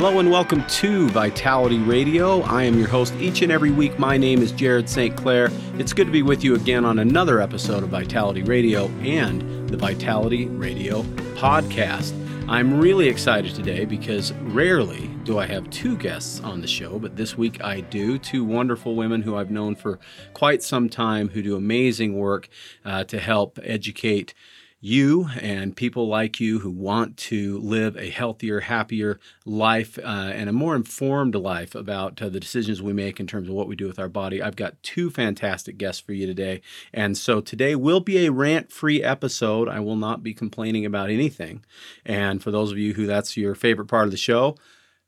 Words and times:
Hello 0.00 0.18
and 0.18 0.30
welcome 0.30 0.66
to 0.66 1.10
Vitality 1.10 1.76
Radio. 1.76 2.40
I 2.44 2.62
am 2.62 2.78
your 2.78 2.88
host 2.88 3.12
each 3.16 3.42
and 3.42 3.52
every 3.52 3.70
week. 3.70 3.98
My 3.98 4.16
name 4.16 4.40
is 4.40 4.50
Jared 4.50 4.88
St. 4.88 5.14
Clair. 5.14 5.50
It's 5.74 5.92
good 5.92 6.06
to 6.06 6.10
be 6.10 6.22
with 6.22 6.42
you 6.42 6.54
again 6.54 6.86
on 6.86 7.00
another 7.00 7.38
episode 7.38 7.82
of 7.82 7.90
Vitality 7.90 8.42
Radio 8.42 8.86
and 9.02 9.68
the 9.68 9.76
Vitality 9.76 10.46
Radio 10.46 11.02
podcast. 11.34 12.14
I'm 12.48 12.80
really 12.80 13.08
excited 13.08 13.54
today 13.54 13.84
because 13.84 14.32
rarely 14.32 15.08
do 15.24 15.38
I 15.38 15.44
have 15.44 15.68
two 15.68 15.98
guests 15.98 16.40
on 16.40 16.62
the 16.62 16.66
show, 16.66 16.98
but 16.98 17.16
this 17.16 17.36
week 17.36 17.62
I 17.62 17.80
do. 17.80 18.16
Two 18.16 18.42
wonderful 18.42 18.96
women 18.96 19.20
who 19.20 19.36
I've 19.36 19.50
known 19.50 19.74
for 19.74 19.98
quite 20.32 20.62
some 20.62 20.88
time 20.88 21.28
who 21.28 21.42
do 21.42 21.56
amazing 21.56 22.16
work 22.16 22.48
uh, 22.86 23.04
to 23.04 23.20
help 23.20 23.58
educate 23.62 24.32
you 24.80 25.28
and 25.38 25.76
people 25.76 26.08
like 26.08 26.40
you 26.40 26.60
who 26.60 26.70
want 26.70 27.16
to 27.16 27.58
live 27.58 27.96
a 27.96 28.08
healthier, 28.08 28.60
happier 28.60 29.20
life 29.44 29.98
uh, 29.98 30.32
and 30.34 30.48
a 30.48 30.54
more 30.54 30.74
informed 30.74 31.34
life 31.34 31.74
about 31.74 32.20
uh, 32.22 32.28
the 32.30 32.40
decisions 32.40 32.80
we 32.80 32.94
make 32.94 33.20
in 33.20 33.26
terms 33.26 33.48
of 33.48 33.54
what 33.54 33.68
we 33.68 33.76
do 33.76 33.86
with 33.86 33.98
our 33.98 34.08
body. 34.08 34.42
I've 34.42 34.56
got 34.56 34.82
two 34.82 35.10
fantastic 35.10 35.76
guests 35.76 36.00
for 36.00 36.14
you 36.14 36.26
today. 36.26 36.62
And 36.94 37.16
so 37.16 37.40
today 37.42 37.76
will 37.76 38.00
be 38.00 38.24
a 38.24 38.32
rant 38.32 38.72
free 38.72 39.02
episode. 39.02 39.68
I 39.68 39.80
will 39.80 39.96
not 39.96 40.22
be 40.22 40.32
complaining 40.32 40.86
about 40.86 41.10
anything. 41.10 41.62
And 42.06 42.42
for 42.42 42.50
those 42.50 42.72
of 42.72 42.78
you 42.78 42.94
who 42.94 43.06
that's 43.06 43.36
your 43.36 43.54
favorite 43.54 43.88
part 43.88 44.06
of 44.06 44.12
the 44.12 44.16
show, 44.16 44.56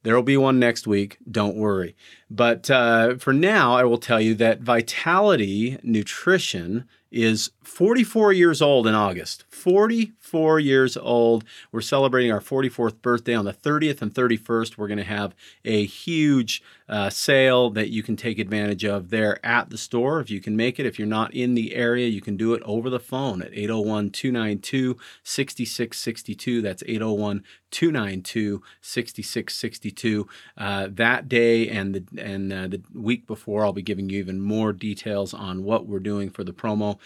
there 0.02 0.14
will 0.14 0.22
be 0.22 0.36
one 0.36 0.58
next 0.58 0.86
week. 0.86 1.18
Don't 1.30 1.56
worry. 1.56 1.96
But 2.28 2.70
uh, 2.70 3.16
for 3.16 3.32
now, 3.32 3.74
I 3.74 3.84
will 3.84 3.98
tell 3.98 4.20
you 4.20 4.34
that 4.34 4.60
Vitality 4.60 5.78
Nutrition 5.82 6.88
is 7.10 7.50
44 7.62 8.32
years 8.32 8.60
old 8.60 8.86
in 8.86 8.94
August. 8.94 9.44
44 9.50 10.60
years 10.60 10.96
old. 10.96 11.44
We're 11.70 11.80
celebrating 11.80 12.32
our 12.32 12.40
44th 12.40 13.00
birthday 13.02 13.34
on 13.34 13.44
the 13.44 13.52
30th 13.52 14.02
and 14.02 14.12
31st. 14.12 14.76
We're 14.76 14.88
going 14.88 14.98
to 14.98 15.04
have 15.04 15.34
a 15.64 15.84
huge 15.84 16.62
uh, 16.88 17.08
sale 17.08 17.70
that 17.70 17.88
you 17.88 18.02
can 18.02 18.16
take 18.16 18.38
advantage 18.38 18.84
of 18.84 19.08
there 19.08 19.44
at 19.44 19.70
the 19.70 19.78
store 19.78 20.20
if 20.20 20.30
you 20.30 20.40
can 20.40 20.56
make 20.56 20.78
it. 20.78 20.84
If 20.84 20.98
you're 20.98 21.08
not 21.08 21.32
in 21.32 21.54
the 21.54 21.74
area, 21.74 22.06
you 22.06 22.20
can 22.20 22.36
do 22.36 22.52
it 22.52 22.62
over 22.64 22.90
the 22.90 23.00
phone 23.00 23.40
at 23.40 23.52
801 23.54 24.10
292 24.10 24.98
6662. 25.22 26.60
That's 26.60 26.82
801 26.86 27.44
292 27.70 28.62
6662. 28.82 30.28
Uh, 30.58 30.88
that 30.90 31.28
day 31.28 31.68
and 31.68 31.94
the 31.94 32.22
and 32.22 32.52
uh, 32.52 32.68
the 32.68 32.82
week 32.92 33.26
before, 33.26 33.64
I'll 33.64 33.72
be 33.72 33.80
giving 33.80 34.10
you 34.10 34.18
even 34.18 34.40
more 34.40 34.74
details 34.74 35.32
on 35.32 35.64
what 35.64 35.86
we're 35.86 35.98
doing 35.98 36.28
for 36.28 36.44
the 36.44 36.52
promo. 36.52 36.98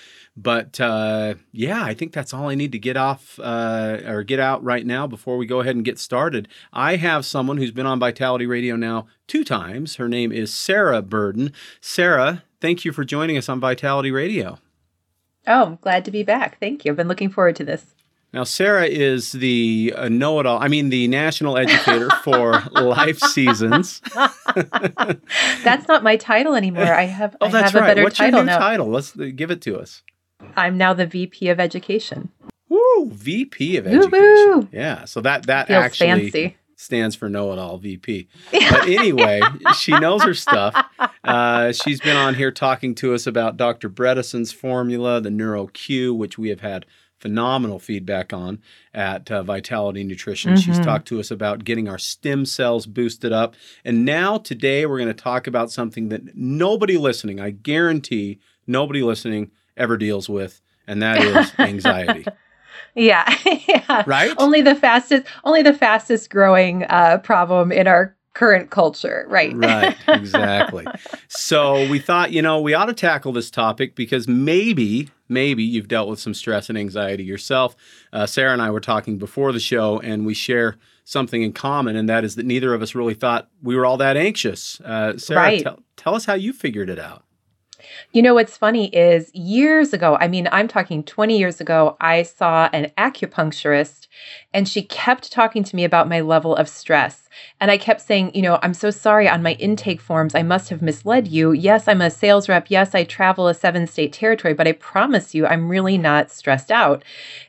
But 0.46 0.78
uh, 0.78 1.34
yeah, 1.50 1.82
I 1.82 1.92
think 1.92 2.12
that's 2.12 2.32
all 2.32 2.48
I 2.48 2.54
need 2.54 2.70
to 2.70 2.78
get 2.78 2.96
off 2.96 3.40
uh, 3.42 3.98
or 4.06 4.22
get 4.22 4.38
out 4.38 4.62
right 4.62 4.86
now 4.86 5.08
before 5.08 5.38
we 5.38 5.44
go 5.44 5.58
ahead 5.58 5.74
and 5.74 5.84
get 5.84 5.98
started. 5.98 6.46
I 6.72 6.94
have 6.94 7.26
someone 7.26 7.56
who's 7.56 7.72
been 7.72 7.84
on 7.84 7.98
Vitality 7.98 8.46
Radio 8.46 8.76
now 8.76 9.08
two 9.26 9.42
times. 9.42 9.96
Her 9.96 10.08
name 10.08 10.30
is 10.30 10.54
Sarah 10.54 11.02
Burden. 11.02 11.52
Sarah, 11.80 12.44
thank 12.60 12.84
you 12.84 12.92
for 12.92 13.04
joining 13.04 13.36
us 13.36 13.48
on 13.48 13.58
Vitality 13.58 14.12
Radio. 14.12 14.60
Oh, 15.48 15.78
glad 15.80 16.04
to 16.04 16.12
be 16.12 16.22
back. 16.22 16.60
Thank 16.60 16.84
you. 16.84 16.92
I've 16.92 16.96
been 16.96 17.08
looking 17.08 17.28
forward 17.30 17.56
to 17.56 17.64
this. 17.64 17.96
Now, 18.32 18.44
Sarah 18.44 18.86
is 18.86 19.32
the 19.32 19.94
uh, 19.96 20.08
know 20.08 20.38
it 20.38 20.46
all, 20.46 20.62
I 20.62 20.68
mean, 20.68 20.90
the 20.90 21.08
national 21.08 21.56
educator 21.56 22.08
for 22.22 22.60
life 22.70 23.18
seasons. 23.18 24.00
that's 24.54 25.88
not 25.88 26.04
my 26.04 26.16
title 26.16 26.54
anymore. 26.54 26.94
I 26.94 27.06
have, 27.06 27.34
oh, 27.40 27.46
I 27.46 27.50
that's 27.50 27.72
have 27.72 27.80
right. 27.80 27.88
a 27.88 27.90
better 27.90 28.04
What's 28.04 28.18
title 28.18 28.38
your 28.38 28.44
new 28.44 28.52
now. 28.52 28.58
title? 28.58 28.86
Let's 28.86 29.10
give 29.10 29.50
it 29.50 29.60
to 29.62 29.80
us. 29.80 30.04
I'm 30.56 30.76
now 30.78 30.92
the 30.94 31.06
VP 31.06 31.48
of 31.48 31.60
Education. 31.60 32.30
Woo! 32.68 33.10
VP 33.12 33.76
of 33.76 33.86
Education. 33.86 34.68
Yeah. 34.72 35.04
So 35.04 35.20
that 35.20 35.46
that 35.46 35.68
Feels 35.68 35.84
actually 35.84 36.30
fancy. 36.30 36.56
stands 36.76 37.14
for 37.14 37.28
Know 37.28 37.52
It 37.52 37.58
All 37.58 37.78
VP. 37.78 38.28
But 38.52 38.88
anyway, 38.88 39.40
she 39.78 39.92
knows 39.98 40.22
her 40.24 40.34
stuff. 40.34 40.74
Uh, 41.22 41.72
she's 41.72 42.00
been 42.00 42.16
on 42.16 42.34
here 42.34 42.50
talking 42.50 42.94
to 42.96 43.14
us 43.14 43.26
about 43.26 43.56
Dr. 43.56 43.88
Bredesen's 43.88 44.52
formula, 44.52 45.20
the 45.20 45.28
NeuroQ, 45.30 46.16
which 46.16 46.38
we 46.38 46.48
have 46.48 46.60
had 46.60 46.86
phenomenal 47.18 47.78
feedback 47.78 48.32
on 48.32 48.58
at 48.92 49.30
uh, 49.30 49.42
Vitality 49.42 50.04
Nutrition. 50.04 50.54
She's 50.56 50.78
Mhm. 50.78 50.84
talked 50.84 51.08
to 51.08 51.18
us 51.18 51.30
about 51.30 51.64
getting 51.64 51.88
our 51.88 51.96
stem 51.98 52.44
cells 52.44 52.84
boosted 52.86 53.32
up. 53.32 53.54
And 53.86 54.04
now, 54.04 54.36
today, 54.36 54.84
we're 54.84 54.98
going 54.98 55.08
to 55.08 55.14
talk 55.14 55.46
about 55.46 55.70
something 55.70 56.10
that 56.10 56.36
nobody 56.36 56.98
listening, 56.98 57.40
I 57.40 57.50
guarantee 57.50 58.38
nobody 58.66 59.02
listening 59.02 59.50
ever 59.76 59.96
deals 59.96 60.28
with, 60.28 60.60
and 60.86 61.02
that 61.02 61.22
is 61.22 61.52
anxiety. 61.58 62.24
Yeah, 62.94 63.32
yeah. 63.68 64.04
Right? 64.06 64.32
Only 64.38 64.62
the 64.62 64.74
fastest, 64.74 65.26
only 65.44 65.62
the 65.62 65.74
fastest 65.74 66.30
growing 66.30 66.84
uh, 66.84 67.18
problem 67.18 67.70
in 67.72 67.86
our 67.86 68.16
current 68.34 68.70
culture. 68.70 69.24
Right. 69.28 69.54
right, 69.54 69.96
exactly. 70.08 70.86
So 71.28 71.88
we 71.88 71.98
thought, 71.98 72.32
you 72.32 72.42
know, 72.42 72.60
we 72.60 72.74
ought 72.74 72.86
to 72.86 72.92
tackle 72.92 73.32
this 73.32 73.50
topic 73.50 73.94
because 73.94 74.28
maybe, 74.28 75.08
maybe 75.28 75.62
you've 75.62 75.88
dealt 75.88 76.08
with 76.10 76.20
some 76.20 76.34
stress 76.34 76.68
and 76.68 76.76
anxiety 76.76 77.24
yourself. 77.24 77.74
Uh, 78.12 78.26
Sarah 78.26 78.52
and 78.52 78.60
I 78.60 78.70
were 78.70 78.80
talking 78.80 79.16
before 79.16 79.52
the 79.52 79.60
show, 79.60 80.00
and 80.00 80.26
we 80.26 80.34
share 80.34 80.76
something 81.04 81.42
in 81.42 81.52
common, 81.54 81.96
and 81.96 82.08
that 82.10 82.24
is 82.24 82.34
that 82.34 82.44
neither 82.44 82.74
of 82.74 82.82
us 82.82 82.94
really 82.94 83.14
thought 83.14 83.48
we 83.62 83.74
were 83.76 83.86
all 83.86 83.96
that 83.98 84.16
anxious. 84.18 84.80
Uh, 84.82 85.16
Sarah, 85.16 85.40
Right. 85.40 85.62
tell, 85.62 85.80
tell 85.96 86.14
us 86.14 86.26
how 86.26 86.34
you 86.34 86.52
figured 86.52 86.90
it 86.90 86.98
out. 86.98 87.24
You 88.12 88.22
know 88.22 88.34
what's 88.34 88.56
funny 88.56 88.88
is 88.94 89.34
years 89.34 89.92
ago, 89.92 90.16
I 90.20 90.28
mean, 90.28 90.48
I'm 90.52 90.68
talking 90.68 91.02
20 91.02 91.38
years 91.38 91.60
ago, 91.60 91.96
I 92.00 92.22
saw 92.22 92.68
an 92.72 92.90
acupuncturist 92.98 94.06
and 94.52 94.68
she 94.68 94.82
kept 94.82 95.32
talking 95.32 95.64
to 95.64 95.76
me 95.76 95.84
about 95.84 96.08
my 96.08 96.20
level 96.20 96.56
of 96.56 96.68
stress. 96.68 97.28
And 97.60 97.70
I 97.70 97.78
kept 97.78 98.00
saying, 98.00 98.32
you 98.34 98.42
know, 98.42 98.58
I'm 98.62 98.74
so 98.74 98.90
sorry 98.90 99.28
on 99.28 99.42
my 99.42 99.52
intake 99.54 100.00
forms, 100.00 100.34
I 100.34 100.42
must 100.42 100.70
have 100.70 100.82
misled 100.82 101.28
you. 101.28 101.52
Yes, 101.52 101.86
I'm 101.88 102.00
a 102.00 102.10
sales 102.10 102.48
rep. 102.48 102.70
Yes, 102.70 102.94
I 102.94 103.04
travel 103.04 103.48
a 103.48 103.54
seven 103.54 103.86
state 103.86 104.12
territory, 104.12 104.54
but 104.54 104.66
I 104.66 104.72
promise 104.72 105.34
you, 105.34 105.46
I'm 105.46 105.68
really 105.68 105.98
not 105.98 106.30
stressed 106.30 106.70
out. 106.70 107.04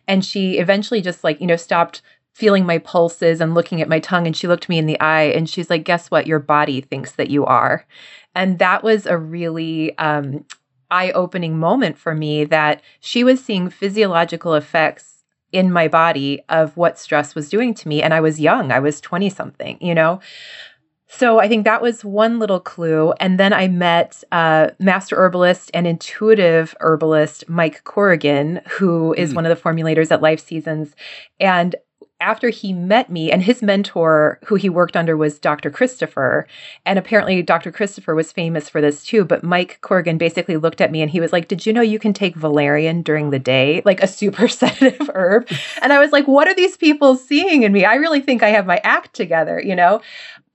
And 0.08 0.26
she 0.26 0.58
eventually 0.58 1.02
just 1.02 1.24
like, 1.24 1.40
you 1.40 1.48
know, 1.48 1.56
stopped 1.56 2.02
feeling 2.38 2.68
my 2.68 2.78
pulses 2.78 3.42
and 3.42 3.56
looking 3.56 3.82
at 3.82 3.90
my 3.90 4.00
tongue. 4.00 4.28
And 4.28 4.38
she 4.38 4.48
looked 4.48 4.70
me 4.70 4.78
in 4.78 4.86
the 4.86 5.00
eye 5.00 5.24
and 5.24 5.50
she's 5.50 5.72
like, 5.72 5.84
guess 5.84 6.12
what? 6.12 6.28
Your 6.28 6.38
body 6.38 6.82
thinks 6.82 7.14
that 7.14 7.32
you 7.32 7.44
are. 7.48 7.84
And 8.38 8.60
that 8.60 8.84
was 8.84 9.08
a 9.08 9.18
really 9.18 9.98
um, 9.98 10.46
eye 10.92 11.12
opening 11.12 11.58
moment 11.58 11.98
for 11.98 12.14
me 12.14 12.46
that 12.46 12.82
she 13.00 13.24
was 13.24 13.44
seeing 13.44 13.70
physiological 13.70 14.54
effects 14.54 15.24
in 15.52 15.72
my 15.72 15.88
body 15.88 16.42
of 16.48 16.78
what 16.78 17.00
stress 17.00 17.34
was 17.34 17.50
doing 17.50 17.74
to 17.74 17.88
me. 17.88 18.04
And 18.04 18.14
I 18.14 18.22
was 18.22 18.40
young, 18.40 18.72
I 18.72 18.80
was 18.80 19.02
20 19.02 19.30
something, 19.30 19.78
you 19.82 19.96
know? 19.96 20.20
So 21.10 21.40
I 21.40 21.48
think 21.48 21.64
that 21.64 21.82
was 21.82 22.04
one 22.06 22.38
little 22.38 22.60
clue. 22.60 23.14
And 23.20 23.40
then 23.40 23.54
I 23.54 23.70
met 23.70 24.24
uh, 24.32 24.72
master 24.78 25.16
herbalist 25.16 25.72
and 25.74 25.88
intuitive 25.88 26.76
herbalist 26.82 27.48
Mike 27.50 27.84
Corrigan, 27.86 28.62
who 28.68 29.14
is 29.14 29.32
Mm. 29.32 29.36
one 29.38 29.46
of 29.46 29.58
the 29.58 29.62
formulators 29.62 30.12
at 30.12 30.22
Life 30.22 30.42
Seasons. 30.46 30.96
And 31.40 31.76
after 32.20 32.50
he 32.50 32.74
met 32.74 33.12
me, 33.12 33.32
and 33.32 33.44
his 33.44 33.62
mentor, 33.62 34.40
who 34.46 34.56
he 34.56 34.70
worked 34.70 34.96
under, 34.96 35.16
was 35.16 35.38
Dr. 35.38 35.70
Christopher. 35.70 36.48
And 36.86 36.98
apparently, 36.98 37.42
Dr. 37.44 37.72
Christopher 37.72 38.16
was 38.16 38.32
famous 38.32 38.68
for 38.70 38.82
this 38.82 39.04
too. 39.04 39.24
But 39.24 39.44
Mike 39.44 39.80
Corrigan 39.82 40.18
basically 40.18 40.58
looked 40.58 40.82
at 40.82 40.92
me 40.92 41.02
and 41.02 41.12
he 41.12 41.20
was 41.20 41.32
like, 41.32 41.48
Did 41.48 41.66
you 41.66 41.74
know 41.74 41.82
you 41.82 42.00
can 42.00 42.14
take 42.14 42.36
valerian 42.36 43.02
during 43.04 43.30
the 43.30 43.40
day, 43.40 43.82
like 43.86 44.02
a 44.02 44.08
super 44.08 44.48
sedative 44.48 45.10
herb? 45.14 45.48
And 45.82 45.94
I 45.94 46.00
was 46.00 46.12
like, 46.12 46.28
What 46.28 46.48
are 46.48 46.56
these 46.56 46.78
people 46.78 47.16
seeing 47.16 47.64
in 47.64 47.72
me? 47.72 47.86
I 47.86 47.96
really 47.96 48.22
think 48.22 48.42
I 48.42 48.50
have 48.50 48.66
my 48.66 48.82
act 48.84 49.14
together, 49.14 49.62
you 49.64 49.76
know? 49.76 50.02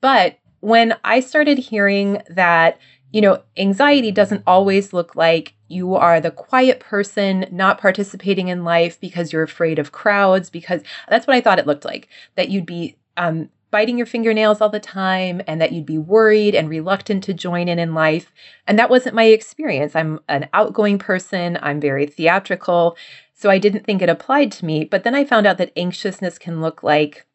But 0.00 0.38
when 0.60 0.96
I 1.04 1.20
started 1.20 1.58
hearing 1.58 2.22
that, 2.30 2.78
you 3.12 3.20
know, 3.20 3.42
anxiety 3.56 4.10
doesn't 4.10 4.42
always 4.46 4.92
look 4.92 5.14
like 5.14 5.54
you 5.68 5.94
are 5.94 6.20
the 6.20 6.30
quiet 6.30 6.80
person 6.80 7.46
not 7.50 7.78
participating 7.78 8.48
in 8.48 8.64
life 8.64 8.98
because 9.00 9.32
you're 9.32 9.42
afraid 9.42 9.78
of 9.78 9.92
crowds, 9.92 10.50
because 10.50 10.82
that's 11.08 11.26
what 11.26 11.36
I 11.36 11.40
thought 11.40 11.58
it 11.58 11.66
looked 11.66 11.84
like. 11.84 12.08
That 12.36 12.48
you'd 12.48 12.66
be 12.66 12.96
um, 13.16 13.50
biting 13.70 13.96
your 13.96 14.06
fingernails 14.06 14.60
all 14.60 14.68
the 14.68 14.78
time 14.78 15.42
and 15.46 15.60
that 15.60 15.72
you'd 15.72 15.86
be 15.86 15.98
worried 15.98 16.54
and 16.54 16.68
reluctant 16.68 17.24
to 17.24 17.34
join 17.34 17.68
in 17.68 17.78
in 17.78 17.94
life. 17.94 18.32
And 18.66 18.78
that 18.78 18.90
wasn't 18.90 19.14
my 19.14 19.24
experience. 19.24 19.96
I'm 19.96 20.20
an 20.28 20.48
outgoing 20.52 20.98
person, 20.98 21.58
I'm 21.60 21.80
very 21.80 22.06
theatrical. 22.06 22.96
So 23.34 23.50
I 23.50 23.58
didn't 23.58 23.84
think 23.84 24.02
it 24.02 24.08
applied 24.08 24.52
to 24.52 24.64
me. 24.64 24.84
But 24.84 25.02
then 25.02 25.14
I 25.14 25.24
found 25.24 25.46
out 25.46 25.58
that 25.58 25.72
anxiousness 25.76 26.38
can 26.38 26.60
look 26.60 26.82
like 26.82 27.26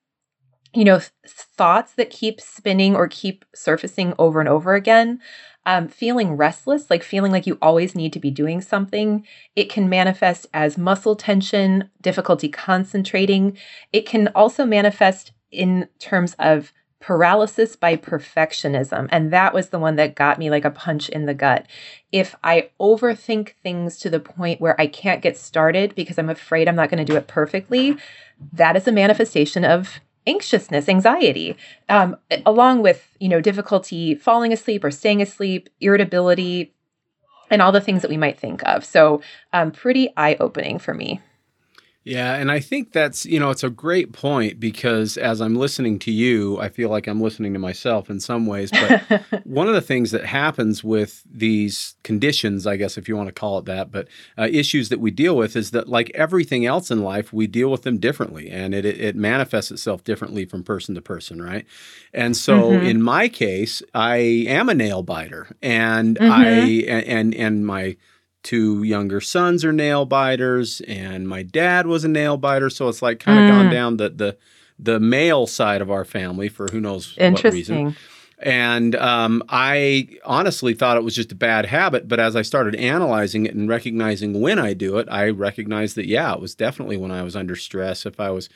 you 0.77 0.85
know, 0.85 1.01
thoughts 1.25 1.93
that 1.93 2.11
keep 2.11 2.39
spinning 2.39 2.95
or 2.95 3.07
keep 3.07 3.43
surfacing 3.55 4.13
over 4.19 4.39
and 4.39 4.47
over 4.47 4.75
again. 4.75 5.19
Um, 5.65 5.87
feeling 5.87 6.37
restless, 6.37 6.91
like 6.91 7.01
feeling 7.01 7.31
like 7.31 7.47
you 7.47 7.57
always 7.63 7.95
need 7.95 8.13
to 8.13 8.19
be 8.19 8.29
doing 8.29 8.61
something. 8.61 9.25
It 9.55 9.71
can 9.71 9.89
manifest 9.89 10.45
as 10.53 10.77
muscle 10.77 11.15
tension, 11.15 11.89
difficulty 11.99 12.47
concentrating. 12.47 13.57
It 13.91 14.05
can 14.05 14.27
also 14.35 14.65
manifest 14.65 15.31
in 15.51 15.89
terms 15.97 16.35
of 16.37 16.71
paralysis 16.99 17.75
by 17.75 17.95
perfectionism. 17.95 19.09
And 19.11 19.33
that 19.33 19.55
was 19.55 19.69
the 19.69 19.79
one 19.79 19.95
that 19.95 20.13
got 20.13 20.37
me 20.37 20.51
like 20.51 20.63
a 20.63 20.69
punch 20.69 21.09
in 21.09 21.25
the 21.25 21.33
gut. 21.33 21.65
If 22.11 22.35
I 22.43 22.69
overthink 22.79 23.53
things 23.63 23.97
to 23.99 24.11
the 24.11 24.19
point 24.19 24.61
where 24.61 24.79
I 24.79 24.85
can't 24.85 25.23
get 25.23 25.37
started 25.37 25.95
because 25.95 26.19
I'm 26.19 26.29
afraid 26.29 26.67
I'm 26.67 26.75
not 26.75 26.91
going 26.91 27.03
to 27.03 27.11
do 27.11 27.17
it 27.17 27.27
perfectly, 27.27 27.97
that 28.53 28.75
is 28.75 28.87
a 28.87 28.91
manifestation 28.91 29.65
of 29.65 29.99
anxiousness, 30.27 30.89
anxiety, 30.89 31.55
um, 31.89 32.17
along 32.45 32.81
with 32.81 33.15
you 33.19 33.29
know 33.29 33.41
difficulty 33.41 34.15
falling 34.15 34.53
asleep 34.53 34.83
or 34.83 34.91
staying 34.91 35.21
asleep, 35.21 35.69
irritability, 35.81 36.73
and 37.49 37.61
all 37.61 37.71
the 37.71 37.81
things 37.81 38.01
that 38.01 38.09
we 38.11 38.17
might 38.17 38.39
think 38.39 38.61
of. 38.67 38.85
So, 38.85 39.21
um, 39.53 39.71
pretty 39.71 40.13
eye 40.17 40.37
opening 40.39 40.79
for 40.79 40.93
me. 40.93 41.21
Yeah, 42.07 42.35
and 42.35 42.49
I 42.49 42.61
think 42.61 42.93
that's, 42.93 43.25
you 43.25 43.37
know, 43.37 43.49
it's 43.49 43.65
a 43.65 43.69
great 43.69 44.13
point 44.13 44.61
because 44.61 45.17
as 45.17 45.41
I'm 45.41 45.55
listening 45.55 45.99
to 45.99 46.11
you, 46.11 46.57
I 46.57 46.69
feel 46.69 46.87
like 46.87 47.05
I'm 47.05 47.19
listening 47.19 47.51
to 47.51 47.59
myself 47.59 48.09
in 48.09 48.21
some 48.21 48.45
ways. 48.45 48.71
But 48.71 49.23
one 49.45 49.67
of 49.67 49.73
the 49.73 49.81
things 49.81 50.11
that 50.11 50.23
happens 50.23 50.85
with 50.85 51.21
these 51.29 51.95
conditions, 52.03 52.65
I 52.65 52.77
guess, 52.77 52.97
if 52.97 53.09
you 53.09 53.17
want 53.17 53.27
to 53.27 53.33
call 53.33 53.57
it 53.59 53.65
that, 53.65 53.91
but 53.91 54.07
uh, 54.37 54.47
issues 54.49 54.87
that 54.87 55.01
we 55.01 55.11
deal 55.11 55.35
with 55.35 55.57
is 55.57 55.71
that, 55.71 55.89
like 55.89 56.09
everything 56.15 56.65
else 56.65 56.89
in 56.89 57.03
life, 57.03 57.33
we 57.33 57.45
deal 57.45 57.69
with 57.69 57.81
them 57.81 57.97
differently 57.97 58.49
and 58.49 58.73
it, 58.73 58.85
it 58.85 59.17
manifests 59.17 59.71
itself 59.71 60.05
differently 60.05 60.45
from 60.45 60.63
person 60.63 60.95
to 60.95 61.01
person, 61.01 61.41
right? 61.41 61.65
And 62.13 62.37
so 62.37 62.71
mm-hmm. 62.71 62.85
in 62.85 63.01
my 63.01 63.27
case, 63.27 63.83
I 63.93 64.15
am 64.47 64.69
a 64.69 64.73
nail 64.73 65.03
biter 65.03 65.53
and 65.61 66.15
mm-hmm. 66.15 66.31
I, 66.31 67.01
and, 67.01 67.35
and 67.35 67.65
my, 67.65 67.97
two 68.47 68.81
younger 68.83 69.19
sons 69.19 69.65
are 69.65 69.73
nail 69.73 70.05
biters, 70.05 70.79
and 70.87 71.27
my 71.27 71.43
dad 71.43 71.85
was 71.85 72.05
a 72.05 72.07
nail 72.07 72.37
biter. 72.37 72.69
So 72.69 72.87
it's 72.87 73.01
like 73.01 73.19
kind 73.19 73.39
of 73.39 73.45
mm. 73.45 73.49
gone 73.49 73.73
down 73.73 73.97
the 73.97 74.09
the 74.09 74.37
the 74.79 75.01
male 75.01 75.47
side 75.47 75.81
of 75.81 75.91
our 75.91 76.05
family 76.05 76.47
for 76.47 76.67
who 76.71 76.79
knows 76.79 77.13
what 77.17 77.43
reason. 77.43 77.97
And 78.39 78.95
um, 78.95 79.43
I 79.49 80.07
honestly 80.23 80.75
thought 80.75 80.95
it 80.95 81.03
was 81.03 81.15
just 81.15 81.31
a 81.31 81.35
bad 81.35 81.65
habit. 81.65 82.07
But 82.07 82.19
as 82.19 82.35
I 82.35 82.43
started 82.43 82.75
analyzing 82.75 83.47
it 83.47 83.55
and 83.55 83.67
recognizing 83.67 84.39
when 84.39 84.59
I 84.59 84.73
do 84.73 84.97
it, 84.99 85.07
I 85.09 85.29
recognized 85.29 85.95
that, 85.95 86.05
yeah, 86.05 86.33
it 86.33 86.39
was 86.39 86.53
definitely 86.53 86.97
when 86.97 87.11
I 87.11 87.23
was 87.23 87.35
under 87.35 87.55
stress. 87.55 88.05
If 88.05 88.19
I 88.19 88.29
was 88.29 88.47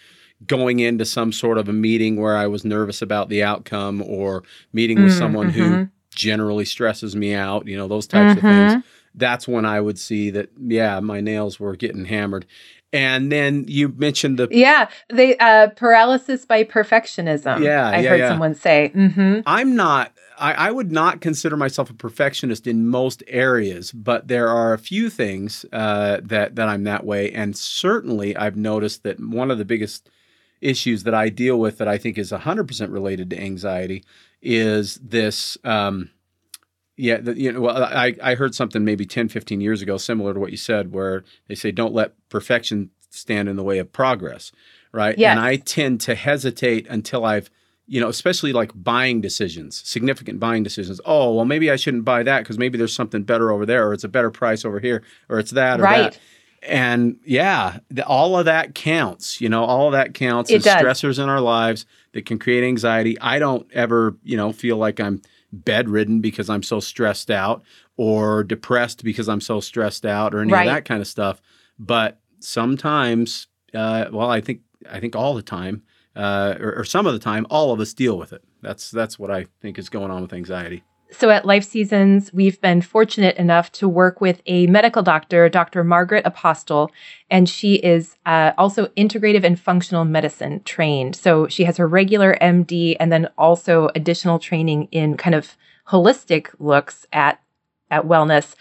going 0.46 0.80
into 0.80 1.04
some 1.04 1.34
sort 1.34 1.58
of 1.58 1.68
a 1.68 1.74
meeting 1.74 2.16
where 2.16 2.38
I 2.38 2.46
was 2.46 2.64
nervous 2.64 3.02
about 3.02 3.30
the 3.30 3.42
outcome 3.42 4.04
or 4.04 4.44
meeting 4.72 5.02
with 5.04 5.14
mm, 5.14 5.18
someone 5.18 5.50
mm-hmm. 5.52 5.74
who 5.74 5.88
generally 6.14 6.66
stresses 6.66 7.16
me 7.16 7.34
out, 7.34 7.68
you 7.68 7.76
know, 7.76 7.88
those 7.88 8.06
types 8.06 8.40
mm-hmm. 8.40 8.48
of 8.48 8.54
things 8.54 8.74
mm-hmm 8.74 9.01
that's 9.16 9.48
when 9.48 9.66
I 9.66 9.80
would 9.82 10.00
see 10.00 10.30
that, 10.32 10.50
yeah, 10.58 11.00
my 11.00 11.22
nails 11.22 11.60
were 11.60 11.76
getting 11.76 12.06
hammered. 12.06 12.46
And 12.94 13.32
then 13.32 13.66
you 13.68 13.90
mentioned 13.90 14.38
the 14.38 14.50
yeah, 14.52 14.90
the 15.10 15.42
uh, 15.42 15.70
paralysis 15.70 16.46
by 16.46 16.66
perfectionism. 16.66 17.64
Yeah, 17.64 17.90
I 17.90 18.00
yeah, 18.00 18.10
heard 18.10 18.20
yeah. 18.20 18.30
someone 18.30 18.54
say. 18.54 18.92
Mm-hmm. 18.94 19.42
I'm 19.46 19.76
not. 19.76 20.12
I, 20.38 20.54
I, 20.54 20.72
would 20.72 20.92
not 20.92 21.22
consider 21.22 21.56
myself 21.56 21.90
a 21.90 21.94
perfectionist 21.94 22.68
in 22.68 22.88
most 22.88 23.24
areas, 23.28 23.94
but 23.94 24.28
there 24.28 24.50
are 24.50 24.74
a 24.74 24.78
few 24.78 25.10
things 25.10 25.66
uh, 25.72 26.20
that 26.24 26.56
that 26.56 26.68
I'm 26.68 26.84
that 26.84 27.06
way. 27.06 27.32
And 27.32 27.56
certainly, 27.56 28.36
I've 28.36 28.58
noticed 28.58 29.04
that 29.04 29.22
one 29.22 29.52
of 29.52 29.58
the 29.58 29.66
biggest 29.66 30.10
issues 30.60 31.04
that 31.04 31.14
I 31.14 31.30
deal 31.30 31.58
with 31.60 31.78
that 31.78 31.88
I 31.88 31.98
think 31.98 32.18
is 32.18 32.32
100% 32.32 32.92
related 32.92 33.30
to 33.30 33.40
anxiety 33.40 34.04
is 34.42 34.96
this. 34.96 35.58
Um, 35.64 36.10
yeah, 37.02 37.18
the, 37.18 37.36
you 37.36 37.52
know, 37.52 37.62
well, 37.62 37.84
I, 37.84 38.16
I 38.22 38.36
heard 38.36 38.54
something 38.54 38.86
maybe 38.86 39.06
10, 39.06 39.28
15 39.28 39.60
years 39.60 39.82
ago, 39.82 39.98
similar 39.98 40.36
to 40.36 40.40
what 40.40 40.52
you 40.52 40.58
said, 40.58 40.94
where 40.94 41.24
they 41.48 41.56
say, 41.56 41.72
don't 41.72 41.96
let 41.96 42.14
perfection 42.30 42.92
stand 43.10 43.50
in 43.50 43.56
the 43.56 43.64
way 43.64 43.80
of 43.80 43.92
progress, 43.92 44.52
right? 44.92 45.18
Yes. 45.18 45.32
And 45.32 45.40
I 45.40 45.56
tend 45.56 46.00
to 46.02 46.14
hesitate 46.14 46.86
until 46.88 47.26
I've, 47.26 47.50
you 47.88 48.00
know, 48.00 48.08
especially 48.08 48.54
like 48.54 48.72
buying 48.76 49.20
decisions, 49.20 49.82
significant 49.84 50.40
buying 50.40 50.62
decisions. 50.62 51.02
Oh, 51.04 51.34
well, 51.34 51.46
maybe 51.46 51.72
I 51.72 51.76
shouldn't 51.76 52.06
buy 52.06 52.22
that 52.22 52.42
because 52.42 52.60
maybe 52.60 52.78
there's 52.78 52.94
something 52.94 53.24
better 53.24 53.52
over 53.52 53.66
there, 53.66 53.88
or 53.88 53.94
it's 53.94 54.04
a 54.04 54.08
better 54.08 54.30
price 54.30 54.64
over 54.64 54.80
here, 54.80 55.02
or 55.28 55.40
it's 55.40 55.52
that 55.52 55.80
or 55.80 55.84
right. 55.84 56.12
that. 56.12 56.20
And 56.62 57.20
yeah, 57.26 57.80
the, 57.90 58.06
all 58.06 58.38
of 58.38 58.46
that 58.46 58.76
counts. 58.76 59.42
You 59.42 59.50
know, 59.50 59.64
all 59.64 59.88
of 59.88 59.94
that 59.94 60.14
counts 60.14 60.52
it 60.52 60.58
as 60.58 60.64
does. 60.66 60.84
stressors 60.84 61.22
in 61.22 61.30
our 61.30 61.42
lives 61.42 61.88
that 62.14 62.28
can 62.28 62.38
create 62.38 62.64
anxiety. 62.64 63.20
I 63.20 63.40
don't 63.40 63.66
ever, 63.74 64.16
you 64.24 64.38
know, 64.38 64.52
feel 64.52 64.78
like 64.78 65.00
I'm 65.00 65.24
bedridden 65.52 66.22
because 66.22 66.50
I'm 66.50 66.64
so 66.64 66.80
stressed 66.80 67.30
out 67.30 67.64
or 67.98 68.44
depressed 68.44 69.04
because 69.04 69.28
I'm 69.30 69.42
so 69.42 69.60
stressed 69.60 70.06
out 70.06 70.34
or 70.34 70.42
any 70.42 70.52
right. 70.52 70.68
of 70.68 70.74
that 70.74 70.86
kind 70.86 71.02
of 71.02 71.08
stuff. 71.08 71.42
But 71.78 72.20
sometimes, 72.40 73.48
uh, 73.74 74.06
well, 74.12 74.30
I 74.30 74.42
think 74.42 74.62
I 74.90 75.00
think 75.00 75.16
all 75.16 75.34
the 75.34 75.42
time, 75.42 75.84
uh, 76.16 76.56
or, 76.60 76.80
or 76.80 76.84
some 76.84 77.06
of 77.06 77.14
the 77.14 77.20
time, 77.20 77.46
all 77.50 77.72
of 77.72 77.80
us 77.80 77.94
deal 77.94 78.18
with 78.18 78.34
it. 78.34 78.44
That's 78.62 78.92
that's 78.92 79.18
what 79.20 79.32
I 79.32 79.48
think 79.62 79.78
is 79.78 79.90
going 79.90 80.12
on 80.12 80.22
with 80.22 80.34
anxiety. 80.34 80.84
So 81.14 81.30
at 81.30 81.46
Life 81.46 81.66
Seasons, 81.66 82.32
we've 82.32 82.60
been 82.62 82.82
fortunate 82.82 83.36
enough 83.36 83.72
to 83.74 83.88
work 83.90 84.22
with 84.22 84.42
a 84.46 84.66
medical 84.68 85.04
doctor, 85.04 85.50
Dr. 85.50 85.84
Margaret 85.84 86.26
Apostle, 86.26 86.90
and 87.30 87.50
she 87.50 87.76
is 87.76 88.16
uh, 88.26 88.54
also 88.58 88.88
integrative 88.98 89.44
and 89.44 89.60
functional 89.60 90.06
medicine 90.06 90.64
trained. 90.64 91.18
So 91.18 91.48
she 91.50 91.66
has 91.66 91.76
her 91.78 91.88
regular 91.88 92.38
MD 92.42 92.96
and 93.00 93.12
then 93.12 93.28
also 93.38 93.90
additional 93.94 94.40
training 94.40 94.88
in 94.92 95.18
kind 95.18 95.36
of 95.36 95.58
holistic 95.88 96.48
looks 96.60 97.06
at 97.12 97.42
at 97.90 98.06
wellness. 98.06 98.56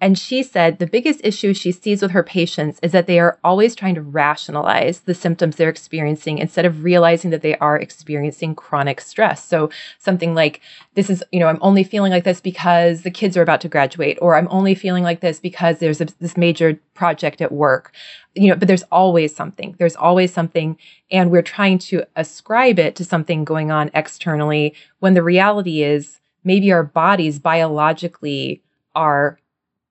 And 0.00 0.18
she 0.18 0.42
said 0.42 0.78
the 0.78 0.86
biggest 0.86 1.20
issue 1.22 1.52
she 1.52 1.72
sees 1.72 2.00
with 2.00 2.12
her 2.12 2.22
patients 2.22 2.80
is 2.82 2.92
that 2.92 3.06
they 3.06 3.20
are 3.20 3.38
always 3.44 3.74
trying 3.74 3.94
to 3.96 4.02
rationalize 4.02 5.00
the 5.00 5.14
symptoms 5.14 5.56
they're 5.56 5.68
experiencing 5.68 6.38
instead 6.38 6.64
of 6.64 6.84
realizing 6.84 7.30
that 7.30 7.42
they 7.42 7.56
are 7.58 7.76
experiencing 7.76 8.54
chronic 8.54 9.00
stress. 9.00 9.44
So 9.44 9.68
something 9.98 10.34
like, 10.34 10.62
this 10.94 11.10
is, 11.10 11.22
you 11.32 11.40
know, 11.40 11.48
I'm 11.48 11.58
only 11.60 11.84
feeling 11.84 12.12
like 12.12 12.24
this 12.24 12.40
because 12.40 13.02
the 13.02 13.10
kids 13.10 13.36
are 13.36 13.42
about 13.42 13.60
to 13.60 13.68
graduate, 13.68 14.18
or 14.22 14.36
I'm 14.36 14.48
only 14.50 14.74
feeling 14.74 15.04
like 15.04 15.20
this 15.20 15.38
because 15.38 15.78
there's 15.78 16.00
a, 16.00 16.06
this 16.18 16.36
major 16.36 16.80
project 16.94 17.42
at 17.42 17.52
work. 17.52 17.92
You 18.34 18.48
know, 18.48 18.56
but 18.56 18.68
there's 18.68 18.84
always 18.84 19.34
something. 19.34 19.74
There's 19.78 19.96
always 19.96 20.32
something. 20.32 20.78
And 21.10 21.30
we're 21.30 21.42
trying 21.42 21.78
to 21.78 22.04
ascribe 22.16 22.78
it 22.78 22.96
to 22.96 23.04
something 23.04 23.44
going 23.44 23.70
on 23.70 23.90
externally 23.92 24.74
when 25.00 25.14
the 25.14 25.22
reality 25.22 25.82
is 25.82 26.20
maybe 26.44 26.72
our 26.72 26.84
bodies 26.84 27.38
biologically 27.38 28.62
are 28.94 29.39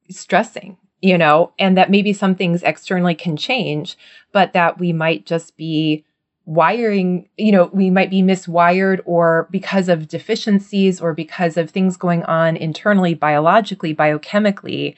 stressing, 0.10 0.78
you 1.02 1.18
know, 1.18 1.52
and 1.60 1.78
that 1.78 1.92
maybe 1.92 2.14
some 2.14 2.36
things 2.36 2.64
externally 2.64 3.16
can 3.16 3.38
change, 3.38 3.98
but 4.32 4.54
that 4.54 4.80
we 4.80 4.94
might 4.94 5.26
just 5.26 5.56
be 5.58 6.06
wiring, 6.46 7.30
you 7.38 7.52
know, 7.52 7.70
we 7.72 7.90
might 7.92 8.10
be 8.10 8.24
miswired 8.24 9.02
or 9.06 9.48
because 9.52 9.88
of 9.88 10.08
deficiencies 10.08 11.00
or 11.00 11.14
because 11.14 11.58
of 11.58 11.70
things 11.70 11.96
going 11.96 12.24
on 12.24 12.58
internally, 12.58 13.14
biologically, 13.14 13.94
biochemically, 13.94 14.96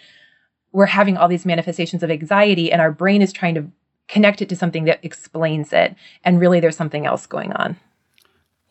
we're 0.71 0.85
having 0.85 1.17
all 1.17 1.27
these 1.27 1.45
manifestations 1.45 2.03
of 2.03 2.09
anxiety 2.09 2.71
and 2.71 2.81
our 2.81 2.91
brain 2.91 3.21
is 3.21 3.33
trying 3.33 3.55
to 3.55 3.69
connect 4.07 4.41
it 4.41 4.49
to 4.49 4.55
something 4.55 4.85
that 4.85 5.03
explains 5.03 5.73
it. 5.73 5.95
And 6.23 6.39
really, 6.39 6.59
there's 6.59 6.77
something 6.77 7.05
else 7.05 7.25
going 7.25 7.51
on. 7.53 7.77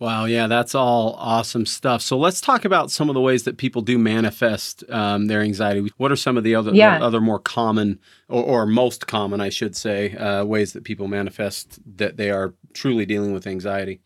Wow, 0.00 0.25
yeah, 0.25 0.47
that's 0.47 0.75
all 0.75 1.14
awesome 1.19 1.66
stuff. 1.66 2.00
So 2.00 2.16
let's 2.16 2.40
talk 2.40 2.64
about 2.64 2.90
some 2.90 3.11
of 3.11 3.14
the 3.14 3.21
ways 3.21 3.42
that 3.42 3.59
people 3.59 3.83
do 3.83 3.99
manifest 3.99 4.83
um, 4.88 5.26
their 5.26 5.42
anxiety. 5.42 5.92
What 5.99 6.11
are 6.11 6.16
some 6.16 6.38
of 6.38 6.42
the 6.42 6.54
other 6.54 6.73
yeah. 6.73 7.04
other 7.04 7.21
more 7.21 7.38
common 7.38 8.00
or, 8.26 8.42
or, 8.42 8.66
most 8.66 9.07
common, 9.07 9.42
I 9.42 9.50
should 9.50 9.76
say, 9.76 10.16
uh, 10.16 10.47
ways 10.47 10.73
that 10.73 10.85
people 10.85 11.07
manifest 11.07 11.80
that 11.99 12.16
they 12.16 12.30
are 12.30 12.54
truly 12.73 13.04
dealing 13.04 13.35
with 13.35 13.47
anxiety? 13.47 14.00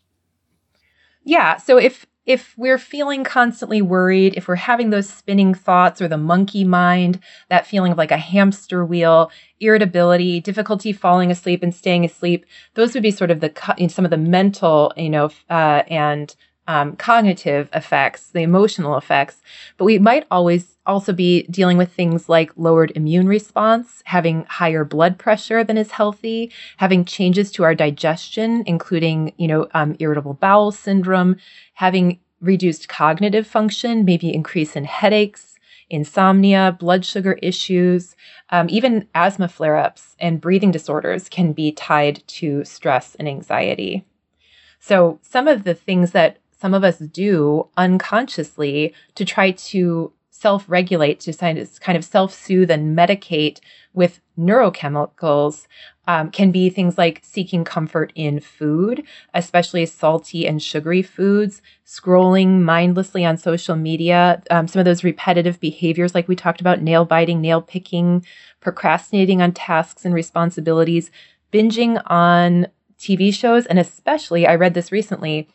Yeah. 1.23 1.55
So 1.55 1.77
if 1.77 2.05
if 2.25 2.55
we're 2.57 2.77
feeling 2.77 3.23
constantly 3.23 3.81
worried, 3.81 4.35
if 4.35 4.47
we're 4.47 4.55
having 4.55 4.89
those 4.89 5.09
spinning 5.09 5.53
thoughts 5.53 6.01
or 6.01 6.07
the 6.07 6.17
monkey 6.17 6.63
mind, 6.63 7.19
that 7.49 7.67
feeling 7.67 7.91
of 7.91 7.97
like 7.97 8.11
a 8.11 8.17
hamster 8.17 8.83
wheel, 8.85 9.31
irritability, 9.59 10.39
difficulty 10.39 10.91
falling 10.91 11.31
asleep 11.31 11.61
and 11.61 11.73
staying 11.73 12.03
asleep, 12.03 12.45
those 12.73 12.93
would 12.93 13.03
be 13.03 13.11
sort 13.11 13.31
of 13.31 13.39
the 13.41 13.53
some 13.89 14.05
of 14.05 14.11
the 14.11 14.17
mental, 14.17 14.91
you 14.97 15.09
know, 15.09 15.29
uh, 15.49 15.83
and 15.87 16.35
um, 16.67 16.95
cognitive 16.95 17.69
effects, 17.73 18.27
the 18.27 18.41
emotional 18.41 18.97
effects. 18.97 19.41
But 19.77 19.85
we 19.85 19.99
might 19.99 20.25
always 20.31 20.77
also 20.85 21.13
be 21.13 21.43
dealing 21.43 21.77
with 21.77 21.91
things 21.91 22.29
like 22.29 22.51
lowered 22.55 22.91
immune 22.95 23.27
response, 23.27 24.01
having 24.05 24.45
higher 24.45 24.83
blood 24.83 25.17
pressure 25.17 25.63
than 25.63 25.77
is 25.77 25.91
healthy, 25.91 26.51
having 26.77 27.05
changes 27.05 27.51
to 27.51 27.63
our 27.63 27.75
digestion, 27.75 28.63
including, 28.65 29.33
you 29.37 29.47
know, 29.47 29.67
um, 29.73 29.95
irritable 29.99 30.33
bowel 30.33 30.71
syndrome, 30.71 31.37
having 31.75 32.19
reduced 32.41 32.87
cognitive 32.87 33.47
function, 33.47 34.05
maybe 34.05 34.33
increase 34.33 34.75
in 34.75 34.85
headaches, 34.85 35.55
insomnia, 35.89 36.75
blood 36.79 37.05
sugar 37.05 37.33
issues, 37.41 38.15
um, 38.49 38.67
even 38.69 39.07
asthma 39.15 39.47
flare 39.47 39.77
ups 39.77 40.15
and 40.19 40.41
breathing 40.41 40.71
disorders 40.71 41.29
can 41.29 41.53
be 41.53 41.71
tied 41.71 42.23
to 42.27 42.63
stress 42.63 43.15
and 43.15 43.27
anxiety. 43.27 44.05
So, 44.79 45.19
some 45.21 45.47
of 45.47 45.63
the 45.63 45.73
things 45.73 46.11
that 46.11 46.37
some 46.57 46.73
of 46.73 46.83
us 46.83 46.97
do 46.99 47.67
unconsciously 47.77 48.93
to 49.15 49.25
try 49.25 49.51
to 49.51 50.11
self 50.29 50.65
regulate, 50.67 51.19
to 51.21 51.33
kind 51.33 51.97
of 51.97 52.05
self 52.05 52.33
soothe 52.33 52.69
and 52.69 52.97
medicate 52.97 53.59
with 53.93 54.19
neurochemicals 54.37 55.65
um, 56.07 56.29
can 56.29 56.51
be 56.51 56.69
things 56.69 56.97
like 56.97 57.21
seeking 57.23 57.63
comfort 57.63 58.11
in 58.15 58.39
food, 58.39 59.03
especially 59.33 59.85
salty 59.85 60.45
and 60.45 60.61
sugary 60.61 61.01
foods, 61.01 61.61
scrolling 61.85 62.61
mindlessly 62.61 63.25
on 63.25 63.37
social 63.37 63.75
media, 63.75 64.41
um, 64.51 64.67
some 64.67 64.79
of 64.79 64.85
those 64.85 65.03
repetitive 65.03 65.59
behaviors, 65.59 66.13
like 66.13 66.27
we 66.27 66.35
talked 66.35 66.61
about 66.61 66.81
nail 66.81 67.05
biting, 67.05 67.41
nail 67.41 67.61
picking, 67.61 68.25
procrastinating 68.59 69.41
on 69.41 69.51
tasks 69.51 70.05
and 70.05 70.13
responsibilities, 70.13 71.09
binging 71.51 72.01
on 72.07 72.67
TV 72.99 73.33
shows, 73.33 73.65
and 73.65 73.79
especially, 73.79 74.45
I 74.45 74.55
read 74.55 74.73
this 74.73 74.91
recently 74.91 75.47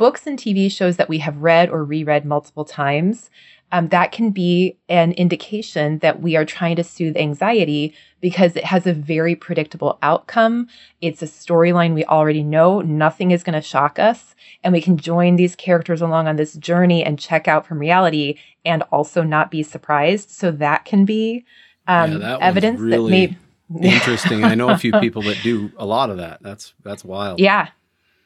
books 0.00 0.26
and 0.26 0.38
TV 0.38 0.72
shows 0.72 0.96
that 0.96 1.08
we 1.08 1.18
have 1.18 1.36
read 1.36 1.68
or 1.68 1.84
reread 1.84 2.24
multiple 2.24 2.64
times 2.64 3.30
um, 3.72 3.88
that 3.88 4.12
can 4.12 4.30
be 4.30 4.76
an 4.88 5.12
indication 5.12 5.98
that 5.98 6.20
we 6.20 6.36
are 6.36 6.44
trying 6.44 6.76
to 6.76 6.84
soothe 6.84 7.16
anxiety 7.16 7.94
because 8.20 8.56
it 8.56 8.64
has 8.64 8.86
a 8.86 8.92
very 8.92 9.36
predictable 9.36 9.98
outcome. 10.02 10.68
It's 11.00 11.22
a 11.22 11.26
storyline 11.26 11.94
we 11.94 12.04
already 12.04 12.42
know. 12.42 12.80
Nothing 12.80 13.30
is 13.30 13.44
going 13.44 13.54
to 13.54 13.66
shock 13.66 13.98
us. 13.98 14.34
And 14.64 14.72
we 14.72 14.80
can 14.80 14.96
join 14.96 15.36
these 15.36 15.54
characters 15.54 16.02
along 16.02 16.26
on 16.26 16.36
this 16.36 16.54
journey 16.54 17.04
and 17.04 17.18
check 17.18 17.46
out 17.46 17.66
from 17.66 17.78
reality 17.78 18.38
and 18.64 18.82
also 18.90 19.22
not 19.22 19.50
be 19.50 19.62
surprised. 19.62 20.30
So 20.30 20.50
that 20.50 20.84
can 20.84 21.04
be 21.04 21.44
um, 21.86 22.12
yeah, 22.12 22.18
that 22.18 22.40
evidence 22.42 22.80
really 22.80 23.26
that 23.28 23.36
may. 23.68 23.88
interesting. 23.94 24.44
I 24.44 24.54
know 24.56 24.70
a 24.70 24.78
few 24.78 24.92
people 25.00 25.22
that 25.22 25.38
do 25.42 25.70
a 25.76 25.86
lot 25.86 26.10
of 26.10 26.16
that. 26.16 26.42
That's 26.42 26.74
that's 26.82 27.04
wild. 27.04 27.38
Yeah. 27.38 27.68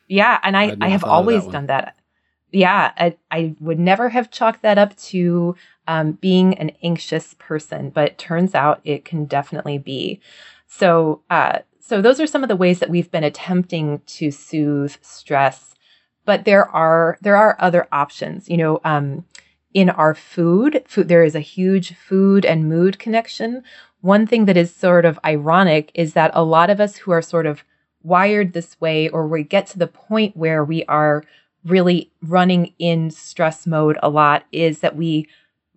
Yeah. 0.09 0.39
And 0.43 0.57
I, 0.57 0.77
I 0.81 0.89
have 0.89 1.05
always 1.05 1.45
that 1.45 1.53
done 1.53 1.67
that 1.67 1.97
yeah, 2.55 2.93
I, 2.97 3.17
I, 3.31 3.57
would 3.59 3.81
never 3.81 4.09
have 4.09 4.31
chalked 4.31 4.63
that 4.63 4.79
up 4.79 4.97
to 4.97 5.57
um, 5.89 6.13
being 6.13 6.57
an 6.59 6.71
anxious 6.83 7.35
person, 7.39 7.91
but 7.91 8.13
it 8.13 8.19
turns 8.19 8.55
out 8.55 8.81
it 8.85 9.05
can 9.05 9.25
definitely 9.25 9.77
be. 9.77 10.21
So, 10.67 11.23
uh, 11.31 11.61
so 11.81 12.01
those 12.01 12.21
are 12.21 12.27
some 12.27 12.43
of 12.43 12.49
the 12.49 12.57
ways 12.57 12.79
that 12.79 12.91
we've 12.91 13.11
been 13.11 13.25
attempting 13.25 14.01
to 14.07 14.31
soothe 14.31 14.97
stress. 15.03 15.75
But 16.25 16.45
there 16.45 16.67
are 16.71 17.19
there 17.21 17.37
are 17.37 17.57
other 17.59 17.87
options. 17.93 18.49
You 18.49 18.57
know, 18.57 18.81
um, 18.85 19.27
in 19.75 19.91
our 19.91 20.15
food, 20.15 20.83
food 20.87 21.09
there 21.09 21.25
is 21.25 21.35
a 21.35 21.41
huge 21.41 21.95
food 21.95 22.47
and 22.47 22.69
mood 22.69 22.99
connection. 22.99 23.63
One 24.01 24.27
thing 24.27 24.47
that 24.47 24.57
is 24.57 24.75
sort 24.75 25.05
of 25.05 25.19
ironic 25.25 25.91
is 25.93 26.15
that 26.15 26.31
a 26.35 26.45
lot 26.45 26.71
of 26.71 26.81
us 26.81 26.97
who 26.97 27.11
are 27.11 27.21
sort 27.21 27.47
of 27.47 27.65
wired 28.05 28.53
this 28.53 28.81
way, 28.81 29.09
or 29.09 29.27
we 29.27 29.43
get 29.43 29.67
to 29.69 29.79
the 29.79 29.87
point 29.87 30.37
where 30.37 30.65
we 30.65 30.85
are 30.85 31.25
really 31.65 32.11
running 32.23 32.73
in 32.79 33.11
stress 33.11 33.67
mode 33.67 33.99
a 34.03 34.09
lot 34.09 34.45
is 34.53 34.81
that 34.81 34.97
we 34.97 35.27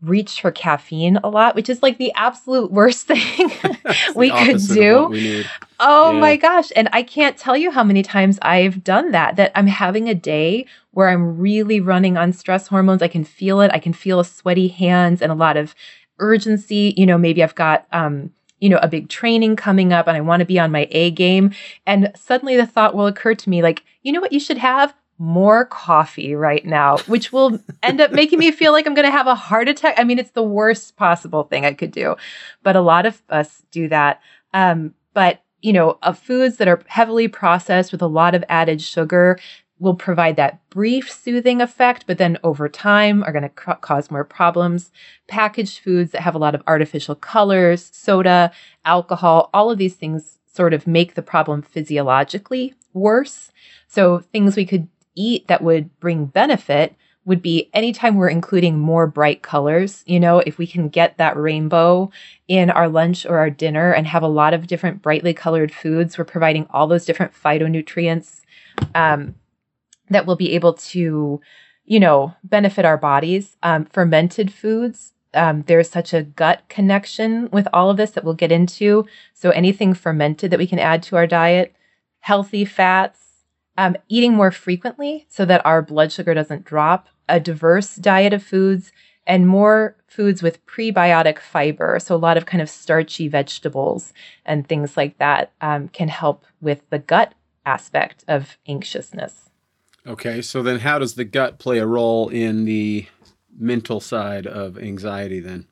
reach 0.01 0.41
for 0.41 0.51
caffeine 0.51 1.17
a 1.24 1.29
lot, 1.29 1.55
which 1.55 1.69
is 1.69 1.81
like 1.81 1.98
the 1.98 2.13
absolute 2.13 2.72
worst 2.72 3.07
thing 3.07 3.51
we 4.15 4.29
could 4.29 4.62
do. 4.67 5.07
We 5.07 5.46
oh 5.79 6.12
yeah. 6.12 6.19
my 6.19 6.36
gosh. 6.36 6.72
And 6.75 6.89
I 6.91 7.01
can't 7.03 7.38
tell 7.38 7.57
you 7.57 7.72
how 7.72 7.84
many 7.84 8.03
times 8.03 8.38
I've 8.41 8.84
done 8.84 9.12
that, 9.12 9.38
that 9.38 9.51
I'm 9.55 9.67
having 9.67 10.07
a 10.07 10.15
day 10.15 10.65
where 10.91 11.10
I'm 11.10 11.38
really 11.39 11.79
running 11.79 12.17
on 12.17 12.34
stress 12.34 12.67
hormones. 12.67 13.01
I 13.01 13.07
can 13.07 13.24
feel 13.24 13.62
it. 13.62 13.72
I 13.74 13.79
can 13.79 13.93
feel 13.93 14.24
sweaty 14.24 14.67
hands 14.67 15.22
and 15.22 15.31
a 15.31 15.36
lot 15.36 15.57
of 15.57 15.74
urgency. 16.19 16.93
You 16.96 17.05
know, 17.05 17.17
maybe 17.17 17.41
I've 17.41 17.55
got, 17.55 17.88
um, 17.91 18.31
you 18.60 18.70
know, 18.70 18.80
a 18.82 18.88
big 18.88 19.10
training 19.10 19.56
coming 19.56 19.94
up 19.94 20.08
and 20.08 20.18
I 20.18 20.22
want 20.22 20.42
to 20.42 20.46
be 20.46 20.60
on 20.60 20.72
my 20.72 20.88
A 20.92 21.12
game. 21.12 21.52
And 21.86 22.12
suddenly 22.16 22.58
the 22.58 22.66
thought 22.66 22.96
will 22.96 23.08
occur 23.08 23.36
to 23.36 23.50
me 23.50 23.62
like, 23.62 23.84
you 24.04 24.12
know 24.12 24.22
what 24.22 24.34
you 24.34 24.40
should 24.40 24.58
have? 24.58 24.94
more 25.20 25.66
coffee 25.66 26.36
right 26.36 26.64
now, 26.66 26.98
which 27.08 27.34
will 27.34 27.60
end 27.84 28.00
up 28.00 28.12
making 28.12 28.40
me 28.40 28.52
feel 28.52 28.72
like 28.72 28.86
I'm 28.86 28.94
going 28.94 29.08
to 29.08 29.12
have 29.12 29.28
a 29.28 29.36
heart 29.36 29.68
attack. 29.68 29.96
I 29.98 30.04
mean, 30.04 30.20
it's 30.20 30.32
the 30.32 30.44
worst 30.44 30.96
possible 30.96 31.44
thing 31.44 31.66
I 31.66 31.74
could 31.74 31.92
do, 31.92 32.16
but 32.64 32.76
a 32.76 32.82
lot 32.82 33.06
of 33.06 33.22
us 33.30 33.64
do 33.72 33.88
that. 33.90 34.22
Um, 34.54 34.94
but 35.14 35.42
you 35.62 35.74
know, 35.74 35.98
of 36.04 36.20
foods 36.20 36.58
that 36.58 36.68
are 36.68 36.84
heavily 36.88 37.28
processed 37.28 37.92
with 37.92 38.02
a 38.02 38.08
lot 38.08 38.36
of 38.36 38.44
added 38.48 38.82
sugar 38.82 39.40
will 39.79 39.96
provide 39.96 40.36
that 40.36 40.67
brief 40.69 41.12
soothing 41.12 41.62
effect, 41.62 42.05
but 42.07 42.17
then 42.17 42.38
over 42.43 42.67
time 42.67 43.24
are 43.24 43.31
going 43.31 43.43
to 43.43 43.50
ca- 43.50 43.75
cause 43.75 44.10
more 44.10 44.24
problems. 44.24 44.91
Packaged 45.27 45.79
foods 45.79 46.12
that 46.12 46.22
have 46.22 46.36
a 46.36 46.39
lot 46.39 46.55
of 46.55 46.63
artificial 46.67 47.15
colors, 47.15 47.89
soda, 47.93 48.51
alcohol, 48.86 49.50
all 49.53 49.69
of 49.69 49.77
these 49.77 49.96
things 49.96 50.39
sort 50.46 50.74
of 50.74 50.88
make 50.88 51.13
the 51.13 51.22
problem 51.22 51.62
physiologically 51.62 52.74
worse. 52.93 53.51
So 53.88 54.19
things 54.19 54.55
we 54.55 54.65
could 54.65 54.88
eat 55.15 55.48
that 55.48 55.62
would 55.62 56.00
bring 56.00 56.25
benefit 56.25 56.96
would 57.25 57.41
be 57.41 57.69
anytime 57.74 58.15
we're 58.15 58.29
including 58.29 58.79
more 58.79 59.05
bright 59.05 59.41
colors. 59.41 60.01
You 60.07 60.19
know, 60.19 60.39
if 60.39 60.57
we 60.57 60.65
can 60.65 60.88
get 60.88 61.17
that 61.17 61.36
rainbow 61.36 62.10
in 62.48 62.69
our 62.69 62.88
lunch 62.88 63.25
or 63.25 63.38
our 63.38 63.50
dinner 63.50 63.91
and 63.91 64.07
have 64.07 64.24
a 64.24 64.27
lot 64.27 64.53
of 64.53 64.65
different 64.65 65.01
brightly 65.01 65.34
colored 65.34 65.74
foods, 65.74 66.17
we're 66.17 66.24
providing 66.24 66.67
all 66.69 66.88
those 66.88 67.05
different 67.05 67.34
phytonutrients 67.34 68.41
um, 68.96 69.36
that 70.10 70.26
will 70.26 70.36
be 70.36 70.54
able 70.54 70.74
to, 70.74 71.42
you 71.86 72.00
know, 72.00 72.34
benefit 72.44 72.86
our 72.86 72.98
bodies. 72.98 73.58
Um, 73.64 73.86
fermented 73.86 74.54
foods. 74.54 75.14
Um, 75.34 75.64
there's 75.68 75.90
such 75.90 76.14
a 76.14 76.24
gut 76.24 76.64
connection 76.70 77.50
with 77.52 77.68
all 77.74 77.90
of 77.90 77.98
this 77.98 78.12
that 78.12 78.24
we'll 78.24 78.34
get 78.34 78.52
into. 78.52 79.06
So, 79.34 79.52
anything 79.52 79.94
fermented 79.94 80.52
that 80.52 80.60
we 80.60 80.68
can 80.68 80.80
add 80.80 81.04
to 81.04 81.16
our 81.16 81.28
diet, 81.28 81.76
healthy 82.20 82.66
fats, 82.66 83.20
um, 83.78 83.96
eating 84.10 84.34
more 84.34 84.52
frequently 84.52 85.26
so 85.30 85.46
that 85.46 85.66
our 85.66 85.82
blood 85.82 86.12
sugar 86.12 86.34
doesn't 86.34 86.66
drop, 86.66 87.08
a 87.30 87.40
diverse 87.40 87.96
diet 87.96 88.34
of 88.34 88.44
foods, 88.44 88.92
and 89.28 89.48
more 89.48 89.96
foods 90.08 90.42
with 90.42 90.66
prebiotic 90.66 91.40
fiber. 91.40 92.00
So, 92.00 92.16
a 92.16 92.18
lot 92.18 92.38
of 92.38 92.46
kind 92.46 92.62
of 92.62 92.70
starchy 92.70 93.28
vegetables 93.28 94.14
and 94.46 94.68
things 94.68 94.98
like 94.98 95.18
that 95.20 95.52
um, 95.62 95.90
can 95.90 96.08
help 96.08 96.46
with 96.62 96.90
the 96.90 97.00
gut 97.00 97.34
aspect 97.66 98.24
of 98.28 98.58
anxiousness. 98.68 99.47
Okay, 100.08 100.42
so 100.42 100.64
then 100.64 100.80
how 100.80 101.00
does 101.00 101.16
the 101.16 101.26
gut 101.26 101.60
play 101.60 101.80
a 101.80 101.86
role 101.86 102.30
in 102.30 102.64
the 102.66 103.08
mental 103.58 104.00
side 104.00 104.48
of 104.48 104.78
anxiety 104.78 105.40
then? 105.40 105.66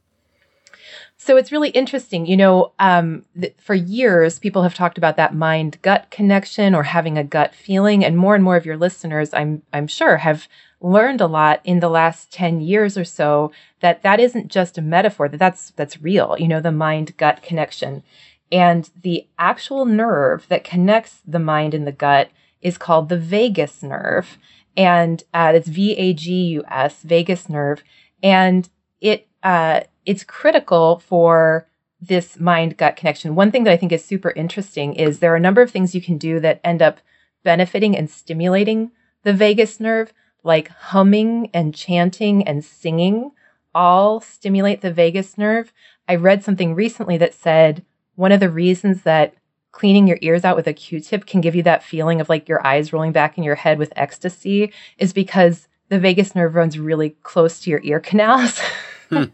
So 1.18 1.38
it's 1.38 1.52
really 1.52 1.70
interesting. 1.70 2.26
You 2.26 2.38
know, 2.38 2.74
um, 2.78 3.26
th- 3.40 3.56
for 3.58 3.74
years, 3.74 4.38
people 4.38 4.64
have 4.64 4.76
talked 4.76 4.98
about 4.98 5.16
that 5.16 5.34
mind 5.34 5.82
gut 5.82 6.12
connection 6.12 6.76
or 6.76 6.84
having 6.84 7.18
a 7.18 7.24
gut 7.24 7.56
feeling, 7.56 8.04
and 8.04 8.18
more 8.18 8.36
and 8.36 8.44
more 8.44 8.58
of 8.58 8.66
your 8.66 8.78
listeners, 8.78 9.34
I'm 9.34 9.62
I'm 9.72 9.88
sure, 9.88 10.18
have 10.18 10.48
learned 10.82 11.22
a 11.22 11.28
lot 11.28 11.62
in 11.64 11.80
the 11.80 11.90
last 11.90 12.32
10 12.32 12.60
years 12.60 12.98
or 12.98 13.06
so 13.06 13.52
that 13.80 14.04
that 14.04 14.20
isn't 14.20 14.50
just 14.50 14.78
a 14.78 14.82
metaphor 14.82 15.28
that 15.30 15.38
that's 15.38 15.72
that's 15.72 16.02
real 16.02 16.36
you 16.38 16.48
know 16.48 16.62
the 16.62 16.72
mind 16.72 17.16
gut 17.18 17.42
connection 17.42 18.04
and 18.52 18.92
the 19.02 19.26
actual 19.40 19.86
nerve 19.86 20.46
that 20.50 20.64
connects 20.64 21.22
the 21.26 21.40
mind 21.40 21.74
and 21.74 21.88
the 21.88 21.92
gut 21.92 22.30
is 22.66 22.80
called 22.80 23.10
the 23.10 23.18
vagus 23.18 23.84
nerve 23.84 24.38
and 24.76 25.24
uh, 25.34 25.54
it's 25.56 25.68
v-a-g-u-s 25.68 27.04
vagus 27.04 27.48
nerve 27.48 27.84
and 28.24 28.70
it 29.00 29.28
uh, 29.44 29.82
it's 30.06 30.24
critical 30.24 30.98
for 30.98 31.68
this 32.02 32.40
mind 32.40 32.76
gut 32.78 32.96
connection. 32.96 33.36
One 33.36 33.52
thing 33.52 33.64
that 33.64 33.72
I 33.72 33.78
think 33.78 33.92
is 33.92 34.04
super 34.04 34.32
interesting 34.32 34.96
is 34.96 35.20
there 35.20 35.32
are 35.34 35.38
a 35.38 35.48
number 35.48 35.62
of 35.62 35.70
things 35.70 35.94
you 35.94 36.02
can 36.02 36.18
do 36.18 36.40
that 36.40 36.60
end 36.64 36.82
up 36.82 37.00
benefiting 37.44 37.96
and 37.96 38.10
stimulating 38.10 38.92
the 39.24 39.34
vagus 39.34 39.80
nerve, 39.80 40.12
like 40.44 40.68
humming 40.70 41.52
and 41.54 41.76
chanting 41.76 42.48
and 42.48 42.66
singing, 42.66 43.32
all 43.74 44.20
stimulate 44.20 44.82
the 44.82 44.92
vagus 44.92 45.38
nerve. 45.38 45.72
I 46.08 46.16
read 46.16 46.44
something 46.44 46.74
recently 46.74 47.18
that 47.18 47.36
said 47.36 47.86
one 48.16 48.32
of 48.32 48.40
the 48.40 48.50
reasons 48.50 49.04
that 49.04 49.36
cleaning 49.76 50.08
your 50.08 50.18
ears 50.22 50.46
out 50.46 50.56
with 50.56 50.68
a 50.68 50.74
Q-tip 50.74 51.26
can 51.26 51.42
give 51.42 51.54
you 51.54 51.62
that 51.64 51.84
feeling 51.84 52.22
of 52.22 52.30
like 52.30 52.48
your 52.48 52.66
eyes 52.66 52.94
rolling 52.94 53.12
back 53.12 53.38
in 53.38 53.44
your 53.44 53.56
head 53.56 53.78
with 53.78 53.92
ecstasy 53.98 54.72
is 54.98 55.12
because 55.12 55.68
the 55.90 56.00
vagus 56.00 56.34
nerve 56.34 56.56
runs 56.56 56.80
really 56.80 57.10
close 57.24 57.60
to 57.60 57.70
your 57.70 57.82
ear 57.84 58.00
canals. 58.00 58.60
Hmm. 59.08 59.26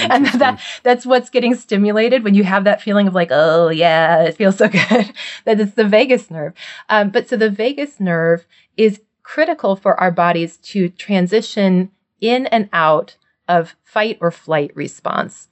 and 0.00 0.26
that 0.26 0.60
that's 0.82 1.06
what's 1.06 1.30
getting 1.30 1.54
stimulated 1.54 2.24
when 2.24 2.34
you 2.34 2.42
have 2.42 2.64
that 2.64 2.82
feeling 2.82 3.06
of 3.06 3.14
like 3.14 3.28
oh 3.30 3.68
yeah 3.68 4.24
it 4.24 4.36
feels 4.36 4.56
so 4.56 4.66
good 4.88 5.12
that 5.44 5.60
it's 5.60 5.74
the 5.74 5.86
vagus 5.86 6.32
nerve 6.32 6.52
um, 6.88 7.10
but 7.10 7.28
so 7.28 7.36
the 7.36 7.48
vagus 7.48 8.00
nerve 8.00 8.44
is 8.76 9.02
critical 9.22 9.76
for 9.76 9.94
our 10.00 10.10
bodies 10.10 10.56
to 10.56 10.88
transition 10.88 11.92
in 12.20 12.46
and 12.46 12.68
out 12.72 13.16
of 13.46 13.76
fight 13.84 14.18
or 14.20 14.32
flight 14.32 14.74
response 14.74 15.49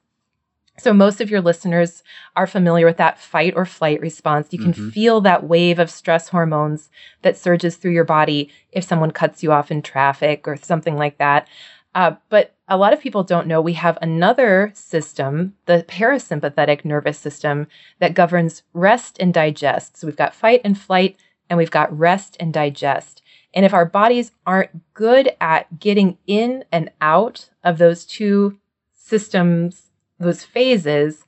so 0.78 0.92
most 0.92 1.20
of 1.20 1.30
your 1.30 1.40
listeners 1.40 2.02
are 2.36 2.46
familiar 2.46 2.86
with 2.86 2.96
that 2.96 3.18
fight 3.18 3.54
or 3.56 3.64
flight 3.64 4.00
response 4.00 4.48
you 4.50 4.58
can 4.58 4.72
mm-hmm. 4.72 4.90
feel 4.90 5.20
that 5.20 5.44
wave 5.44 5.78
of 5.78 5.90
stress 5.90 6.28
hormones 6.28 6.90
that 7.22 7.36
surges 7.36 7.76
through 7.76 7.92
your 7.92 8.04
body 8.04 8.50
if 8.72 8.84
someone 8.84 9.10
cuts 9.10 9.42
you 9.42 9.52
off 9.52 9.70
in 9.70 9.82
traffic 9.82 10.46
or 10.46 10.56
something 10.56 10.96
like 10.96 11.18
that 11.18 11.48
uh, 11.94 12.14
but 12.28 12.54
a 12.68 12.76
lot 12.76 12.92
of 12.92 13.00
people 13.00 13.24
don't 13.24 13.46
know 13.46 13.60
we 13.60 13.72
have 13.72 13.98
another 14.00 14.70
system, 14.74 15.54
the 15.66 15.84
parasympathetic 15.88 16.84
nervous 16.84 17.18
system, 17.18 17.66
that 17.98 18.14
governs 18.14 18.62
rest 18.72 19.16
and 19.18 19.32
digest. 19.32 19.96
So 19.96 20.06
we've 20.06 20.16
got 20.16 20.34
fight 20.34 20.60
and 20.64 20.78
flight, 20.78 21.18
and 21.48 21.56
we've 21.56 21.70
got 21.70 21.96
rest 21.96 22.36
and 22.38 22.52
digest. 22.52 23.22
And 23.54 23.64
if 23.64 23.72
our 23.72 23.86
bodies 23.86 24.32
aren't 24.46 24.94
good 24.94 25.32
at 25.40 25.80
getting 25.80 26.18
in 26.26 26.64
and 26.70 26.90
out 27.00 27.48
of 27.64 27.78
those 27.78 28.04
two 28.04 28.58
systems, 28.94 29.87
those 30.18 30.44
phases, 30.44 31.24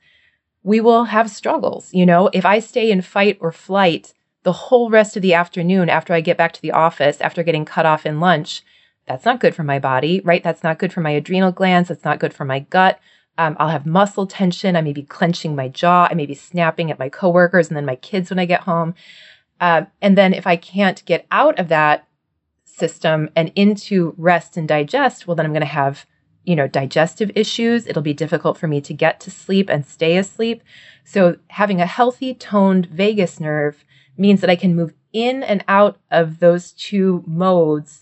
we 0.63 0.81
will 0.81 1.05
have 1.05 1.31
struggles. 1.31 1.93
You 1.93 2.07
know, 2.07 2.29
if 2.33 2.45
I 2.45 2.59
stay 2.59 2.91
in 2.91 3.03
fight 3.03 3.39
or 3.41 3.53
flight 3.53 4.15
the 4.43 4.53
whole 4.53 4.91
rest 4.91 5.17
of 5.17 5.23
the 5.23 5.35
afternoon 5.35 5.89
after 5.89 6.15
I 6.15 6.21
get 6.21 6.39
back 6.39 6.53
to 6.53 6.63
the 6.63 6.73
office, 6.73 7.21
after 7.21 7.43
getting 7.43 7.65
cut 7.65 7.87
off 7.87 8.07
in 8.07 8.21
lunch, 8.21 8.63
that's 9.07 9.25
not 9.25 9.41
good 9.41 9.55
for 9.55 9.65
my 9.65 9.79
body, 9.79 10.21
right? 10.25 10.43
That's 10.43 10.63
not 10.63 10.79
good 10.79 10.93
for 10.93 11.01
my 11.01 11.11
adrenal 11.11 11.53
glands. 11.53 11.89
That's 11.89 12.05
not 12.05 12.21
good 12.21 12.33
for 12.33 12.45
my 12.45 12.61
gut. 12.61 12.99
Um, 13.39 13.57
I'll 13.59 13.69
have 13.69 13.87
muscle 13.87 14.27
tension. 14.27 14.77
I 14.77 14.83
may 14.83 14.93
be 14.93 15.03
clenching 15.03 15.57
my 15.57 15.69
jaw. 15.69 16.09
I 16.11 16.15
may 16.15 16.27
be 16.27 16.35
snapping 16.35 16.91
at 16.91 16.99
my 16.99 17.09
coworkers 17.09 17.69
and 17.69 17.77
then 17.77 17.87
my 17.87 17.97
kids 17.97 18.31
when 18.31 18.39
I 18.39 18.45
get 18.45 18.63
home. 18.63 18.95
Um, 19.61 19.87
and 20.01 20.17
then 20.17 20.33
if 20.33 20.47
I 20.47 20.57
can't 20.57 21.05
get 21.05 21.27
out 21.31 21.59
of 21.59 21.69
that 21.69 22.07
system 22.65 23.29
and 23.37 23.53
into 23.55 24.15
rest 24.17 24.57
and 24.57 24.69
digest, 24.69 25.27
well, 25.27 25.35
then 25.35 25.45
I'm 25.45 25.53
going 25.53 25.61
to 25.61 25.67
have, 25.67 26.07
you 26.45 26.57
know, 26.57 26.67
digestive 26.67 27.31
issues. 27.35 27.87
It'll 27.87 28.03
be 28.03 28.15
difficult 28.15 28.59
for 28.59 28.67
me 28.67 28.81
to 28.83 28.95
get 28.95 29.21
to 29.21 29.31
sleep 29.31 29.69
and 29.69 29.87
stay 29.87 30.17
asleep. 30.17 30.63
So 31.05 31.37
having 31.49 31.81
a 31.81 31.87
healthy, 31.87 32.35
toned 32.35 32.87
vagus 32.87 33.41
nerve 33.41 33.85
means 34.17 34.41
that 34.41 34.51
I 34.51 34.57
can 34.57 34.77
move 34.77 34.95
in 35.13 35.43
and 35.43 35.65
out 35.69 35.99
of 36.11 36.39
those 36.39 36.73
two 36.73 37.23
modes 37.27 38.01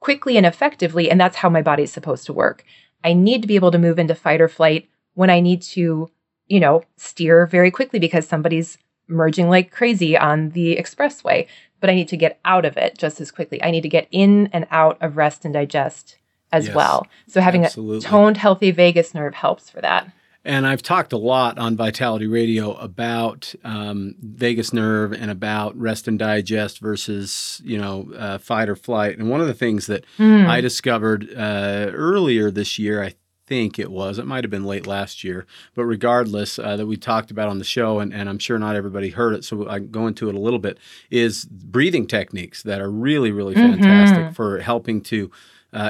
quickly 0.00 0.36
and 0.36 0.46
effectively. 0.46 1.10
And 1.10 1.20
that's 1.20 1.36
how 1.36 1.48
my 1.48 1.62
body 1.62 1.84
is 1.84 1.92
supposed 1.92 2.26
to 2.26 2.32
work. 2.32 2.64
I 3.04 3.12
need 3.12 3.42
to 3.42 3.48
be 3.48 3.56
able 3.56 3.70
to 3.70 3.78
move 3.78 3.98
into 3.98 4.14
fight 4.14 4.40
or 4.40 4.48
flight 4.48 4.88
when 5.14 5.30
I 5.30 5.40
need 5.40 5.62
to, 5.62 6.08
you 6.46 6.60
know, 6.60 6.82
steer 6.96 7.46
very 7.46 7.70
quickly 7.70 7.98
because 7.98 8.26
somebody's 8.26 8.78
merging 9.08 9.48
like 9.48 9.70
crazy 9.70 10.16
on 10.16 10.50
the 10.50 10.76
expressway, 10.76 11.46
but 11.80 11.88
I 11.88 11.94
need 11.94 12.08
to 12.08 12.16
get 12.16 12.40
out 12.44 12.64
of 12.64 12.76
it 12.76 12.98
just 12.98 13.20
as 13.20 13.30
quickly. 13.30 13.62
I 13.62 13.70
need 13.70 13.82
to 13.82 13.88
get 13.88 14.08
in 14.10 14.48
and 14.52 14.66
out 14.70 15.00
of 15.00 15.16
rest 15.16 15.44
and 15.44 15.54
digest 15.54 16.18
as 16.52 16.66
Yes, 16.66 16.74
well. 16.76 17.06
So 17.28 17.40
having 17.40 17.64
absolutely. 17.64 17.98
a 18.06 18.08
toned, 18.08 18.36
healthy 18.36 18.70
vagus 18.70 19.14
nerve 19.14 19.34
helps 19.34 19.68
for 19.70 19.80
that. 19.80 20.10
And 20.44 20.64
I've 20.64 20.80
talked 20.82 21.12
a 21.12 21.16
lot 21.16 21.58
on 21.58 21.76
Vitality 21.76 22.28
Radio 22.28 22.74
about 22.74 23.52
um, 23.64 24.14
vagus 24.22 24.72
nerve 24.72 25.12
and 25.12 25.28
about 25.28 25.76
rest 25.76 26.06
and 26.06 26.16
digest 26.20 26.78
versus, 26.78 27.60
you 27.64 27.76
know, 27.78 28.08
uh, 28.16 28.38
fight 28.38 28.68
or 28.68 28.76
flight. 28.76 29.18
And 29.18 29.28
one 29.28 29.40
of 29.40 29.48
the 29.48 29.54
things 29.54 29.86
that 29.88 30.04
Mm. 30.18 30.46
I 30.46 30.60
discovered 30.60 31.28
uh, 31.36 31.90
earlier 31.92 32.52
this 32.52 32.78
year, 32.78 33.02
I 33.02 33.14
think 33.48 33.78
it 33.80 33.90
was, 33.90 34.18
it 34.20 34.26
might 34.26 34.44
have 34.44 34.50
been 34.50 34.64
late 34.64 34.86
last 34.86 35.22
year, 35.24 35.46
but 35.74 35.84
regardless, 35.84 36.58
uh, 36.60 36.76
that 36.76 36.86
we 36.86 36.96
talked 36.96 37.30
about 37.32 37.48
on 37.48 37.58
the 37.58 37.64
show, 37.64 37.98
and, 38.00 38.12
and 38.14 38.28
I'm 38.28 38.38
sure 38.38 38.58
not 38.58 38.74
everybody 38.76 39.10
heard 39.10 39.34
it, 39.34 39.44
so 39.44 39.68
I 39.68 39.78
go 39.80 40.06
into 40.08 40.28
it 40.28 40.34
a 40.36 40.40
little 40.40 40.58
bit, 40.60 40.78
is 41.10 41.44
breathing 41.44 42.06
techniques 42.06 42.62
that 42.64 42.80
are 42.80 42.90
really, 42.90 43.30
really 43.32 43.54
fantastic 43.54 44.26
Mhm. 44.26 44.34
for 44.34 44.60
helping 44.60 45.00
to 45.02 45.30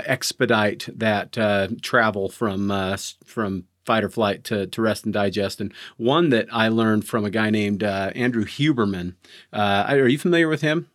expedite 0.07 0.89
that 0.95 1.39
uh, 1.39 1.69
travel 1.83 2.29
from 2.29 2.71
uh, 2.71 2.97
from 3.25 3.65
fight 3.87 4.03
or 4.03 4.09
flight 4.09 4.43
to, 4.45 4.67
to 4.67 4.83
rest 4.83 5.05
and 5.05 5.15
digest. 5.15 5.61
And 5.61 5.73
one 5.97 6.31
that 6.31 6.49
I 6.53 6.69
learned 6.69 7.07
from 7.07 7.25
a 7.25 7.31
guy 7.31 7.51
named 7.51 7.85
uh, 7.85 8.11
Andrew 8.17 8.45
Huberman. 8.45 9.15
Uh, 9.53 9.85
are 9.89 10.09
you 10.09 10.19
familiar 10.19 10.49
with 10.49 10.61
him? 10.61 10.89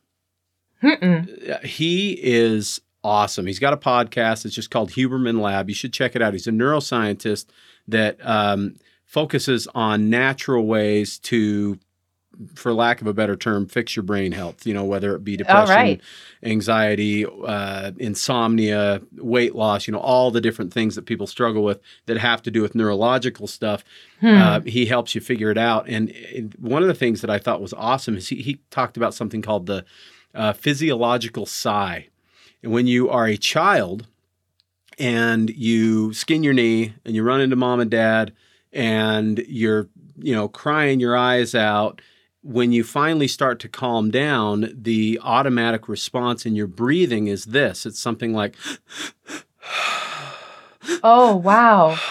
Mm-mm. 0.83 1.49
Uh, 1.49 1.59
he 1.65 2.19
is 2.21 2.81
awesome. 3.03 3.47
He's 3.47 3.59
got 3.59 3.73
a 3.73 3.77
podcast. 3.77 4.45
It's 4.45 4.53
just 4.53 4.71
called 4.71 4.91
Huberman 4.91 5.39
Lab. 5.39 5.69
You 5.69 5.75
should 5.75 5.93
check 5.93 6.15
it 6.15 6.21
out. 6.21 6.33
He's 6.33 6.47
a 6.47 6.51
neuroscientist 6.51 7.45
that 7.87 8.17
um, 8.27 8.75
focuses 9.05 9.67
on 9.73 10.09
natural 10.09 10.65
ways 10.65 11.17
to, 11.19 11.79
for 12.55 12.73
lack 12.73 13.01
of 13.01 13.07
a 13.07 13.13
better 13.13 13.35
term, 13.35 13.67
fix 13.67 13.95
your 13.95 14.03
brain 14.03 14.31
health. 14.31 14.65
You 14.65 14.73
know, 14.73 14.83
whether 14.83 15.15
it 15.15 15.23
be 15.23 15.37
depression, 15.37 15.75
right. 15.75 16.01
anxiety, 16.43 17.25
uh, 17.25 17.91
insomnia, 17.97 19.01
weight 19.17 19.55
loss. 19.55 19.87
You 19.87 19.93
know, 19.93 19.99
all 19.99 20.31
the 20.31 20.41
different 20.41 20.73
things 20.73 20.95
that 20.95 21.05
people 21.05 21.27
struggle 21.27 21.63
with 21.63 21.79
that 22.05 22.17
have 22.17 22.41
to 22.43 22.51
do 22.51 22.61
with 22.61 22.75
neurological 22.75 23.47
stuff. 23.47 23.83
Hmm. 24.19 24.27
Uh, 24.27 24.59
he 24.61 24.85
helps 24.85 25.13
you 25.15 25.21
figure 25.21 25.51
it 25.51 25.57
out. 25.57 25.87
And 25.87 26.09
it- 26.09 26.59
one 26.59 26.81
of 26.81 26.87
the 26.87 26.93
things 26.93 27.21
that 27.21 27.29
I 27.29 27.37
thought 27.37 27.61
was 27.61 27.73
awesome 27.73 28.17
is 28.17 28.29
he, 28.29 28.37
he 28.37 28.59
talked 28.71 28.97
about 28.97 29.13
something 29.13 29.41
called 29.41 29.65
the 29.65 29.85
uh, 30.33 30.53
physiological 30.53 31.45
sigh. 31.45 32.07
And 32.63 32.71
when 32.71 32.87
you 32.87 33.09
are 33.09 33.27
a 33.27 33.37
child 33.37 34.07
and 34.97 35.49
you 35.49 36.13
skin 36.13 36.43
your 36.43 36.53
knee 36.53 36.93
and 37.05 37.15
you 37.15 37.23
run 37.23 37.41
into 37.41 37.55
mom 37.55 37.79
and 37.79 37.89
dad 37.89 38.33
and 38.71 39.39
you're, 39.47 39.89
you 40.17 40.33
know, 40.33 40.47
crying 40.47 40.99
your 40.99 41.17
eyes 41.17 41.55
out, 41.55 42.01
when 42.43 42.71
you 42.71 42.83
finally 42.83 43.27
start 43.27 43.59
to 43.59 43.69
calm 43.69 44.09
down, 44.09 44.73
the 44.73 45.19
automatic 45.23 45.87
response 45.87 46.45
in 46.45 46.55
your 46.55 46.67
breathing 46.67 47.27
is 47.27 47.45
this. 47.45 47.85
It's 47.85 47.99
something 47.99 48.33
like, 48.33 48.55
oh, 51.03 51.35
wow. 51.35 51.97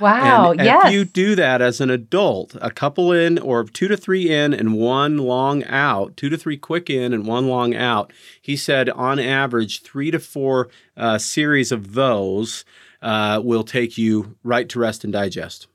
Wow. 0.00 0.50
And 0.50 0.64
yes. 0.64 0.86
if 0.86 0.92
you 0.92 1.04
do 1.04 1.36
that 1.36 1.62
as 1.62 1.80
an 1.80 1.88
adult, 1.88 2.56
a 2.60 2.72
couple 2.72 3.12
in 3.12 3.38
or 3.38 3.62
two 3.62 3.86
to 3.86 3.96
three 3.96 4.28
in 4.32 4.52
and 4.52 4.74
one 4.74 5.18
long 5.18 5.62
out, 5.62 6.16
two 6.16 6.28
to 6.28 6.36
three 6.36 6.56
quick 6.56 6.90
in 6.90 7.12
and 7.12 7.24
one 7.24 7.46
long 7.46 7.72
out, 7.72 8.12
he 8.40 8.56
said 8.56 8.90
on 8.90 9.20
average, 9.20 9.82
three 9.82 10.10
to 10.10 10.18
four 10.18 10.70
uh, 10.96 11.18
series 11.18 11.70
of 11.70 11.92
those 11.92 12.64
uh, 13.00 13.40
will 13.44 13.62
take 13.62 13.96
you 13.96 14.34
right 14.42 14.68
to 14.70 14.80
rest 14.80 15.04
and 15.04 15.12
digest. 15.12 15.68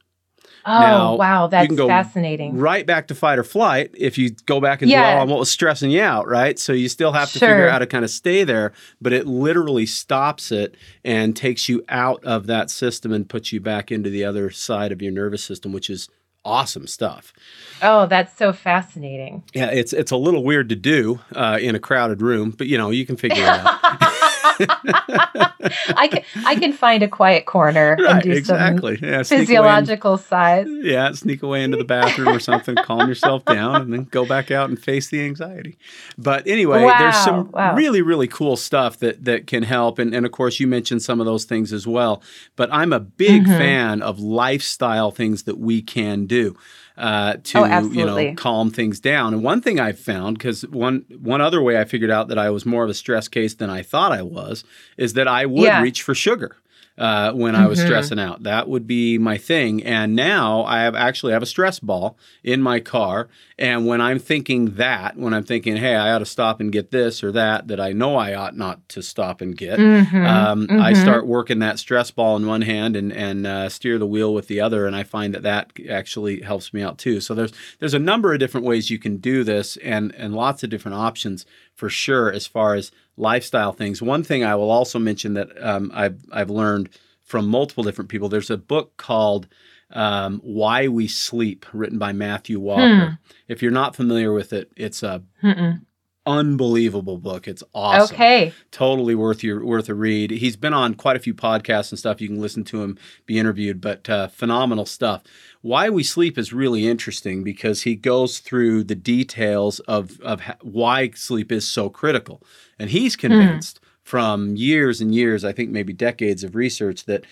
Oh, 0.68 0.80
now, 0.80 1.16
wow. 1.16 1.48
That's 1.48 1.68
can 1.68 1.76
go 1.76 1.88
fascinating. 1.88 2.58
Right 2.58 2.86
back 2.86 3.08
to 3.08 3.16
fight 3.16 3.40
or 3.40 3.44
flight 3.44 3.92
if 3.98 4.18
you 4.18 4.32
go 4.46 4.60
back 4.60 4.82
and 4.82 4.92
Yeah. 4.92 5.02
dwell 5.02 5.22
on 5.22 5.30
what 5.30 5.40
was 5.40 5.50
stressing 5.50 5.90
you 5.92 6.02
out, 6.02 6.28
right? 6.28 6.60
So 6.60 6.74
you 6.74 6.90
still 6.90 7.14
have 7.14 7.32
to 7.34 7.40
figure 7.40 7.68
out 7.68 7.72
how 7.74 7.80
to 7.80 7.88
kind 7.88 8.04
of 8.06 8.12
stay 8.12 8.44
there, 8.44 8.74
but 9.02 9.14
it 9.14 9.26
literally 9.26 9.86
stops 9.86 10.52
it 10.52 10.76
and 11.04 11.36
takes 11.36 11.68
you 11.70 11.84
out 11.90 12.24
of 12.24 12.48
that 12.48 12.70
system 12.70 13.12
and 13.12 13.28
puts 13.28 13.52
you 13.52 13.60
back 13.60 13.92
into 13.92 14.10
the 14.10 14.24
other 14.24 14.50
side 14.52 14.92
of 14.92 15.02
your 15.02 15.12
nervous 15.12 15.44
system, 15.44 15.72
which 15.72 15.90
is 15.90 16.10
awesome 16.46 16.88
stuff. 16.88 17.34
Oh, 17.82 18.06
that's 18.06 18.38
so 18.38 18.54
fascinating. 18.54 19.44
Yeah, 19.54 19.70
it's 19.72 19.92
it's 19.92 20.12
a 20.12 20.18
little 20.18 20.44
weird 20.44 20.70
to 20.70 20.76
do 20.76 21.20
uh, 21.36 21.60
in 21.62 21.76
a 21.76 21.80
crowded 21.80 22.22
room, 22.22 22.52
but 22.52 22.68
you 22.68 22.78
know 22.78 22.90
you 22.90 23.06
can 23.06 23.18
figure 23.18 23.44
it 23.44 23.50
out. 23.50 23.82
I 24.60 26.08
can 26.12 26.24
I 26.46 26.56
can 26.56 26.74
find 26.74 27.04
a 27.04 27.08
quiet 27.08 27.46
corner 27.46 27.94
and 27.94 28.02
right, 28.04 28.24
do 28.24 28.32
exactly. 28.32 28.98
Yeah, 29.02 29.22
some 29.24 29.24
sneak 29.24 29.32
away 29.32 29.40
in- 29.40 29.46
physiological 29.48 30.18
sighs. 30.18 30.68
Yeah, 30.70 31.12
sneak 31.12 31.44
away 31.44 31.64
into 31.64 31.78
the 31.78 31.84
bathroom 31.84 32.30
or 32.30 32.40
something, 32.40 32.76
calm 32.76 33.08
yourself 33.08 33.44
down, 33.46 33.82
and 33.82 33.94
then 33.94 34.04
go 34.06 34.26
back 34.26 34.52
out 34.52 34.70
and 34.70 34.82
face 34.82 35.10
the 35.10 35.22
anxiety. 35.24 35.78
But 36.18 36.48
anyway, 36.48 36.82
there's 37.00 37.16
some 37.18 37.52
Wow, 37.52 37.72
wow. 37.72 37.76
really, 37.76 38.02
really 38.02 38.28
cool 38.28 38.56
stuff 38.58 38.98
that 39.00 39.26
that 39.26 39.48
can 39.48 39.64
help. 39.64 40.00
And, 40.00 40.14
and 40.14 40.26
of 40.26 40.32
course, 40.32 40.60
you 40.60 40.68
mentioned 40.68 41.02
some 41.02 41.20
of 41.20 41.26
those 41.26 41.46
things 41.46 41.74
as 41.74 41.86
well. 41.88 42.22
But 42.56 42.70
I'm 42.72 42.94
a 42.94 43.00
big 43.00 43.44
Mhm. 43.44 43.58
fan 43.58 44.02
of 44.02 44.20
lifestyle 44.20 45.12
things 45.12 45.44
that 45.44 45.58
we 45.58 45.82
can 45.82 46.26
do. 46.26 46.56
Uh, 46.98 47.38
to 47.44 47.60
Oh, 47.60 47.64
you 47.94 48.06
know 48.06 48.16
calm 48.36 48.72
things 48.72 49.00
down. 49.00 49.34
And 49.36 49.44
one 49.44 49.62
thing 49.62 49.80
i've 49.80 50.00
found 50.00 50.38
because 50.38 50.64
one 50.68 51.06
one 51.22 51.42
other 51.42 51.62
way 51.62 51.80
i 51.80 51.86
figured 51.86 52.10
out 52.10 52.28
that 52.30 52.40
i 52.40 52.50
was 52.50 52.66
more 52.66 52.84
of 52.84 52.90
a 52.90 52.94
stress 52.96 53.28
case 53.28 53.54
than 53.54 53.70
i 53.70 53.84
thought 53.84 54.12
i 54.12 54.24
was 54.24 54.64
is 54.98 55.14
that 55.14 55.28
i 55.28 55.46
would 55.46 55.64
Yeah. 55.64 55.82
reach 55.84 56.02
for 56.02 56.16
sugar 56.16 56.56
uh, 56.98 57.32
when 57.34 57.56
I 57.56 57.68
was 57.68 57.80
Mhm. 57.80 57.84
stressing 57.86 58.20
out. 58.20 58.44
That 58.44 58.68
would 58.68 58.88
be 58.88 59.18
my 59.18 59.38
thing. 59.38 59.84
And 59.84 60.16
now 60.16 60.64
I 60.64 60.80
have 60.82 60.96
actually 60.96 61.34
have 61.34 61.44
a 61.44 61.48
stress 61.48 61.80
ball 61.80 62.18
in 62.44 62.62
my 62.62 62.80
car. 62.80 63.28
And 63.60 63.86
when 63.86 64.02
I'm 64.02 64.20
thinking 64.20 64.76
that, 64.76 65.18
when 65.18 65.34
I'm 65.34 65.44
thinking, 65.44 65.78
hey, 65.78 65.96
I 65.96 66.12
ought 66.14 66.20
to 66.20 66.26
stop 66.26 66.60
and 66.60 66.72
get 66.72 66.92
this 66.92 67.24
or 67.24 67.32
that, 67.32 67.68
that 67.68 67.80
I 67.80 67.92
know 67.92 68.16
I 68.16 68.34
ought 68.34 68.56
not 68.58 68.88
to 68.90 69.02
stop 69.02 69.42
and 69.42 69.56
get, 69.58 69.80
Mhm, 69.80 70.26
um, 70.28 70.68
I 70.70 70.94
mhm. 70.94 70.96
start 71.02 71.28
working 71.28 71.60
that 71.60 71.80
stress 71.80 72.10
ball 72.12 72.36
in 72.36 72.46
one 72.48 72.62
hand 72.62 72.96
and 72.96 73.12
and 73.14 73.46
uh, 73.48 73.70
steer 73.70 73.98
the 73.98 74.06
wheel 74.08 74.34
with 74.34 74.48
the 74.48 74.60
other, 74.62 74.86
and 74.88 74.96
I 74.96 75.04
find 75.04 75.34
that 75.34 75.44
that 75.44 75.72
actually 75.90 76.42
helps 76.42 76.74
me 76.74 76.82
out 76.82 76.98
too. 76.98 77.20
So 77.22 77.34
there's 77.34 77.54
there's 77.80 77.94
a 77.94 78.00
number 78.00 78.34
of 78.34 78.40
different 78.40 78.66
ways 78.66 78.90
you 78.90 79.00
can 79.00 79.18
do 79.18 79.44
this, 79.44 79.78
and 79.78 80.14
and 80.16 80.34
lots 80.36 80.64
of 80.64 80.70
different 80.70 80.98
options 80.98 81.46
for 81.78 81.90
sure 81.90 82.32
as 82.34 82.46
far 82.48 82.74
as 82.74 82.92
lifestyle 83.16 83.72
things. 83.72 84.02
One 84.02 84.24
thing 84.24 84.44
I 84.44 84.56
will 84.56 84.72
also 84.72 85.00
mention 85.00 85.36
that 85.36 85.50
um, 85.64 85.92
I've 85.94 86.20
I've 86.32 86.50
learned 86.50 86.90
from 87.24 87.48
multiple 87.48 87.84
different 87.84 88.10
people. 88.10 88.28
There's 88.28 88.50
a 88.50 88.58
book 88.58 88.98
called 88.98 89.48
um, 89.92 90.42
Why 90.44 90.88
We 90.88 91.08
Sleep, 91.08 91.66
written 91.72 92.00
by 92.00 92.12
Matthew 92.12 92.60
Walker. 92.60 93.20
If 93.48 93.62
you're 93.62 93.72
not 93.72 93.96
familiar 93.96 94.34
with 94.34 94.52
it, 94.54 94.72
it's 94.76 95.04
a 95.04 95.24
Mm-mm. 95.44 95.82
Unbelievable 96.28 97.18
book. 97.18 97.48
It's 97.48 97.64
awesome 97.74 98.14
Okay. 98.16 98.54
totally 98.72 99.16
worth 99.16 99.44
your 99.44 99.66
worth 99.66 99.90
a 99.90 99.94
read. 99.96 100.32
He's 100.32 100.56
been 100.56 100.74
on 100.74 100.94
quite 100.96 101.16
a 101.16 101.20
few 101.20 101.34
podcasts 101.34 101.92
and 101.92 101.98
stuff. 101.98 102.22
You 102.22 102.28
can 102.28 102.40
listen 102.42 102.64
to 102.66 102.84
him 102.84 102.98
be 103.26 103.40
interviewed, 103.40 103.82
but 103.82 104.10
uh, 104.10 104.28
phenomenal 104.28 104.86
stuff. 104.86 105.24
Why 105.62 105.90
we 105.90 106.04
sleep 106.04 106.38
is 106.38 106.54
really 106.54 106.88
interesting 106.88 107.44
because 107.44 107.82
he 107.84 107.96
goes 107.96 108.40
through 108.40 108.84
the 108.84 108.96
details 108.96 109.80
of 109.82 110.20
of 110.22 110.42
ha- 110.42 110.58
why 110.62 111.10
sleep 111.12 111.52
is 111.52 111.68
so 111.68 111.90
critical, 111.90 112.44
and 112.78 112.90
he's 112.90 113.16
convinced 113.16 113.80
from 114.04 114.56
years 114.56 115.02
and 115.02 115.14
years, 115.14 115.44
I 115.44 115.52
think 115.52 115.70
maybe 115.70 115.94
decades 115.94 116.44
of 116.44 116.56
research 116.56 117.06
that. 117.06 117.24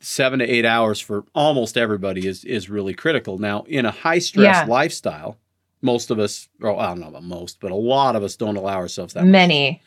Seven 0.00 0.40
to 0.40 0.44
eight 0.44 0.64
hours 0.64 0.98
for 0.98 1.24
almost 1.32 1.76
everybody 1.76 2.26
is 2.26 2.44
is 2.44 2.68
really 2.68 2.92
critical. 2.92 3.38
Now, 3.38 3.62
in 3.68 3.84
a 3.86 3.92
high 3.92 4.18
stress 4.18 4.56
Yeah. 4.56 4.64
lifestyle, 4.64 5.36
most 5.82 6.10
of 6.10 6.18
us, 6.18 6.48
or 6.60 6.78
I 6.78 6.86
don't 6.88 7.00
know 7.00 7.08
about 7.08 7.24
most, 7.24 7.60
but 7.60 7.70
a 7.70 7.76
lot 7.76 8.16
of 8.16 8.22
us 8.22 8.36
don't 8.36 8.56
allow 8.56 8.76
ourselves 8.76 9.14
that 9.14 9.24
much 9.24 9.32
Many. 9.32 9.82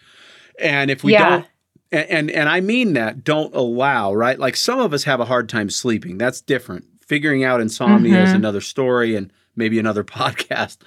And 0.59 0.91
if 0.91 1.03
we 1.03 1.13
Yeah. 1.13 1.25
don't 1.25 1.45
and, 1.91 2.09
and 2.09 2.31
and 2.31 2.49
I 2.49 2.61
mean 2.61 2.93
that 2.93 3.23
don't 3.23 3.53
allow, 3.55 4.13
right? 4.13 4.37
Like 4.39 4.55
some 4.55 4.79
of 4.79 4.93
us 4.93 5.03
have 5.03 5.19
a 5.19 5.25
hard 5.25 5.47
time 5.49 5.69
sleeping. 5.69 6.17
That's 6.17 6.41
different. 6.41 6.85
Figuring 7.05 7.43
out 7.43 7.61
insomnia 7.61 8.21
is 8.21 8.31
Mhm. 8.31 8.35
another 8.35 8.61
story 8.61 9.15
and 9.15 9.31
maybe 9.55 9.77
another 9.79 10.03
podcast. 10.19 10.77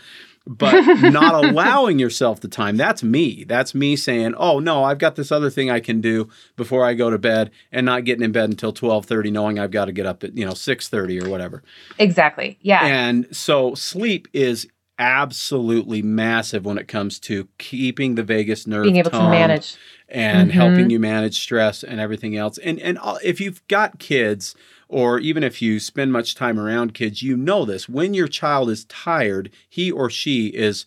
But 0.46 0.82
not 0.98 1.34
allowing 1.44 1.98
yourself 1.98 2.40
the 2.40 2.48
time, 2.48 2.76
that's 2.78 3.02
me. 3.02 3.44
That's 3.44 3.74
me 3.74 3.96
saying, 3.96 4.34
"Oh, 4.36 4.58
no, 4.60 4.82
I've 4.82 4.98
got 4.98 5.14
this 5.14 5.30
other 5.30 5.50
thing 5.50 5.70
I 5.70 5.78
can 5.78 6.00
do 6.00 6.28
before 6.56 6.84
I 6.86 6.94
go 6.94 7.10
to 7.10 7.18
bed 7.18 7.50
and 7.70 7.84
not 7.84 8.04
getting 8.04 8.24
in 8.24 8.32
bed 8.32 8.48
until 8.50 8.72
12:30 8.72 9.30
knowing 9.30 9.58
I've 9.58 9.70
got 9.70 9.84
to 9.84 9.92
get 9.92 10.06
up 10.06 10.24
at, 10.24 10.36
you 10.36 10.44
know, 10.46 10.54
6:30 10.54 11.22
or 11.22 11.28
whatever." 11.28 11.62
Exactly. 11.98 12.58
Yeah. 12.62 12.84
And 12.84 13.26
so 13.30 13.74
sleep 13.74 14.26
is 14.32 14.66
absolutely 14.98 16.02
massive 16.02 16.64
when 16.64 16.78
it 16.78 16.88
comes 16.88 17.18
to 17.20 17.48
keeping 17.58 18.14
the 18.14 18.22
vagus 18.22 18.66
nerve 18.66 18.84
Being 18.84 18.96
able 18.96 19.10
to 19.10 19.18
manage. 19.28 19.76
and 20.08 20.50
Mhm. 20.50 20.54
helping 20.54 20.90
you 20.90 20.98
manage 20.98 21.38
stress 21.40 21.82
and 21.82 22.00
everything 22.00 22.36
else. 22.36 22.58
And 22.58 22.78
and 22.80 22.98
if 23.22 23.40
you've 23.40 23.66
got 23.68 23.98
kids 23.98 24.54
or 24.88 25.18
even 25.20 25.42
if 25.42 25.60
you 25.62 25.78
spend 25.80 26.12
much 26.12 26.34
time 26.34 26.58
around 26.58 26.94
kids, 26.94 27.22
you 27.22 27.36
know 27.36 27.64
this. 27.64 27.88
When 27.88 28.14
your 28.14 28.26
child 28.28 28.70
is 28.70 28.84
tired, 28.86 29.50
he 29.68 29.90
or 29.90 30.08
she 30.10 30.46
is 30.48 30.86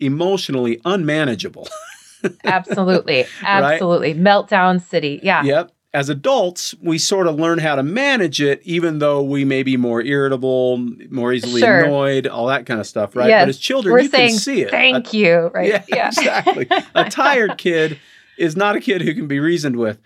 emotionally 0.00 0.80
unmanageable. 0.84 1.68
Absolutely. 2.44 3.26
Absolutely. 3.42 4.14
Meltdown 4.14 4.80
city. 4.82 5.20
Yeah. 5.22 5.42
Yep. 5.44 5.70
As 5.94 6.08
adults, 6.08 6.74
we 6.82 6.98
sort 6.98 7.28
of 7.28 7.36
learn 7.36 7.58
how 7.60 7.76
to 7.76 7.82
manage 7.84 8.40
it, 8.42 8.60
even 8.64 8.98
though 8.98 9.22
we 9.22 9.44
may 9.44 9.62
be 9.62 9.76
more 9.76 10.02
irritable, 10.02 10.76
more 11.08 11.32
easily 11.32 11.60
Sure. 11.60 11.84
annoyed, 11.84 12.26
all 12.26 12.48
that 12.48 12.66
kind 12.66 12.80
of 12.80 12.86
stuff, 12.86 13.14
right? 13.14 13.28
Yes. 13.28 13.42
But 13.42 13.48
as 13.50 13.58
children, 13.58 13.92
We're 13.92 14.00
you 14.00 14.08
saying 14.08 14.30
can 14.30 14.38
see 14.38 14.62
it. 14.62 14.70
thank 14.72 15.14
A- 15.14 15.16
you. 15.16 15.50
Right. 15.54 15.84
Yeah, 15.88 16.08
exactly. 16.08 16.66
A 16.96 17.08
tired 17.08 17.56
kid 17.58 17.98
is 18.36 18.56
not 18.56 18.74
a 18.74 18.80
kid 18.80 19.02
who 19.02 19.14
can 19.14 19.28
be 19.28 19.38
reasoned 19.38 19.76
with. 19.76 20.00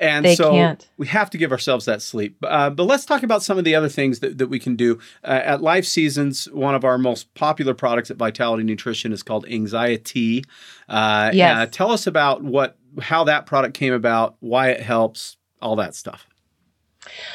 And 0.00 0.24
They 0.24 0.34
so 0.34 0.50
can't. 0.50 0.88
we 0.96 1.06
have 1.06 1.30
to 1.30 1.38
give 1.38 1.52
ourselves 1.52 1.84
that 1.84 2.02
sleep. 2.02 2.36
Uh, 2.42 2.68
but 2.70 2.84
let's 2.84 3.04
talk 3.04 3.22
about 3.22 3.42
some 3.44 3.58
of 3.58 3.64
the 3.64 3.74
other 3.76 3.88
things 3.88 4.18
that, 4.20 4.38
that 4.38 4.48
we 4.48 4.58
can 4.58 4.74
do. 4.74 4.98
Uh, 5.22 5.40
at 5.44 5.62
Life 5.62 5.84
Seasons, 5.84 6.46
one 6.46 6.74
of 6.74 6.84
our 6.84 6.98
most 6.98 7.32
popular 7.34 7.74
products 7.74 8.10
at 8.10 8.16
Vitality 8.16 8.64
Nutrition 8.64 9.12
is 9.12 9.22
called 9.22 9.46
Anxiety. 9.48 10.44
Uh, 10.88 11.30
Yes. 11.32 11.56
uh, 11.56 11.66
tell 11.70 11.90
us 11.92 12.06
about 12.06 12.42
what 12.42 12.76
how 13.00 13.24
that 13.24 13.46
product 13.46 13.74
came 13.74 13.92
about, 13.92 14.36
why 14.40 14.68
it 14.70 14.80
helps, 14.80 15.36
all 15.60 15.76
that 15.76 15.94
stuff. 15.94 16.26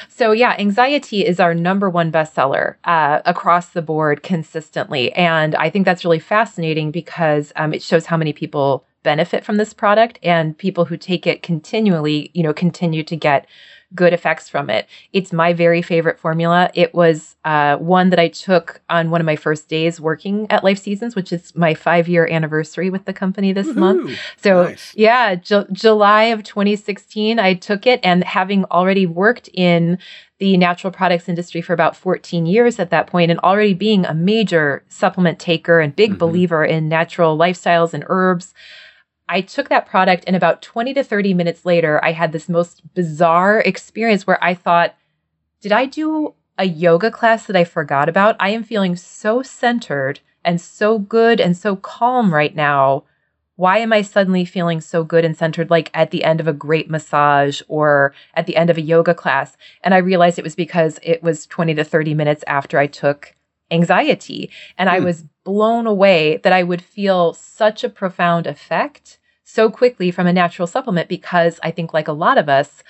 So, 0.07 0.31
yeah, 0.31 0.55
anxiety 0.57 1.25
is 1.25 1.39
our 1.39 1.53
number 1.53 1.89
one 1.89 2.11
bestseller 2.11 2.75
uh, 2.85 3.21
across 3.25 3.69
the 3.69 3.81
board 3.81 4.23
consistently. 4.23 5.11
And 5.13 5.53
I 5.55 5.69
think 5.69 5.85
that's 5.85 6.03
really 6.03 6.19
fascinating 6.19 6.91
because 6.91 7.51
um, 7.55 7.73
it 7.73 7.83
shows 7.83 8.05
how 8.05 8.17
many 8.17 8.33
people 8.33 8.85
benefit 9.03 9.43
from 9.45 9.57
this 9.57 9.73
product 9.73 10.19
and 10.23 10.57
people 10.57 10.85
who 10.85 10.97
take 10.97 11.25
it 11.25 11.41
continually, 11.43 12.31
you 12.33 12.43
know, 12.43 12.53
continue 12.53 13.03
to 13.03 13.15
get 13.15 13.45
good 13.95 14.13
effects 14.13 14.47
from 14.47 14.69
it. 14.69 14.87
It's 15.13 15.33
my 15.33 15.51
very 15.51 15.81
favorite 15.81 16.19
formula. 16.19 16.69
It 16.75 16.93
was 16.93 17.35
uh, 17.43 17.77
one 17.77 18.11
that 18.11 18.19
I 18.19 18.27
took 18.27 18.81
on 18.87 19.09
one 19.09 19.19
of 19.19 19.25
my 19.25 19.35
first 19.35 19.67
days 19.67 19.99
working 19.99 20.45
at 20.51 20.63
Life 20.63 20.77
Seasons, 20.77 21.15
which 21.15 21.33
is 21.33 21.55
my 21.55 21.73
five 21.73 22.07
year 22.07 22.27
anniversary 22.29 22.91
with 22.91 23.05
the 23.05 23.13
company 23.13 23.51
this 23.51 23.75
month. 23.75 24.11
So 24.37 24.65
Nice. 24.65 24.93
yeah, 24.95 25.33
Ju- 25.33 25.65
July 25.71 26.25
of 26.25 26.43
2016, 26.43 27.39
I 27.39 27.55
took 27.55 27.87
it, 27.87 27.99
and 28.03 28.23
having 28.23 28.63
already 28.65 29.07
worked 29.07 29.49
in 29.55 29.97
the 30.37 30.55
natural 30.55 30.91
products 30.93 31.27
industry 31.27 31.59
for 31.61 31.73
about 31.73 31.95
14 31.95 32.45
years 32.45 32.77
at 32.79 32.91
that 32.91 33.07
point, 33.07 33.31
and 33.31 33.39
already 33.39 33.73
being 33.73 34.05
a 34.05 34.13
major 34.13 34.83
supplement 34.87 35.39
taker 35.39 35.79
and 35.79 35.95
big 35.95 36.13
Mhm. 36.13 36.17
believer 36.19 36.63
in 36.63 36.87
natural 36.89 37.35
lifestyles 37.37 37.93
and 37.95 38.03
herbs. 38.07 38.53
I 39.29 39.41
took 39.41 39.69
that 39.69 39.85
product, 39.85 40.23
and 40.25 40.35
about 40.35 40.61
20 40.63 40.93
to 40.95 41.03
30 41.03 41.35
minutes 41.35 41.63
later, 41.63 42.03
I 42.03 42.11
had 42.13 42.31
this 42.31 42.49
most 42.49 42.81
bizarre 42.95 43.59
experience 43.59 44.25
where 44.25 44.43
I 44.43 44.55
thought, 44.55 44.95
did 45.61 45.71
I 45.71 45.85
do 45.85 46.33
a 46.57 46.65
yoga 46.65 47.11
class 47.11 47.45
that 47.45 47.55
I 47.55 47.63
forgot 47.63 48.09
about? 48.09 48.35
I 48.39 48.49
am 48.49 48.63
feeling 48.63 48.95
so 48.95 49.43
centered 49.43 50.19
and 50.43 50.59
so 50.59 50.97
good 50.97 51.39
and 51.39 51.55
so 51.55 51.75
calm 51.75 52.33
right 52.33 52.55
now. 52.55 53.03
Why 53.55 53.77
am 53.79 53.93
I 53.93 54.01
suddenly 54.01 54.45
feeling 54.45 54.81
so 54.81 55.03
good 55.03 55.23
and 55.23 55.37
centered, 55.37 55.69
like 55.69 55.91
at 55.93 56.11
the 56.11 56.23
end 56.23 56.39
of 56.39 56.47
a 56.47 56.53
great 56.53 56.89
massage 56.89 57.61
or 57.67 58.13
at 58.33 58.47
the 58.47 58.55
end 58.55 58.69
of 58.69 58.77
a 58.77 58.81
yoga 58.81 59.13
class? 59.13 59.57
And 59.83 59.93
I 59.93 59.97
realized 59.97 60.39
it 60.39 60.43
was 60.43 60.55
because 60.55 60.97
it 61.03 61.21
was 61.21 61.45
20 61.45 61.75
to 61.75 61.83
30 61.83 62.15
minutes 62.15 62.43
after 62.47 62.79
I 62.79 62.87
took 62.87 63.35
anxiety. 63.69 64.49
And 64.77 64.89
I 64.89 64.99
Hmm. 64.99 65.05
was 65.05 65.25
blown 65.43 65.85
away 65.85 66.37
that 66.37 66.53
I 66.53 66.63
would 66.63 66.81
feel 66.81 67.33
such 67.33 67.83
a 67.83 67.89
profound 67.89 68.47
effect 68.47 69.18
so 69.51 69.69
quickly 69.71 70.11
from 70.11 70.27
a 70.27 70.33
natural 70.33 70.67
supplement 70.67 71.09
because 71.09 71.59
I 71.63 71.71
think, 71.71 71.91
like 71.91 72.07
a 72.07 72.13
lot 72.13 72.37
of 72.37 72.47
us, 72.47 72.83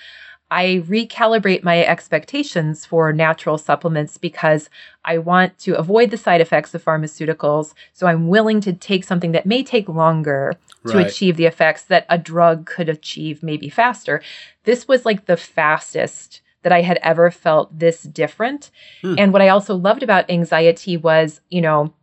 I 0.50 0.82
recalibrate 0.86 1.62
my 1.62 1.82
expectations 1.82 2.84
for 2.84 3.12
natural 3.14 3.56
supplements 3.56 4.18
because 4.18 4.68
I 5.04 5.18
want 5.18 5.58
to 5.60 5.78
avoid 5.78 6.10
the 6.10 6.18
side 6.18 6.40
effects 6.40 6.74
of 6.74 6.84
pharmaceuticals. 6.84 7.72
So 7.94 8.06
I'm 8.06 8.28
willing 8.28 8.60
to 8.62 8.74
take 8.74 9.04
something 9.04 9.32
that 9.32 9.46
may 9.46 9.62
take 9.62 9.88
longer 9.88 10.58
to 10.88 10.98
achieve 10.98 11.36
the 11.36 11.46
effects 11.46 11.84
that 11.84 12.04
a 12.08 12.18
drug 12.18 12.66
could 12.66 12.88
achieve 12.88 13.42
maybe 13.42 13.68
faster. 13.68 14.22
This 14.64 14.88
was 14.88 15.06
like 15.06 15.26
the 15.26 15.36
fastest 15.36 16.42
that 16.62 16.72
I 16.72 16.82
had 16.82 16.98
ever 17.02 17.30
felt 17.30 17.78
this 17.78 18.02
different. 18.02 18.70
Hmm. 19.00 19.14
And 19.16 19.32
what 19.32 19.42
I 19.42 19.48
also 19.48 19.74
loved 19.74 20.02
about 20.02 20.30
anxiety 20.30 20.96
was, 20.96 21.40
you 21.48 21.62
know, 21.62 21.94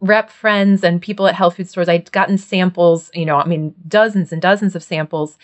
rep 0.00 0.30
friends 0.30 0.82
and 0.82 1.02
people 1.02 1.26
at 1.26 1.34
health 1.34 1.56
food 1.56 1.68
stores, 1.68 1.88
I'd 1.88 2.10
gotten 2.12 2.38
samples, 2.38 3.10
you 3.14 3.26
know, 3.26 3.36
I 3.36 3.46
mean, 3.46 3.74
dozens 3.86 4.32
and 4.32 4.40
dozens 4.40 4.74
of 4.74 4.82
samples, 4.82 5.38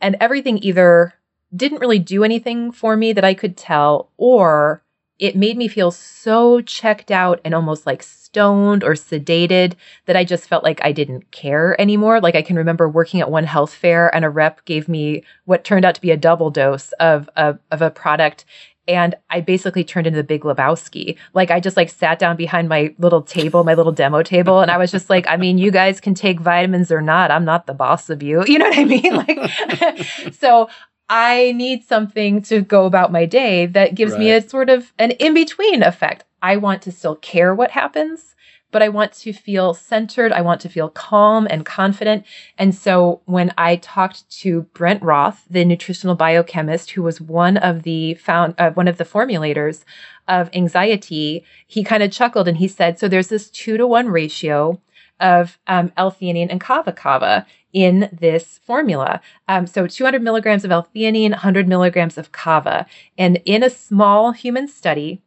and 0.00 0.16
everything 0.20 0.58
either 0.62 1.14
didn't 1.54 1.80
really 1.80 2.00
do 2.00 2.24
anything 2.24 2.72
for 2.72 2.96
me 2.96 3.12
that 3.12 3.24
I 3.24 3.34
could 3.34 3.56
tell, 3.56 4.10
or 4.16 4.82
it 5.18 5.36
made 5.36 5.56
me 5.56 5.68
feel 5.68 5.90
so 5.90 6.60
checked 6.60 7.10
out 7.10 7.40
and 7.44 7.54
almost 7.54 7.86
like 7.86 8.02
stoned 8.02 8.82
or 8.82 8.94
sedated 8.94 9.74
that 10.06 10.16
I 10.16 10.24
just 10.24 10.48
felt 10.48 10.64
like 10.64 10.80
I 10.82 10.90
didn't 10.90 11.30
care 11.30 11.80
anymore. 11.80 12.20
Like 12.20 12.34
I 12.34 12.42
can 12.42 12.56
remember 12.56 12.88
working 12.88 13.20
at 13.20 13.30
one 13.30 13.44
health 13.44 13.72
fair 13.72 14.12
and 14.12 14.24
a 14.24 14.30
rep 14.30 14.64
gave 14.64 14.88
me 14.88 15.22
what 15.44 15.62
turned 15.62 15.84
out 15.84 15.94
to 15.94 16.00
be 16.00 16.10
a 16.10 16.16
double 16.16 16.50
dose 16.50 16.90
of 16.92 17.30
a, 17.36 17.56
of 17.70 17.80
a 17.80 17.90
product. 17.90 18.44
And 18.86 19.14
I 19.30 19.40
basically 19.40 19.84
turned 19.84 20.06
into 20.06 20.18
the 20.18 20.24
big 20.24 20.42
Lebowski. 20.42 21.16
Like 21.32 21.50
I 21.50 21.60
just 21.60 21.76
like 21.76 21.90
sat 21.90 22.18
down 22.18 22.36
behind 22.36 22.68
my 22.68 22.94
little 22.98 23.22
table, 23.22 23.64
my 23.64 23.74
little 23.74 23.92
demo 23.92 24.22
table, 24.22 24.60
and 24.60 24.70
I 24.70 24.76
was 24.76 24.90
just 24.90 25.08
like, 25.08 25.26
I 25.28 25.36
mean, 25.36 25.58
you 25.58 25.70
guys 25.70 26.00
can 26.00 26.14
take 26.14 26.40
vitamins 26.40 26.92
or 26.92 27.00
not. 27.00 27.30
I'm 27.30 27.44
not 27.44 27.66
the 27.66 27.74
boss 27.74 28.10
of 28.10 28.22
you. 28.22 28.44
You 28.54 28.58
know 28.58 28.68
what 28.68 28.78
I 28.78 28.84
mean? 28.84 29.14
Like, 29.14 30.32
so 30.38 30.68
I 31.08 31.52
need 31.52 31.84
something 31.84 32.40
to 32.42 32.60
go 32.60 32.86
about 32.86 33.10
my 33.10 33.26
day 33.26 33.66
that 33.66 33.94
gives 33.94 34.16
me 34.16 34.30
a 34.30 34.40
sort 34.40 34.70
of 34.70 34.92
an 34.98 35.10
in 35.12 35.34
between 35.34 35.82
effect. 35.82 36.24
I 36.40 36.56
want 36.56 36.82
to 36.82 36.92
still 36.92 37.16
care 37.16 37.54
what 37.54 37.70
happens, 37.70 38.33
but 38.74 38.82
I 38.82 38.88
want 38.88 39.12
to 39.12 39.32
feel 39.32 39.72
centered. 39.72 40.32
I 40.32 40.40
want 40.40 40.60
to 40.62 40.68
feel 40.68 40.88
calm 40.88 41.46
and 41.48 41.64
confident. 41.64 42.26
And 42.58 42.74
so 42.74 43.20
when 43.24 43.54
I 43.56 43.76
talked 43.76 44.28
to 44.40 44.62
Brent 44.74 45.00
Roth, 45.00 45.44
the 45.48 45.64
nutritional 45.64 46.16
biochemist 46.16 46.90
who 46.90 47.04
was 47.04 47.20
one 47.20 47.56
of 47.56 47.84
the 47.84 48.14
found 48.14 48.56
uh, 48.58 48.72
one 48.72 48.88
of 48.88 48.98
the 48.98 49.04
formulators 49.04 49.84
of 50.26 50.50
anxiety, 50.52 51.44
he 51.68 51.84
kind 51.84 52.02
of 52.02 52.10
chuckled 52.10 52.48
and 52.48 52.56
he 52.56 52.66
said, 52.66 52.98
"So 52.98 53.06
there's 53.06 53.28
this 53.28 53.48
two 53.48 53.76
to 53.76 53.86
one 53.86 54.08
ratio." 54.08 54.80
Of 55.20 55.60
um, 55.68 55.92
L-theanine 55.96 56.48
and 56.50 56.60
kava 56.60 56.92
kava 56.92 57.46
in 57.72 58.10
this 58.12 58.58
formula. 58.66 59.20
Um, 59.46 59.68
so 59.68 59.86
200 59.86 60.20
milligrams 60.20 60.64
of 60.64 60.72
L-theanine, 60.72 61.30
100 61.30 61.68
milligrams 61.68 62.18
of 62.18 62.32
kava, 62.32 62.84
and 63.16 63.40
in 63.44 63.62
a 63.62 63.70
small 63.70 64.32
human 64.32 64.66
study, 64.66 65.22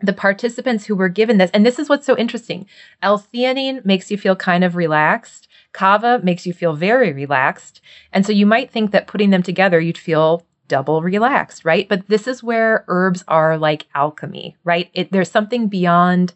the 0.00 0.12
participants 0.12 0.84
who 0.84 0.94
were 0.94 1.08
given 1.08 1.38
this, 1.38 1.50
and 1.52 1.64
this 1.64 1.78
is 1.78 1.88
what's 1.88 2.06
so 2.06 2.16
interesting 2.18 2.66
L 3.02 3.18
theanine 3.18 3.84
makes 3.84 4.10
you 4.10 4.18
feel 4.18 4.36
kind 4.36 4.64
of 4.64 4.76
relaxed, 4.76 5.48
kava 5.72 6.20
makes 6.22 6.46
you 6.46 6.52
feel 6.52 6.74
very 6.74 7.12
relaxed. 7.12 7.80
And 8.12 8.24
so 8.26 8.32
you 8.32 8.46
might 8.46 8.70
think 8.70 8.90
that 8.90 9.06
putting 9.06 9.30
them 9.30 9.42
together, 9.42 9.80
you'd 9.80 9.98
feel 9.98 10.44
double 10.68 11.00
relaxed, 11.02 11.64
right? 11.64 11.88
But 11.88 12.08
this 12.08 12.26
is 12.26 12.42
where 12.42 12.84
herbs 12.88 13.24
are 13.28 13.56
like 13.56 13.86
alchemy, 13.94 14.56
right? 14.64 14.90
It, 14.94 15.12
there's 15.12 15.30
something 15.30 15.68
beyond 15.68 16.34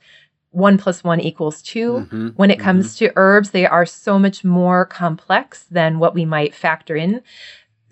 one 0.53 0.79
plus 0.79 1.05
one 1.05 1.21
equals 1.21 1.63
2 1.63 2.09
Mhm, 2.11 2.33
when 2.37 2.51
it 2.51 2.59
mhm. 2.59 2.63
comes 2.63 2.97
to 2.97 3.13
herbs, 3.17 3.51
they 3.51 3.67
are 3.67 3.87
so 3.87 4.19
much 4.19 4.45
more 4.45 4.85
complex 4.87 5.65
than 5.71 5.99
what 5.99 6.15
we 6.15 6.25
might 6.25 6.55
factor 6.55 6.97
in. 6.97 7.23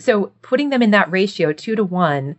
So, 0.01 0.33
putting 0.43 0.71
them 0.71 0.83
in 0.83 0.91
that 0.93 1.11
ratio, 1.11 1.53
two 1.53 1.75
to 1.77 1.85
one, 1.85 2.37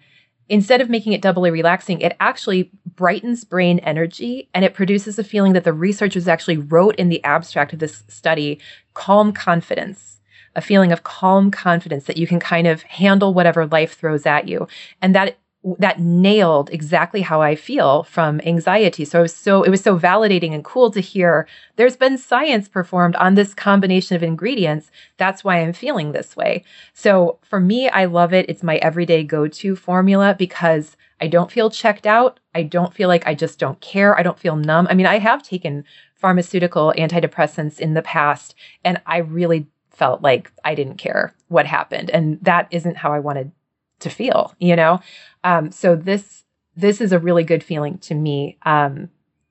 instead 0.48 0.82
of 0.82 0.90
making 0.90 1.14
it 1.14 1.22
doubly 1.22 1.52
relaxing, 1.52 2.02
it 2.02 2.16
actually 2.20 2.72
brightens 3.00 3.46
brain 3.46 3.80
energy 3.80 4.50
and 4.54 4.66
it 4.66 4.74
produces 4.74 5.18
a 5.18 5.24
feeling 5.24 5.54
that 5.54 5.64
the 5.64 5.72
researchers 5.72 6.28
actually 6.28 6.58
wrote 6.58 6.98
in 6.98 7.08
the 7.08 7.24
abstract 7.24 7.72
of 7.72 7.80
this 7.80 8.04
study 8.10 8.60
calm 8.94 9.32
confidence, 9.32 10.20
a 10.54 10.62
feeling 10.62 10.92
of 10.92 11.04
calm 11.04 11.50
confidence 11.50 12.04
that 12.04 12.18
you 12.18 12.28
can 12.28 12.42
kind 12.42 12.68
of 12.68 12.82
handle 12.82 13.34
whatever 13.34 13.66
life 13.66 13.98
throws 13.98 14.26
at 14.26 14.50
you. 14.50 14.68
And 15.02 15.16
that 15.16 15.38
that 15.78 16.00
nailed 16.00 16.70
exactly 16.70 17.22
how 17.22 17.42
I 17.42 17.56
feel 17.56 18.04
from 18.04 18.40
anxiety. 18.46 19.04
So 19.04 19.20
it 19.20 19.24
was 19.24 19.36
so 19.36 19.64
it 19.64 19.70
was 19.70 19.82
so 19.82 20.00
validating 20.00 20.54
and 20.54 20.64
cool 20.64 20.90
to 20.92 21.02
hear 21.02 21.48
there's 21.76 21.98
been 21.98 22.18
science 22.18 22.70
performed 22.70 23.16
on 23.18 23.36
this 23.36 23.54
combination 23.54 24.16
of 24.16 24.24
ingredients. 24.24 24.90
That's 25.18 25.44
why 25.44 25.58
I'm 25.58 25.74
feeling 25.74 26.12
this 26.12 26.38
way. 26.38 26.64
So 26.94 27.40
for 27.44 27.60
me, 27.60 27.90
I 27.90 28.06
love 28.06 28.34
it. 28.34 28.50
It's 28.50 28.64
my 28.64 28.78
everyday 28.78 29.24
go-to 29.24 29.76
formula 29.76 30.34
because 30.38 30.96
I 31.20 31.28
don't 31.28 31.52
feel 31.52 31.70
checked 31.70 32.08
out. 32.08 32.40
I 32.56 32.64
don't 32.64 32.94
feel 32.94 33.10
like 33.10 33.28
I 33.28 33.36
just 33.36 33.60
don't 33.60 33.82
care. 33.82 34.18
I 34.18 34.24
don't 34.24 34.40
feel 34.40 34.56
numb. 34.56 34.88
I 34.90 34.94
mean, 34.94 35.06
I 35.06 35.20
have 35.20 35.44
taken 35.44 35.84
pharmaceutical 36.16 36.94
antidepressants 36.98 37.80
in 37.80 37.96
the 37.96 38.02
past 38.02 38.56
and 38.86 39.02
I 39.06 39.18
really 39.18 39.68
felt 39.90 40.22
like 40.22 40.52
I 40.64 40.76
didn't 40.76 40.98
care 40.98 41.36
what 41.50 41.66
happened 41.66 42.10
and 42.10 42.40
that 42.42 42.70
isn't 42.72 42.96
how 42.96 43.12
I 43.12 43.20
wanted 43.20 43.52
to 44.00 44.10
feel, 44.10 44.54
you 44.60 44.76
know? 44.76 45.00
Um, 45.44 45.72
so 45.72 45.96
this 45.96 46.44
this 46.76 47.02
is 47.02 47.12
a 47.12 47.20
really 47.20 47.44
good 47.44 47.64
feeling 47.64 47.98
to 48.00 48.16
me, 48.16 48.58
um, 48.64 49.10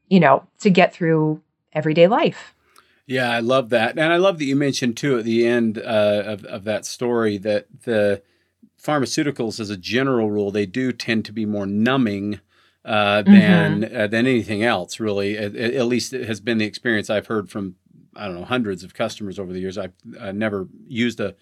you 0.08 0.20
know, 0.20 0.46
to 0.60 0.70
get 0.70 0.94
through 0.94 1.42
everyday 1.72 2.06
life. 2.06 2.54
Yeah, 3.06 3.30
I 3.30 3.40
love 3.40 3.70
that, 3.70 3.98
and 3.98 4.12
I 4.12 4.16
love 4.16 4.38
that 4.38 4.44
you 4.44 4.56
mentioned 4.56 4.96
too 4.96 5.18
at 5.18 5.24
the 5.24 5.46
end 5.46 5.78
uh, 5.78 6.22
of 6.26 6.44
of 6.44 6.64
that 6.64 6.84
story 6.84 7.38
that 7.38 7.66
the 7.84 8.22
pharmaceuticals, 8.82 9.58
as 9.60 9.70
a 9.70 9.76
general 9.76 10.30
rule, 10.30 10.50
they 10.50 10.66
do 10.66 10.92
tend 10.92 11.24
to 11.26 11.32
be 11.32 11.46
more 11.46 11.66
numbing. 11.66 12.40
Uh, 12.84 13.20
than 13.20 13.82
mm-hmm. 13.82 13.96
uh, 13.96 14.06
than 14.06 14.26
anything 14.26 14.62
else, 14.62 14.98
really. 14.98 15.36
At, 15.36 15.54
at, 15.54 15.84
least 15.84 16.14
it 16.14 16.26
has 16.26 16.40
been 16.40 16.56
the 16.56 16.64
experience 16.64 17.10
I've 17.10 17.26
heard 17.26 17.50
from 17.50 17.74
I 18.16 18.26
don't 18.26 18.36
know 18.36 18.44
hundreds 18.44 18.82
of 18.82 18.94
customers 18.94 19.38
over 19.38 19.52
the 19.52 19.60
years. 19.60 19.76
I've 19.76 19.92
uh, 20.18 20.32
never 20.32 20.68
used 20.86 21.20
a 21.20 21.34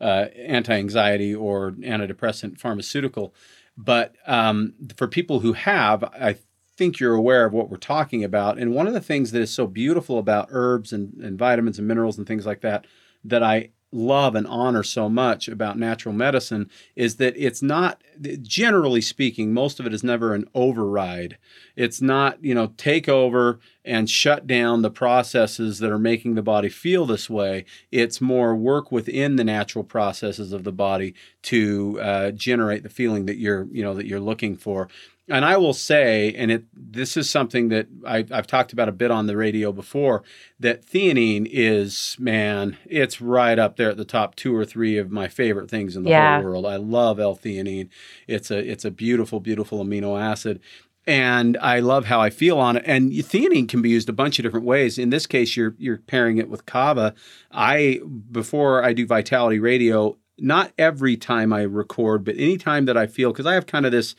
uh, 0.00 0.26
anti-anxiety 0.36 1.34
or 1.34 1.72
antidepressant 1.72 2.58
pharmaceutical. 2.58 3.34
But 3.76 4.14
um, 4.26 4.74
for 4.96 5.06
people 5.06 5.40
who 5.40 5.52
have, 5.54 6.04
I 6.04 6.36
think 6.76 6.98
you're 6.98 7.14
aware 7.14 7.44
of 7.44 7.52
what 7.52 7.68
we're 7.70 7.76
talking 7.76 8.24
about. 8.24 8.58
And 8.58 8.74
one 8.74 8.86
of 8.86 8.94
the 8.94 9.00
things 9.00 9.32
that 9.32 9.42
is 9.42 9.50
so 9.50 9.66
beautiful 9.66 10.18
about 10.18 10.48
herbs 10.50 10.92
and, 10.92 11.14
and 11.22 11.38
vitamins 11.38 11.78
and 11.78 11.86
minerals 11.86 12.18
and 12.18 12.26
things 12.26 12.46
like 12.46 12.62
that 12.62 12.86
that 13.24 13.42
I 13.42 13.70
love 13.92 14.34
and 14.34 14.46
honor 14.46 14.82
so 14.82 15.08
much 15.08 15.48
about 15.48 15.78
natural 15.78 16.14
medicine 16.14 16.70
is 16.94 17.16
that 17.16 17.34
it's 17.36 17.60
not 17.60 18.00
generally 18.42 19.00
speaking 19.00 19.52
most 19.52 19.80
of 19.80 19.86
it 19.86 19.94
is 19.94 20.04
never 20.04 20.34
an 20.34 20.48
override. 20.54 21.38
It's 21.76 22.00
not 22.00 22.42
you 22.44 22.54
know 22.54 22.72
take 22.76 23.08
over 23.08 23.58
and 23.84 24.08
shut 24.08 24.46
down 24.46 24.82
the 24.82 24.90
processes 24.90 25.78
that 25.78 25.90
are 25.90 25.98
making 25.98 26.34
the 26.34 26.42
body 26.42 26.68
feel 26.68 27.06
this 27.06 27.28
way. 27.28 27.64
It's 27.90 28.20
more 28.20 28.54
work 28.54 28.92
within 28.92 29.36
the 29.36 29.44
natural 29.44 29.84
processes 29.84 30.52
of 30.52 30.64
the 30.64 30.72
body 30.72 31.14
to 31.42 31.98
uh, 32.00 32.30
generate 32.32 32.82
the 32.82 32.88
feeling 32.88 33.26
that 33.26 33.38
you're 33.38 33.66
you 33.72 33.82
know 33.82 33.94
that 33.94 34.06
you're 34.06 34.20
looking 34.20 34.56
for 34.56 34.88
and 35.30 35.44
I 35.44 35.56
will 35.56 35.72
say, 35.72 36.34
and 36.34 36.50
it 36.50 36.64
this 36.74 37.16
is 37.16 37.30
something 37.30 37.68
that 37.68 37.86
I, 38.04 38.26
have 38.30 38.48
talked 38.48 38.72
about 38.72 38.88
a 38.88 38.92
bit 38.92 39.10
on 39.10 39.26
the 39.26 39.36
radio 39.36 39.70
before, 39.72 40.24
that 40.58 40.84
theanine 40.84 41.48
is 41.50 42.16
man, 42.18 42.76
it's 42.84 43.20
right 43.20 43.58
up 43.58 43.76
there 43.76 43.90
at 43.90 43.96
the 43.96 44.04
top 44.04 44.34
two 44.34 44.54
or 44.54 44.64
three 44.64 44.98
of 44.98 45.10
my 45.10 45.28
favorite 45.28 45.70
things 45.70 45.96
in 45.96 46.02
the 46.02 46.10
yeah. 46.10 46.40
whole 46.40 46.50
world. 46.50 46.66
I 46.66 46.76
love 46.76 47.20
L-theanine. 47.20 47.88
It's 48.26 48.50
a 48.50 48.58
it's 48.58 48.84
a 48.84 48.90
beautiful, 48.90 49.40
beautiful 49.40 49.82
amino 49.84 50.20
acid. 50.20 50.60
And 51.06 51.56
I 51.62 51.80
love 51.80 52.04
how 52.04 52.20
I 52.20 52.30
feel 52.30 52.58
on 52.58 52.76
it. 52.76 52.84
And 52.86 53.10
theanine 53.10 53.68
can 53.68 53.80
be 53.82 53.88
used 53.88 54.08
a 54.08 54.12
bunch 54.12 54.38
of 54.38 54.42
different 54.42 54.66
ways. 54.66 54.98
In 54.98 55.10
this 55.10 55.26
case, 55.26 55.56
you're 55.56 55.76
you're 55.78 55.98
pairing 55.98 56.38
it 56.38 56.50
with 56.50 56.66
kava. 56.66 57.14
I 57.52 58.00
before 58.32 58.84
I 58.84 58.92
do 58.92 59.06
Vitality 59.06 59.60
Radio, 59.60 60.18
not 60.38 60.72
every 60.76 61.16
time 61.16 61.52
I 61.52 61.62
record, 61.62 62.24
but 62.24 62.36
anytime 62.36 62.86
that 62.86 62.96
I 62.96 63.06
feel 63.06 63.32
because 63.32 63.46
I 63.46 63.54
have 63.54 63.66
kind 63.66 63.86
of 63.86 63.92
this 63.92 64.16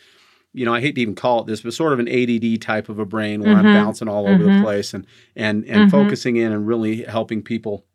you 0.54 0.66
know, 0.66 0.74
I 0.74 0.82
hate 0.82 0.96
to 0.96 1.02
even 1.02 1.16
call 1.16 1.42
it 1.42 1.48
this, 1.48 1.62
but 1.62 1.74
sort 1.74 1.94
of 1.94 2.00
an 2.00 2.10
ADD 2.10 2.62
type 2.62 2.90
of 2.90 3.00
a 3.00 3.06
brain 3.06 3.42
where 3.42 3.56
mm-hmm. 3.56 3.68
I'm 3.68 3.74
bouncing 3.74 4.08
all 4.08 4.26
mm-hmm. 4.26 4.34
over 4.36 4.44
the 4.44 4.50
mm-hmm. 4.50 4.64
place 4.64 4.94
and 4.94 5.06
and 5.36 5.66
and 5.66 5.82
mm-hmm. 5.82 5.90
focusing 5.90 6.36
in 6.36 6.52
and 6.52 6.68
really 6.68 7.04
helping 7.04 7.42
people 7.42 7.86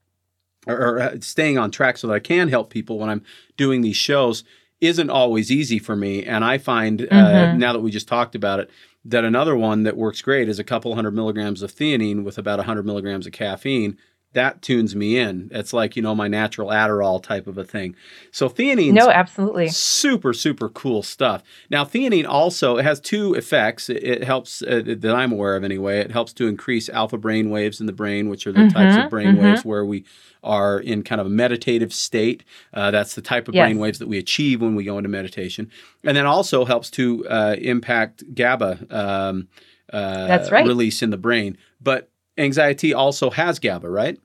or, 0.67 0.77
or, 0.77 1.01
uh, 1.01 1.17
staying 1.21 1.59
on 1.59 1.71
track 1.71 1.97
so 1.97 2.09
that 2.09 2.15
I 2.15 2.19
can 2.19 2.49
help 2.49 2.71
people 2.71 2.99
when 2.99 3.09
I'm 3.09 3.23
doing 3.57 3.83
these 3.83 3.97
shows 3.97 4.43
isn't 4.81 5.11
always 5.11 5.51
easy 5.51 5.79
for 5.79 5.97
me. 5.97 6.25
And 6.25 6.45
I 6.45 6.59
find 6.59 7.03
uh, 7.03 7.05
mm-hmm. 7.05 7.59
now 7.59 7.73
that 7.73 7.81
we 7.81 7.91
just 7.91 8.09
talked 8.09 8.35
about 8.35 8.61
it 8.61 8.71
that 9.05 9.25
another 9.25 9.57
one 9.57 9.85
that 9.85 9.97
works 9.97 10.21
great 10.21 10.49
is 10.49 10.59
a 10.59 10.65
couple 10.65 10.95
hundred 10.95 11.15
milligrams 11.15 11.63
of 11.63 11.73
theanine 11.73 12.25
with 12.25 12.39
about 12.39 12.59
100 12.59 12.85
milligrams 12.85 13.27
of 13.27 13.33
caffeine 13.33 13.97
that 14.37 14.61
tunes 14.61 14.95
me 14.95 15.19
in. 15.19 15.49
It's 15.51 15.73
like, 15.73 15.97
you 15.97 16.03
know, 16.03 16.15
my 16.15 16.29
natural 16.29 16.69
Adderall 16.69 17.23
type 17.23 17.47
of 17.47 17.57
a 17.57 17.65
thing. 17.65 17.97
So 18.31 18.49
theanine 18.49 18.93
No, 18.93 19.09
absolutely. 19.09 19.69
Super 19.69 20.33
super 20.33 20.69
cool 20.69 21.03
stuff. 21.03 21.43
Now 21.71 21.85
theanine 21.85 22.29
also 22.29 22.77
has 22.77 23.01
two 23.01 23.35
effects. 23.35 23.89
It, 23.89 24.05
it 24.05 24.25
helps 24.25 24.63
uh, 24.63 24.83
that 24.85 25.15
I'm 25.15 25.33
aware 25.33 25.57
of 25.57 25.65
anyway. 25.65 26.01
It 26.01 26.13
helps 26.13 26.33
to 26.35 26.47
increase 26.47 26.89
alpha 26.91 27.17
brain 27.17 27.51
waves 27.51 27.81
in 27.81 27.87
the 27.87 27.93
brain, 27.93 28.29
which 28.29 28.47
are 28.47 28.53
the 28.53 28.61
mm-hmm, 28.61 28.77
types 28.77 28.97
of 28.97 29.11
brain 29.11 29.35
mm-hmm. 29.35 29.45
waves 29.45 29.65
where 29.65 29.85
we 29.85 30.05
are 30.45 30.79
in 30.79 31.03
kind 31.03 31.21
of 31.21 31.27
a 31.27 31.31
meditative 31.31 31.93
state. 31.93 32.45
Uh, 32.75 32.91
that's 32.91 33.15
the 33.15 33.23
type 33.23 33.49
of 33.49 33.55
yes. 33.55 33.65
brain 33.65 33.79
waves 33.79 33.99
that 33.99 34.07
we 34.09 34.19
achieve 34.19 34.61
when 34.61 34.75
we 34.75 34.85
go 34.85 34.99
into 34.99 35.09
meditation. 35.09 35.71
And 36.05 36.17
then 36.17 36.27
also 36.27 36.65
helps 36.65 36.91
to 36.93 37.27
uh, 37.27 37.57
impact 37.59 38.23
GABA 38.35 38.87
um, 38.91 39.49
uh, 39.93 40.27
that's 40.27 40.51
right. 40.51 40.67
release 40.67 41.03
in 41.03 41.11
the 41.11 41.17
brain. 41.17 41.57
But 41.81 42.11
anxiety 42.39 42.93
also 42.93 43.31
has 43.31 43.59
GABA, 43.59 43.89
right? 43.89 44.19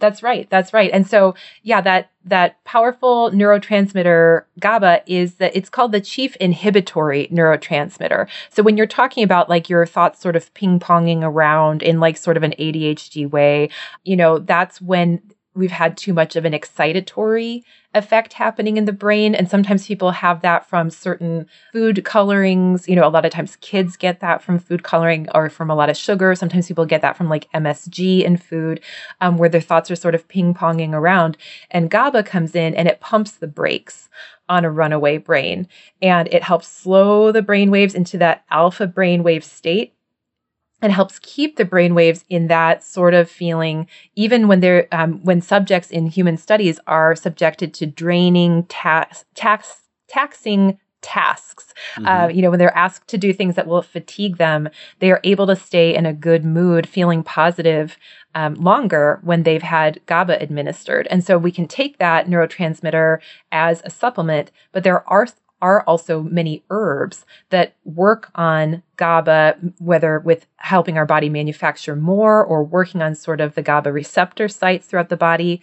That's 0.00 0.22
right. 0.22 0.48
That's 0.50 0.72
right. 0.72 0.90
And 0.92 1.06
so, 1.06 1.34
yeah, 1.62 1.80
that 1.80 2.10
that 2.24 2.62
powerful 2.64 3.30
neurotransmitter 3.30 4.44
GABA 4.60 5.02
is 5.06 5.36
that 5.36 5.56
it's 5.56 5.70
called 5.70 5.92
the 5.92 6.00
chief 6.00 6.36
inhibitory 6.36 7.28
neurotransmitter. 7.32 8.28
So 8.50 8.62
when 8.62 8.76
you're 8.76 8.86
talking 8.86 9.24
about 9.24 9.48
like 9.48 9.68
your 9.68 9.86
thoughts 9.86 10.20
sort 10.20 10.36
of 10.36 10.52
ping-ponging 10.54 11.22
around 11.22 11.82
in 11.82 12.00
like 12.00 12.16
sort 12.16 12.36
of 12.36 12.42
an 12.42 12.54
ADHD 12.58 13.30
way, 13.30 13.70
you 14.04 14.16
know, 14.16 14.38
that's 14.38 14.80
when 14.80 15.22
we've 15.58 15.70
had 15.72 15.96
too 15.96 16.14
much 16.14 16.36
of 16.36 16.44
an 16.44 16.52
excitatory 16.52 17.62
effect 17.94 18.34
happening 18.34 18.76
in 18.76 18.84
the 18.84 18.92
brain. 18.92 19.34
And 19.34 19.50
sometimes 19.50 19.86
people 19.86 20.12
have 20.12 20.40
that 20.42 20.68
from 20.68 20.88
certain 20.88 21.46
food 21.72 22.04
colorings. 22.04 22.88
You 22.88 22.94
know, 22.94 23.06
a 23.06 23.10
lot 23.10 23.24
of 23.24 23.32
times 23.32 23.56
kids 23.56 23.96
get 23.96 24.20
that 24.20 24.42
from 24.42 24.58
food 24.58 24.82
coloring 24.82 25.26
or 25.34 25.50
from 25.50 25.70
a 25.70 25.74
lot 25.74 25.90
of 25.90 25.96
sugar. 25.96 26.34
Sometimes 26.34 26.68
people 26.68 26.86
get 26.86 27.02
that 27.02 27.16
from 27.16 27.28
like 27.28 27.50
MSG 27.52 28.22
in 28.22 28.36
food, 28.36 28.80
um, 29.20 29.36
where 29.36 29.48
their 29.48 29.60
thoughts 29.60 29.90
are 29.90 29.96
sort 29.96 30.14
of 30.14 30.28
ping 30.28 30.54
ponging 30.54 30.92
around. 30.92 31.36
And 31.70 31.90
GABA 31.90 32.22
comes 32.22 32.54
in 32.54 32.74
and 32.74 32.86
it 32.86 33.00
pumps 33.00 33.32
the 33.32 33.48
brakes 33.48 34.08
on 34.48 34.64
a 34.64 34.70
runaway 34.70 35.18
brain. 35.18 35.66
And 36.00 36.28
it 36.28 36.42
helps 36.42 36.68
slow 36.68 37.32
the 37.32 37.42
brain 37.42 37.70
waves 37.70 37.94
into 37.94 38.16
that 38.18 38.44
alpha 38.50 38.86
brainwave 38.86 39.44
state 39.44 39.94
and 40.80 40.92
helps 40.92 41.18
keep 41.20 41.56
the 41.56 41.64
brain 41.64 41.94
waves 41.94 42.24
in 42.28 42.48
that 42.48 42.82
sort 42.82 43.14
of 43.14 43.30
feeling 43.30 43.86
even 44.16 44.48
when 44.48 44.60
they're 44.60 44.86
um, 44.92 45.22
when 45.24 45.40
subjects 45.40 45.90
in 45.90 46.06
human 46.06 46.36
studies 46.36 46.78
are 46.86 47.16
subjected 47.16 47.74
to 47.74 47.86
draining 47.86 48.64
tax, 48.64 49.24
tax 49.34 49.82
taxing 50.08 50.78
tasks 51.00 51.72
uh, 51.96 52.00
mm-hmm. 52.00 52.06
uh, 52.06 52.28
you 52.28 52.42
know 52.42 52.50
when 52.50 52.58
they're 52.58 52.76
asked 52.76 53.06
to 53.06 53.16
do 53.16 53.32
things 53.32 53.54
that 53.54 53.68
will 53.68 53.82
fatigue 53.82 54.36
them 54.36 54.68
they 54.98 55.12
are 55.12 55.20
able 55.22 55.46
to 55.46 55.54
stay 55.54 55.94
in 55.94 56.04
a 56.04 56.12
good 56.12 56.44
mood 56.44 56.88
feeling 56.88 57.22
positive 57.22 57.96
um, 58.34 58.54
longer 58.54 59.20
when 59.22 59.42
they've 59.42 59.62
had 59.62 60.00
GABA 60.06 60.40
administered. 60.40 61.08
And 61.08 61.24
so 61.24 61.38
we 61.38 61.50
can 61.50 61.66
take 61.66 61.98
that 61.98 62.26
neurotransmitter 62.26 63.18
as 63.50 63.82
a 63.84 63.90
supplement, 63.90 64.52
but 64.72 64.84
there 64.84 65.08
are 65.08 65.26
are 65.60 65.82
also 65.82 66.22
many 66.22 66.64
herbs 66.70 67.24
that 67.50 67.74
work 67.84 68.30
on 68.34 68.82
GABA, 68.96 69.56
whether 69.78 70.20
with 70.20 70.46
helping 70.56 70.96
our 70.96 71.06
body 71.06 71.28
manufacture 71.28 71.96
more 71.96 72.44
or 72.44 72.62
working 72.62 73.02
on 73.02 73.14
sort 73.14 73.40
of 73.40 73.54
the 73.54 73.62
GABA 73.62 73.92
receptor 73.92 74.48
sites 74.48 74.86
throughout 74.86 75.08
the 75.08 75.16
body. 75.16 75.60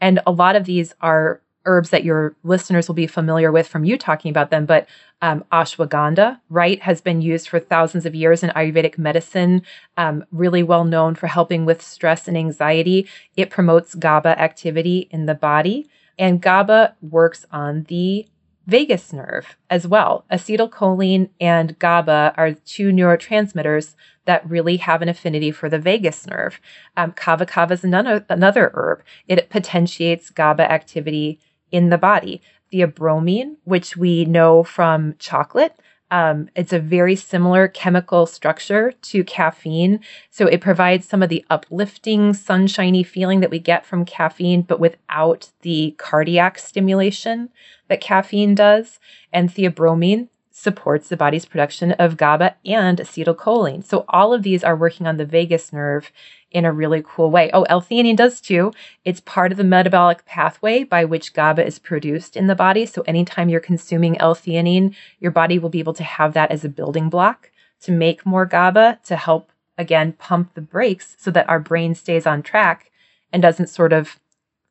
And 0.00 0.20
a 0.26 0.32
lot 0.32 0.56
of 0.56 0.64
these 0.64 0.94
are 1.00 1.40
herbs 1.64 1.90
that 1.90 2.04
your 2.04 2.34
listeners 2.44 2.88
will 2.88 2.94
be 2.94 3.06
familiar 3.06 3.52
with 3.52 3.68
from 3.68 3.84
you 3.84 3.98
talking 3.98 4.30
about 4.30 4.50
them, 4.50 4.64
but 4.64 4.88
um, 5.20 5.44
ashwagandha, 5.52 6.40
right, 6.48 6.80
has 6.82 7.00
been 7.00 7.20
used 7.20 7.48
for 7.48 7.60
thousands 7.60 8.06
of 8.06 8.14
years 8.14 8.42
in 8.42 8.50
Ayurvedic 8.50 8.96
medicine, 8.96 9.62
um, 9.96 10.24
really 10.32 10.62
well 10.62 10.84
known 10.84 11.14
for 11.14 11.26
helping 11.26 11.66
with 11.66 11.82
stress 11.82 12.26
and 12.26 12.38
anxiety. 12.38 13.06
It 13.36 13.50
promotes 13.50 13.94
GABA 13.94 14.40
activity 14.40 15.08
in 15.10 15.26
the 15.26 15.34
body, 15.34 15.88
and 16.18 16.40
GABA 16.40 16.96
works 17.02 17.44
on 17.50 17.84
the 17.84 18.26
vagus 18.68 19.14
nerve 19.14 19.56
as 19.70 19.88
well. 19.88 20.26
Acetylcholine 20.30 21.30
and 21.40 21.78
GABA 21.78 22.34
are 22.36 22.52
two 22.52 22.90
neurotransmitters 22.90 23.94
that 24.26 24.48
really 24.48 24.76
have 24.76 25.00
an 25.00 25.08
affinity 25.08 25.50
for 25.50 25.70
the 25.70 25.78
vagus 25.78 26.26
nerve. 26.26 26.60
Um, 26.94 27.12
kava 27.12 27.46
kava 27.46 27.72
is 27.72 27.82
another, 27.82 28.26
another 28.28 28.70
herb. 28.74 29.02
It 29.26 29.48
potentiates 29.48 30.28
GABA 30.28 30.70
activity 30.70 31.40
in 31.72 31.88
the 31.88 31.96
body. 31.96 32.42
Theobromine, 32.70 33.56
which 33.64 33.96
we 33.96 34.26
know 34.26 34.62
from 34.62 35.14
chocolate, 35.18 35.74
um, 36.10 36.48
it's 36.54 36.72
a 36.72 36.78
very 36.78 37.16
similar 37.16 37.68
chemical 37.68 38.26
structure 38.26 38.92
to 38.92 39.24
caffeine. 39.24 40.00
So 40.30 40.46
it 40.46 40.60
provides 40.60 41.06
some 41.06 41.22
of 41.22 41.28
the 41.28 41.44
uplifting, 41.50 42.32
sunshiny 42.32 43.02
feeling 43.02 43.40
that 43.40 43.50
we 43.50 43.58
get 43.58 43.84
from 43.84 44.04
caffeine, 44.04 44.62
but 44.62 44.80
without 44.80 45.50
the 45.62 45.94
cardiac 45.98 46.58
stimulation 46.58 47.50
that 47.88 48.00
caffeine 48.00 48.54
does. 48.54 48.98
And 49.32 49.50
theobromine 49.50 50.28
supports 50.50 51.08
the 51.08 51.16
body's 51.16 51.44
production 51.44 51.92
of 51.92 52.16
GABA 52.16 52.56
and 52.66 52.98
acetylcholine. 52.98 53.84
So 53.84 54.04
all 54.08 54.32
of 54.32 54.42
these 54.42 54.64
are 54.64 54.74
working 54.74 55.06
on 55.06 55.16
the 55.16 55.24
vagus 55.24 55.72
nerve 55.72 56.10
in 56.50 56.64
a 56.64 56.72
really 56.72 57.02
cool 57.06 57.30
way. 57.30 57.50
Oh, 57.52 57.64
L-theanine 57.64 58.16
does 58.16 58.40
too. 58.40 58.72
It's 59.04 59.20
part 59.20 59.52
of 59.52 59.58
the 59.58 59.64
metabolic 59.64 60.24
pathway 60.24 60.84
by 60.84 61.04
which 61.04 61.34
GABA 61.34 61.66
is 61.66 61.78
produced 61.78 62.36
in 62.36 62.46
the 62.46 62.54
body. 62.54 62.86
So 62.86 63.02
anytime 63.02 63.48
you're 63.48 63.60
consuming 63.60 64.18
L-theanine, 64.18 64.94
your 65.20 65.30
body 65.30 65.58
will 65.58 65.68
be 65.68 65.80
able 65.80 65.94
to 65.94 66.04
have 66.04 66.32
that 66.34 66.50
as 66.50 66.64
a 66.64 66.68
building 66.68 67.10
block 67.10 67.50
to 67.82 67.92
make 67.92 68.24
more 68.24 68.46
GABA 68.46 69.00
to 69.04 69.16
help 69.16 69.52
again 69.76 70.12
pump 70.12 70.54
the 70.54 70.60
brakes 70.60 71.16
so 71.18 71.30
that 71.30 71.48
our 71.48 71.60
brain 71.60 71.94
stays 71.94 72.26
on 72.26 72.42
track 72.42 72.90
and 73.32 73.42
doesn't 73.42 73.68
sort 73.68 73.92
of 73.92 74.18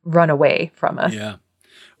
run 0.04 0.30
away 0.30 0.72
from 0.74 0.98
us. 0.98 1.14
Yeah. 1.14 1.36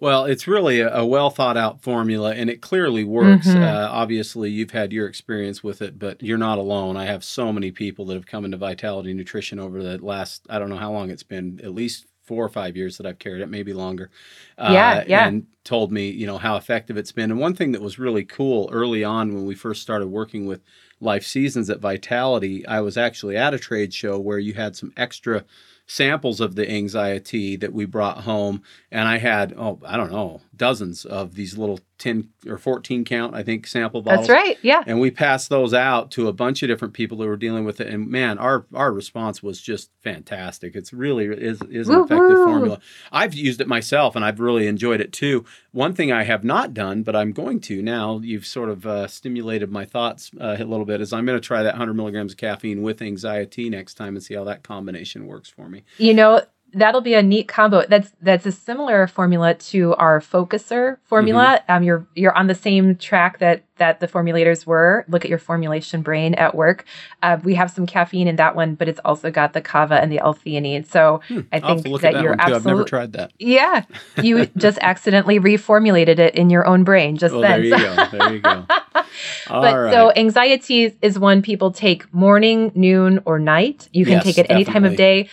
Well, 0.00 0.26
it's 0.26 0.46
really 0.46 0.80
a, 0.80 0.94
a, 0.98 1.06
well 1.06 1.30
thought 1.30 1.56
out 1.56 1.82
formula 1.82 2.32
and 2.34 2.48
it 2.48 2.60
clearly 2.60 3.04
works. 3.04 3.48
Mm-hmm. 3.48 3.62
Uh, 3.62 3.88
obviously, 3.90 4.50
you've 4.50 4.70
had 4.70 4.92
your 4.92 5.06
experience 5.06 5.62
with 5.64 5.82
it, 5.82 5.98
but 5.98 6.22
you're 6.22 6.38
not 6.38 6.58
alone. 6.58 6.96
I 6.96 7.06
have 7.06 7.24
so 7.24 7.52
many 7.52 7.72
people 7.72 8.04
that 8.06 8.14
have 8.14 8.26
come 8.26 8.44
into 8.44 8.56
Vitality 8.56 9.12
Nutrition 9.12 9.58
over 9.58 9.82
the 9.82 9.98
last, 9.98 10.46
I 10.48 10.58
don't 10.58 10.68
know 10.68 10.76
how 10.76 10.92
long 10.92 11.10
it's 11.10 11.24
been, 11.24 11.60
at 11.62 11.74
least 11.74 12.06
four 12.22 12.44
or 12.44 12.48
five 12.48 12.76
years 12.76 12.98
that 12.98 13.06
I've 13.06 13.18
carried 13.18 13.40
it, 13.40 13.48
maybe 13.48 13.72
longer. 13.72 14.10
Uh, 14.58 14.70
yeah, 14.72 15.04
yeah. 15.06 15.26
And 15.26 15.46
told 15.64 15.90
me, 15.90 16.10
you 16.10 16.26
know, 16.26 16.38
how 16.38 16.56
effective 16.56 16.96
it's 16.96 17.10
been. 17.10 17.30
And 17.30 17.40
one 17.40 17.54
thing 17.54 17.72
that 17.72 17.80
was 17.80 17.98
really 17.98 18.24
cool 18.24 18.68
early 18.70 19.02
on 19.02 19.34
when 19.34 19.46
we 19.46 19.54
first 19.54 19.82
started 19.82 20.08
working 20.08 20.46
with 20.46 20.60
Life 21.00 21.24
Seasons 21.24 21.70
at 21.70 21.80
Vitality, 21.80 22.66
I 22.66 22.80
was 22.80 22.96
actually 22.96 23.36
at 23.36 23.54
a 23.54 23.58
trade 23.58 23.94
show 23.94 24.18
where 24.18 24.38
you 24.38 24.54
had 24.54 24.76
some 24.76 24.92
extra 24.96 25.44
samples 25.88 26.40
of 26.40 26.54
the 26.54 26.70
anxiety 26.70 27.56
that 27.56 27.72
we 27.72 27.84
brought 27.84 28.18
home 28.18 28.62
and 28.92 29.08
i 29.08 29.18
had 29.18 29.54
oh 29.56 29.80
i 29.84 29.96
don't 29.96 30.12
know 30.12 30.40
dozens 30.58 31.04
of 31.04 31.34
these 31.34 31.56
little 31.56 31.80
10 31.98 32.28
or 32.46 32.58
14 32.58 33.04
count 33.04 33.34
i 33.34 33.42
think 33.42 33.66
sample 33.66 34.02
bottles. 34.02 34.26
that's 34.26 34.30
right 34.30 34.58
yeah. 34.62 34.82
And 34.86 35.00
we 35.00 35.10
passed 35.10 35.48
those 35.48 35.74
out 35.74 36.10
to 36.12 36.28
a 36.28 36.32
bunch 36.32 36.62
of 36.62 36.68
different 36.68 36.94
people 36.94 37.18
who 37.18 37.26
were 37.26 37.36
dealing 37.36 37.64
with 37.64 37.80
it. 37.80 37.88
And 37.88 38.08
man 38.08 38.38
our 38.38 38.66
our 38.74 38.92
response 38.92 39.42
was 39.42 39.60
just 39.60 39.90
fantastic. 40.02 40.74
It's 40.74 40.92
really 40.92 41.26
is, 41.26 41.60
is 41.62 41.88
an 41.88 41.94
Woo-hoo. 41.96 42.04
effective 42.04 42.44
formula. 42.44 42.80
I've 43.12 43.34
used 43.34 43.60
it 43.60 43.68
myself 43.68 44.16
and 44.16 44.24
i've 44.24 44.40
really 44.40 44.66
enjoyed 44.66 45.00
it 45.00 45.12
too. 45.12 45.44
One 45.72 45.94
thing 45.94 46.12
i 46.12 46.24
have 46.24 46.44
not 46.44 46.74
done 46.74 47.02
but 47.02 47.14
i'm 47.14 47.32
going 47.32 47.60
to 47.60 47.82
now 47.82 48.20
you've 48.22 48.46
sort 48.46 48.68
of 48.68 48.86
uh, 48.86 49.06
stimulated 49.06 49.70
my 49.70 49.84
thoughts 49.84 50.30
uh, 50.40 50.56
a 50.58 50.64
little 50.64 50.86
bit 50.86 51.00
is 51.00 51.12
i'm 51.12 51.24
going 51.24 51.40
to 51.40 51.46
try 51.46 51.62
that 51.62 51.74
100 51.74 51.94
milligrams 51.94 52.32
of 52.32 52.38
caffeine 52.38 52.82
with 52.82 53.00
anxiety 53.00 53.70
next 53.70 53.94
time 53.94 54.16
and 54.16 54.22
see 54.22 54.34
how 54.34 54.44
that 54.44 54.62
combination 54.62 55.26
works 55.26 55.48
for 55.48 55.68
me. 55.68 55.84
You 55.98 56.14
know 56.14 56.42
that'll 56.72 57.00
be 57.00 57.14
a 57.14 57.22
neat 57.22 57.48
combo. 57.48 57.84
That's 57.86 58.12
that's 58.20 58.46
a 58.46 58.52
similar 58.52 59.06
formula 59.06 59.54
to 59.54 59.94
our 59.94 60.20
focuser 60.20 60.98
formula. 61.04 61.60
Mm-hmm. 61.62 61.72
Um, 61.72 61.82
you're 61.82 62.06
you're 62.14 62.36
on 62.36 62.46
the 62.46 62.54
same 62.54 62.96
track 62.96 63.38
that 63.38 63.64
that 63.78 64.00
the 64.00 64.08
formulators 64.08 64.66
were. 64.66 65.04
Look 65.08 65.24
at 65.24 65.28
your 65.28 65.38
formulation 65.38 66.02
brain 66.02 66.34
at 66.34 66.54
work. 66.54 66.84
Uh, 67.22 67.38
we 67.42 67.54
have 67.54 67.70
some 67.70 67.86
caffeine 67.86 68.28
in 68.28 68.36
that 68.36 68.54
one, 68.54 68.74
but 68.74 68.88
it's 68.88 69.00
also 69.04 69.30
got 69.30 69.52
the 69.52 69.60
kava 69.60 70.00
and 70.00 70.12
the 70.12 70.18
L-theanine. 70.18 70.86
So 70.86 71.20
hmm. 71.28 71.40
I 71.52 71.60
think 71.60 71.82
that, 71.84 72.00
that, 72.00 72.22
you're 72.22 72.32
absolutely. 72.32 72.56
I've 72.56 72.64
never 72.64 72.84
tried 72.84 73.12
that. 73.12 73.32
Yeah, 73.38 73.84
you 74.22 74.46
just 74.56 74.78
accidentally 74.80 75.38
reformulated 75.40 76.18
it 76.18 76.34
in 76.34 76.50
your 76.50 76.66
own 76.66 76.84
brain 76.84 77.16
just 77.16 77.32
well, 77.32 77.42
then. 77.42 77.68
There 77.68 77.78
you 77.78 77.96
go. 77.96 78.06
There 78.10 78.32
you 78.34 78.40
go. 78.40 78.64
but 78.92 79.04
right. 79.48 79.92
so 79.92 80.12
anxiety 80.16 80.96
is 81.00 81.18
one 81.18 81.40
people 81.40 81.70
take 81.70 82.12
morning, 82.12 82.72
noon, 82.74 83.20
or 83.24 83.38
night. 83.38 83.88
You 83.92 84.04
can 84.04 84.14
yes, 84.14 84.24
take 84.24 84.38
it 84.38 84.46
any 84.50 84.64
definitely. 84.64 84.72
time 84.72 84.84
of 84.84 84.96
day 84.96 85.28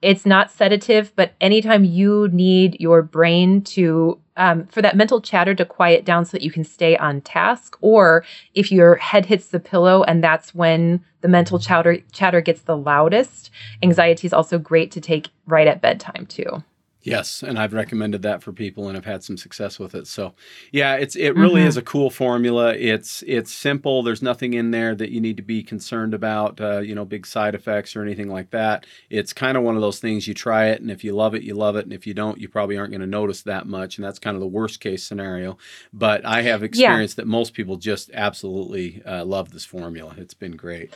it's 0.00 0.24
not 0.24 0.50
sedative, 0.50 1.12
but 1.16 1.32
anytime 1.40 1.84
you 1.84 2.28
need 2.32 2.80
your 2.80 3.02
brain 3.02 3.62
to 3.62 4.18
um, 4.36 4.66
for 4.66 4.80
that 4.82 4.96
mental 4.96 5.20
chatter 5.20 5.52
to 5.56 5.64
quiet 5.64 6.04
down 6.04 6.24
so 6.24 6.30
that 6.30 6.42
you 6.42 6.52
can 6.52 6.62
stay 6.62 6.96
on 6.96 7.20
task, 7.20 7.76
or 7.80 8.24
if 8.54 8.70
your 8.70 8.94
head 8.94 9.26
hits 9.26 9.48
the 9.48 9.58
pillow 9.58 10.04
and 10.04 10.22
that's 10.22 10.54
when 10.54 11.04
the 11.22 11.28
mental 11.28 11.58
chatter 11.58 11.98
chatter 12.12 12.40
gets 12.40 12.62
the 12.62 12.76
loudest, 12.76 13.50
anxiety 13.82 14.26
is 14.26 14.32
also 14.32 14.58
great 14.58 14.92
to 14.92 15.00
take 15.00 15.28
right 15.46 15.66
at 15.66 15.82
bedtime 15.82 16.26
too. 16.26 16.62
Yes, 17.02 17.44
and 17.44 17.58
I've 17.58 17.74
recommended 17.74 18.22
that 18.22 18.42
for 18.42 18.52
people 18.52 18.88
and 18.88 18.96
have 18.96 19.04
had 19.04 19.22
some 19.22 19.36
success 19.36 19.78
with 19.78 19.94
it. 19.94 20.08
So, 20.08 20.34
yeah, 20.72 20.94
it's 20.96 21.14
it 21.14 21.36
really 21.36 21.60
mm-hmm. 21.60 21.68
is 21.68 21.76
a 21.76 21.82
cool 21.82 22.10
formula. 22.10 22.74
It's 22.74 23.22
it's 23.26 23.52
simple. 23.52 24.02
There's 24.02 24.20
nothing 24.20 24.54
in 24.54 24.72
there 24.72 24.96
that 24.96 25.10
you 25.10 25.20
need 25.20 25.36
to 25.36 25.42
be 25.42 25.62
concerned 25.62 26.12
about, 26.12 26.60
uh, 26.60 26.80
you 26.80 26.96
know, 26.96 27.04
big 27.04 27.24
side 27.24 27.54
effects 27.54 27.94
or 27.94 28.02
anything 28.02 28.28
like 28.28 28.50
that. 28.50 28.84
It's 29.10 29.32
kind 29.32 29.56
of 29.56 29.62
one 29.62 29.76
of 29.76 29.80
those 29.80 30.00
things 30.00 30.26
you 30.26 30.34
try 30.34 30.66
it 30.66 30.80
and 30.80 30.90
if 30.90 31.04
you 31.04 31.14
love 31.14 31.34
it, 31.36 31.44
you 31.44 31.54
love 31.54 31.76
it, 31.76 31.84
and 31.84 31.92
if 31.92 32.04
you 32.04 32.14
don't, 32.14 32.38
you 32.38 32.48
probably 32.48 32.76
aren't 32.76 32.90
going 32.90 33.00
to 33.00 33.06
notice 33.06 33.42
that 33.42 33.66
much, 33.66 33.96
and 33.96 34.04
that's 34.04 34.18
kind 34.18 34.34
of 34.34 34.40
the 34.40 34.46
worst 34.48 34.80
case 34.80 35.04
scenario. 35.04 35.56
But 35.92 36.26
I 36.26 36.42
have 36.42 36.64
experienced 36.64 37.16
yeah. 37.16 37.22
that 37.22 37.28
most 37.28 37.54
people 37.54 37.76
just 37.76 38.10
absolutely 38.12 39.02
uh, 39.06 39.24
love 39.24 39.52
this 39.52 39.64
formula. 39.64 40.14
It's 40.18 40.34
been 40.34 40.56
great 40.56 40.92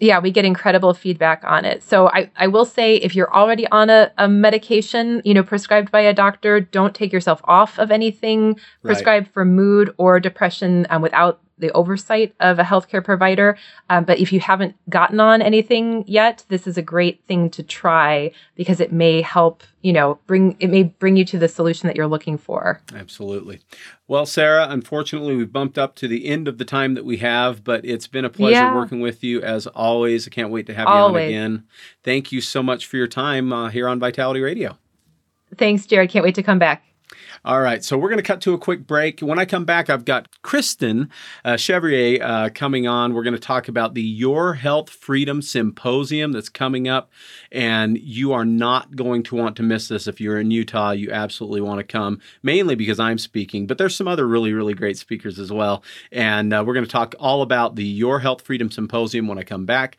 yeah, 0.00 0.18
we 0.18 0.30
get 0.30 0.44
incredible 0.44 0.92
feedback 0.92 1.42
on 1.44 1.64
it. 1.64 1.82
So 1.82 2.08
I, 2.08 2.30
I 2.36 2.48
will 2.48 2.64
say 2.64 2.96
if 2.96 3.14
you're 3.14 3.32
already 3.32 3.66
on 3.68 3.90
a, 3.90 4.12
a 4.18 4.28
medication, 4.28 5.22
you 5.24 5.34
know, 5.34 5.42
prescribed 5.42 5.90
by 5.92 6.00
a 6.00 6.12
doctor, 6.12 6.60
don't 6.60 6.94
take 6.94 7.12
yourself 7.12 7.40
off 7.44 7.78
of 7.78 7.90
anything 7.90 8.58
prescribed 8.82 9.26
right. 9.26 9.32
for 9.32 9.44
mood 9.44 9.94
or 9.96 10.18
depression 10.18 10.86
um, 10.90 11.00
without 11.00 11.40
the 11.58 11.70
oversight 11.72 12.34
of 12.40 12.58
a 12.58 12.62
healthcare 12.62 13.04
provider. 13.04 13.56
Um, 13.90 14.04
but 14.04 14.18
if 14.18 14.32
you 14.32 14.40
haven't 14.40 14.74
gotten 14.88 15.20
on 15.20 15.40
anything 15.40 16.04
yet, 16.06 16.44
this 16.48 16.66
is 16.66 16.76
a 16.76 16.82
great 16.82 17.24
thing 17.26 17.50
to 17.50 17.62
try 17.62 18.32
because 18.54 18.80
it 18.80 18.92
may 18.92 19.22
help, 19.22 19.62
you 19.82 19.92
know, 19.92 20.18
bring 20.26 20.56
it 20.58 20.70
may 20.70 20.84
bring 20.84 21.16
you 21.16 21.24
to 21.26 21.38
the 21.38 21.48
solution 21.48 21.86
that 21.86 21.96
you're 21.96 22.06
looking 22.06 22.38
for. 22.38 22.80
Absolutely. 22.94 23.60
Well, 24.06 24.26
Sarah, 24.26 24.66
unfortunately, 24.68 25.34
we've 25.36 25.52
bumped 25.52 25.78
up 25.78 25.94
to 25.96 26.08
the 26.08 26.26
end 26.26 26.48
of 26.48 26.58
the 26.58 26.64
time 26.64 26.94
that 26.94 27.04
we 27.04 27.18
have, 27.18 27.64
but 27.64 27.84
it's 27.84 28.06
been 28.06 28.24
a 28.24 28.30
pleasure 28.30 28.52
yeah. 28.52 28.74
working 28.74 29.00
with 29.00 29.24
you 29.24 29.40
as 29.42 29.66
always. 29.68 30.26
I 30.26 30.30
can't 30.30 30.50
wait 30.50 30.66
to 30.66 30.74
have 30.74 30.86
always. 30.86 31.30
you 31.30 31.38
on 31.38 31.44
again. 31.44 31.64
Thank 32.02 32.32
you 32.32 32.40
so 32.40 32.62
much 32.62 32.86
for 32.86 32.96
your 32.96 33.06
time 33.06 33.52
uh, 33.52 33.70
here 33.70 33.88
on 33.88 33.98
Vitality 33.98 34.40
Radio. 34.40 34.78
Thanks, 35.56 35.86
Jared. 35.86 36.10
Can't 36.10 36.24
wait 36.24 36.34
to 36.34 36.42
come 36.42 36.58
back. 36.58 36.84
All 37.46 37.60
right, 37.60 37.84
so 37.84 37.98
we're 37.98 38.08
going 38.08 38.16
to 38.16 38.22
cut 38.22 38.40
to 38.42 38.54
a 38.54 38.58
quick 38.58 38.86
break. 38.86 39.20
When 39.20 39.38
I 39.38 39.44
come 39.44 39.66
back, 39.66 39.90
I've 39.90 40.06
got 40.06 40.40
Kristen 40.40 41.10
uh, 41.44 41.58
Chevrier 41.58 42.22
uh, 42.22 42.48
coming 42.48 42.86
on. 42.86 43.12
We're 43.12 43.22
going 43.22 43.34
to 43.34 43.38
talk 43.38 43.68
about 43.68 43.92
the 43.92 44.00
Your 44.00 44.54
Health 44.54 44.88
Freedom 44.88 45.42
Symposium 45.42 46.32
that's 46.32 46.48
coming 46.48 46.88
up, 46.88 47.10
and 47.52 47.98
you 47.98 48.32
are 48.32 48.46
not 48.46 48.96
going 48.96 49.22
to 49.24 49.36
want 49.36 49.56
to 49.56 49.62
miss 49.62 49.88
this. 49.88 50.06
If 50.06 50.22
you're 50.22 50.40
in 50.40 50.52
Utah, 50.52 50.92
you 50.92 51.10
absolutely 51.12 51.60
want 51.60 51.80
to 51.80 51.84
come, 51.84 52.18
mainly 52.42 52.76
because 52.76 52.98
I'm 52.98 53.18
speaking, 53.18 53.66
but 53.66 53.76
there's 53.76 53.94
some 53.94 54.08
other 54.08 54.26
really, 54.26 54.54
really 54.54 54.72
great 54.72 54.96
speakers 54.96 55.38
as 55.38 55.52
well. 55.52 55.84
And 56.10 56.50
uh, 56.54 56.64
we're 56.66 56.72
going 56.72 56.86
to 56.86 56.90
talk 56.90 57.14
all 57.20 57.42
about 57.42 57.76
the 57.76 57.84
Your 57.84 58.20
Health 58.20 58.40
Freedom 58.40 58.70
Symposium 58.70 59.28
when 59.28 59.38
I 59.38 59.42
come 59.42 59.66
back. 59.66 59.98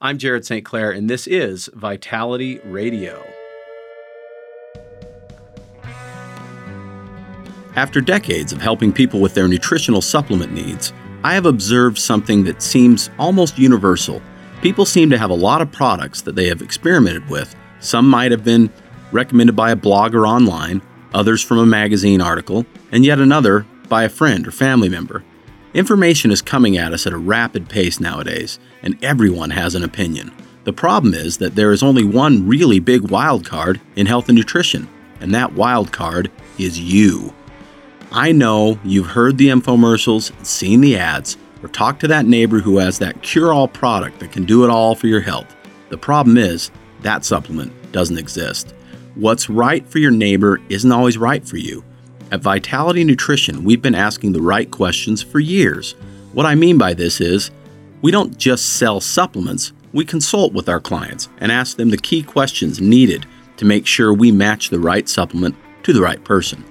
I'm 0.00 0.16
Jared 0.16 0.46
St. 0.46 0.64
Clair, 0.64 0.92
and 0.92 1.10
this 1.10 1.26
is 1.26 1.68
Vitality 1.74 2.58
Radio. 2.64 3.35
After 7.76 8.00
decades 8.00 8.54
of 8.54 8.62
helping 8.62 8.90
people 8.90 9.20
with 9.20 9.34
their 9.34 9.46
nutritional 9.46 10.00
supplement 10.00 10.50
needs, 10.50 10.94
I 11.22 11.34
have 11.34 11.44
observed 11.44 11.98
something 11.98 12.42
that 12.44 12.62
seems 12.62 13.10
almost 13.18 13.58
universal. 13.58 14.22
People 14.62 14.86
seem 14.86 15.10
to 15.10 15.18
have 15.18 15.28
a 15.28 15.34
lot 15.34 15.60
of 15.60 15.70
products 15.70 16.22
that 16.22 16.34
they 16.34 16.46
have 16.46 16.62
experimented 16.62 17.28
with. 17.28 17.54
Some 17.80 18.08
might 18.08 18.30
have 18.30 18.42
been 18.42 18.70
recommended 19.12 19.54
by 19.54 19.72
a 19.72 19.76
blogger 19.76 20.26
online, 20.26 20.80
others 21.12 21.42
from 21.42 21.58
a 21.58 21.66
magazine 21.66 22.22
article, 22.22 22.64
and 22.92 23.04
yet 23.04 23.18
another 23.18 23.66
by 23.90 24.04
a 24.04 24.08
friend 24.08 24.48
or 24.48 24.52
family 24.52 24.88
member. 24.88 25.22
Information 25.74 26.30
is 26.30 26.40
coming 26.40 26.78
at 26.78 26.94
us 26.94 27.06
at 27.06 27.12
a 27.12 27.18
rapid 27.18 27.68
pace 27.68 28.00
nowadays, 28.00 28.58
and 28.82 28.96
everyone 29.04 29.50
has 29.50 29.74
an 29.74 29.84
opinion. 29.84 30.32
The 30.64 30.72
problem 30.72 31.12
is 31.12 31.36
that 31.38 31.54
there 31.54 31.72
is 31.72 31.82
only 31.82 32.04
one 32.04 32.48
really 32.48 32.80
big 32.80 33.10
wild 33.10 33.44
card 33.44 33.82
in 33.96 34.06
health 34.06 34.30
and 34.30 34.38
nutrition, 34.38 34.88
and 35.20 35.34
that 35.34 35.52
wild 35.52 35.92
card 35.92 36.30
is 36.58 36.80
you. 36.80 37.34
I 38.16 38.32
know 38.32 38.78
you've 38.82 39.08
heard 39.08 39.36
the 39.36 39.48
infomercials, 39.48 40.32
seen 40.42 40.80
the 40.80 40.96
ads, 40.96 41.36
or 41.62 41.68
talked 41.68 42.00
to 42.00 42.08
that 42.08 42.24
neighbor 42.24 42.60
who 42.60 42.78
has 42.78 42.98
that 42.98 43.20
cure 43.20 43.52
all 43.52 43.68
product 43.68 44.20
that 44.20 44.32
can 44.32 44.46
do 44.46 44.64
it 44.64 44.70
all 44.70 44.94
for 44.94 45.06
your 45.06 45.20
health. 45.20 45.54
The 45.90 45.98
problem 45.98 46.38
is, 46.38 46.70
that 47.02 47.26
supplement 47.26 47.92
doesn't 47.92 48.16
exist. 48.16 48.72
What's 49.16 49.50
right 49.50 49.86
for 49.86 49.98
your 49.98 50.12
neighbor 50.12 50.62
isn't 50.70 50.90
always 50.90 51.18
right 51.18 51.46
for 51.46 51.58
you. 51.58 51.84
At 52.32 52.40
Vitality 52.40 53.04
Nutrition, 53.04 53.64
we've 53.64 53.82
been 53.82 53.94
asking 53.94 54.32
the 54.32 54.40
right 54.40 54.70
questions 54.70 55.22
for 55.22 55.38
years. 55.38 55.94
What 56.32 56.46
I 56.46 56.54
mean 56.54 56.78
by 56.78 56.94
this 56.94 57.20
is, 57.20 57.50
we 58.00 58.12
don't 58.12 58.38
just 58.38 58.76
sell 58.76 58.98
supplements, 58.98 59.74
we 59.92 60.06
consult 60.06 60.54
with 60.54 60.70
our 60.70 60.80
clients 60.80 61.28
and 61.36 61.52
ask 61.52 61.76
them 61.76 61.90
the 61.90 61.98
key 61.98 62.22
questions 62.22 62.80
needed 62.80 63.26
to 63.58 63.66
make 63.66 63.86
sure 63.86 64.14
we 64.14 64.32
match 64.32 64.70
the 64.70 64.80
right 64.80 65.06
supplement 65.06 65.54
to 65.82 65.92
the 65.92 66.00
right 66.00 66.24
person. 66.24 66.64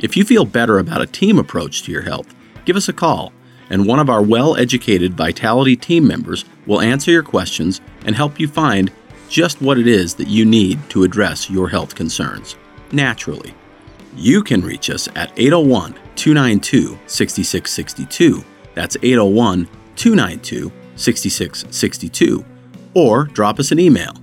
If 0.00 0.16
you 0.16 0.24
feel 0.24 0.44
better 0.44 0.78
about 0.78 1.02
a 1.02 1.06
team 1.06 1.38
approach 1.38 1.82
to 1.82 1.92
your 1.92 2.02
health, 2.02 2.32
give 2.64 2.76
us 2.76 2.88
a 2.88 2.92
call, 2.92 3.32
and 3.68 3.86
one 3.86 3.98
of 3.98 4.08
our 4.08 4.22
well 4.22 4.56
educated 4.56 5.14
Vitality 5.14 5.74
team 5.74 6.06
members 6.06 6.44
will 6.66 6.80
answer 6.80 7.10
your 7.10 7.24
questions 7.24 7.80
and 8.04 8.14
help 8.14 8.38
you 8.38 8.46
find 8.46 8.92
just 9.28 9.60
what 9.60 9.78
it 9.78 9.88
is 9.88 10.14
that 10.14 10.28
you 10.28 10.44
need 10.44 10.78
to 10.90 11.02
address 11.02 11.50
your 11.50 11.68
health 11.68 11.94
concerns 11.94 12.56
naturally. 12.92 13.54
You 14.16 14.42
can 14.42 14.62
reach 14.62 14.88
us 14.88 15.06
at 15.16 15.32
801 15.36 15.94
292 16.16 16.98
6662. 17.06 18.42
That's 18.74 18.96
801 19.02 19.68
292 19.96 20.72
6662. 20.96 22.44
Or 22.94 23.24
drop 23.24 23.58
us 23.58 23.72
an 23.72 23.78
email 23.78 24.14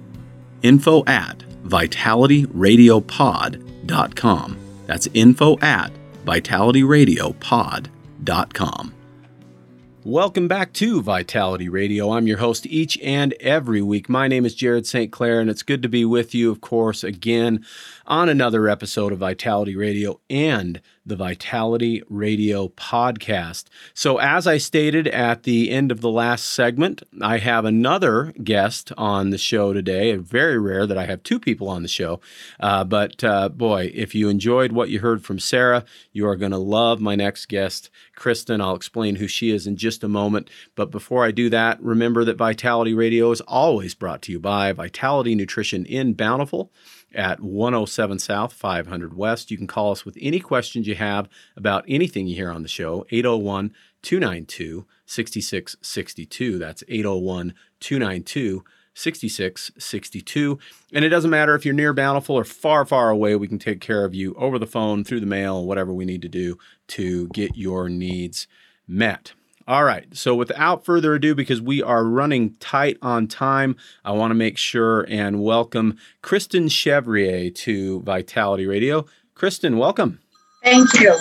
info 0.63 1.05
at 1.05 1.37
vitalityradiopod.com. 1.65 4.64
That's 4.85 5.07
info 5.13 5.57
at 5.59 5.91
vitalityradiopod.com. 6.25 8.93
Welcome 10.03 10.47
back 10.47 10.71
to 10.73 11.01
Vitality 11.01 11.67
Radio. 11.67 12.11
I'm 12.11 12.27
your 12.27 12.37
host 12.37 12.67
each 12.67 12.95
and 12.99 13.33
every 13.39 13.81
week. 13.81 14.07
My 14.07 14.27
name 14.27 14.45
is 14.45 14.53
Jared 14.53 14.85
St. 14.85 15.11
Clair, 15.11 15.39
and 15.39 15.49
it's 15.49 15.63
good 15.63 15.81
to 15.81 15.89
be 15.89 16.05
with 16.05 16.35
you, 16.35 16.51
of 16.51 16.61
course, 16.61 17.03
again 17.03 17.65
on 18.07 18.29
another 18.29 18.69
episode 18.69 19.11
of 19.11 19.19
Vitality 19.19 19.75
Radio 19.75 20.19
and 20.29 20.81
the 21.05 21.15
Vitality 21.15 22.01
Radio 22.09 22.69
podcast. 22.69 23.65
So, 23.93 24.17
as 24.17 24.47
I 24.47 24.57
stated 24.57 25.07
at 25.07 25.43
the 25.43 25.69
end 25.69 25.91
of 25.91 26.01
the 26.01 26.09
last 26.09 26.45
segment, 26.45 27.03
I 27.21 27.37
have 27.37 27.65
another 27.65 28.33
guest 28.43 28.91
on 28.97 29.29
the 29.29 29.37
show 29.37 29.71
today. 29.71 30.15
Very 30.15 30.57
rare 30.57 30.87
that 30.87 30.97
I 30.97 31.05
have 31.05 31.23
two 31.23 31.39
people 31.39 31.69
on 31.69 31.83
the 31.83 31.87
show. 31.87 32.19
Uh, 32.59 32.83
but 32.83 33.23
uh, 33.23 33.49
boy, 33.49 33.91
if 33.93 34.15
you 34.15 34.29
enjoyed 34.29 34.71
what 34.71 34.89
you 34.89 34.99
heard 34.99 35.23
from 35.23 35.39
Sarah, 35.39 35.85
you 36.11 36.27
are 36.27 36.35
going 36.35 36.51
to 36.51 36.57
love 36.57 36.99
my 36.99 37.15
next 37.15 37.47
guest, 37.47 37.89
Kristen. 38.15 38.61
I'll 38.61 38.75
explain 38.75 39.15
who 39.15 39.27
she 39.27 39.51
is 39.51 39.67
in 39.67 39.77
just 39.77 40.03
a 40.03 40.07
moment. 40.07 40.49
But 40.75 40.91
before 40.91 41.23
I 41.23 41.31
do 41.31 41.49
that, 41.49 41.81
remember 41.81 42.23
that 42.25 42.37
Vitality 42.37 42.93
Radio 42.93 43.31
is 43.31 43.41
always 43.41 43.93
brought 43.93 44.21
to 44.23 44.31
you 44.31 44.39
by 44.39 44.71
Vitality 44.73 45.35
Nutrition 45.35 45.85
in 45.85 46.13
Bountiful 46.13 46.71
at 47.15 47.39
107 47.39 48.19
South, 48.19 48.53
500 48.53 49.15
West. 49.15 49.51
You 49.51 49.57
can 49.57 49.67
call 49.67 49.91
us 49.91 50.05
with 50.05 50.17
any 50.21 50.39
questions 50.39 50.87
you 50.87 50.95
have 50.95 51.29
about 51.55 51.85
anything 51.87 52.27
you 52.27 52.35
hear 52.35 52.51
on 52.51 52.61
the 52.61 52.67
show, 52.67 53.05
801 53.09 53.73
292 54.01 54.85
6662. 55.05 56.59
That's 56.59 56.83
801 56.87 57.53
292 57.79 58.63
6662. 58.95 60.59
And 60.93 61.05
it 61.05 61.09
doesn't 61.09 61.29
matter 61.29 61.53
if 61.55 61.65
you're 61.65 61.73
near 61.73 61.93
Bountiful 61.93 62.37
or 62.37 62.45
far, 62.45 62.85
far 62.85 63.09
away, 63.09 63.35
we 63.35 63.47
can 63.47 63.59
take 63.59 63.81
care 63.81 64.05
of 64.05 64.15
you 64.15 64.33
over 64.35 64.57
the 64.57 64.67
phone, 64.67 65.03
through 65.03 65.19
the 65.19 65.25
mail, 65.25 65.65
whatever 65.65 65.93
we 65.93 66.05
need 66.05 66.21
to 66.21 66.29
do 66.29 66.57
to 66.87 67.27
get 67.29 67.55
your 67.55 67.89
needs 67.89 68.47
met. 68.87 69.33
All 69.67 69.83
right. 69.83 70.05
So 70.15 70.35
without 70.35 70.85
further 70.85 71.15
ado, 71.15 71.33
because 71.33 71.59
we 71.59 71.81
are 71.81 72.03
running 72.03 72.53
tight 72.59 72.97
on 73.01 73.27
time, 73.27 73.75
I 74.03 74.11
want 74.11 74.29
to 74.29 74.35
make 74.35 74.59
sure 74.59 75.07
and 75.09 75.41
welcome 75.41 75.97
Kristen 76.21 76.67
Chevrier 76.69 77.49
to 77.49 78.01
Vitality 78.01 78.67
Radio. 78.67 79.07
Kristen, 79.33 79.77
welcome. 79.77 80.19
Thank 80.63 80.93
you. 80.99 81.17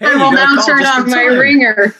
Hey, 0.00 0.06
I 0.06 0.14
will 0.16 0.32
now 0.32 0.60
turn 0.66 0.84
on 0.84 1.08
my 1.08 1.22
ringer. 1.22 1.94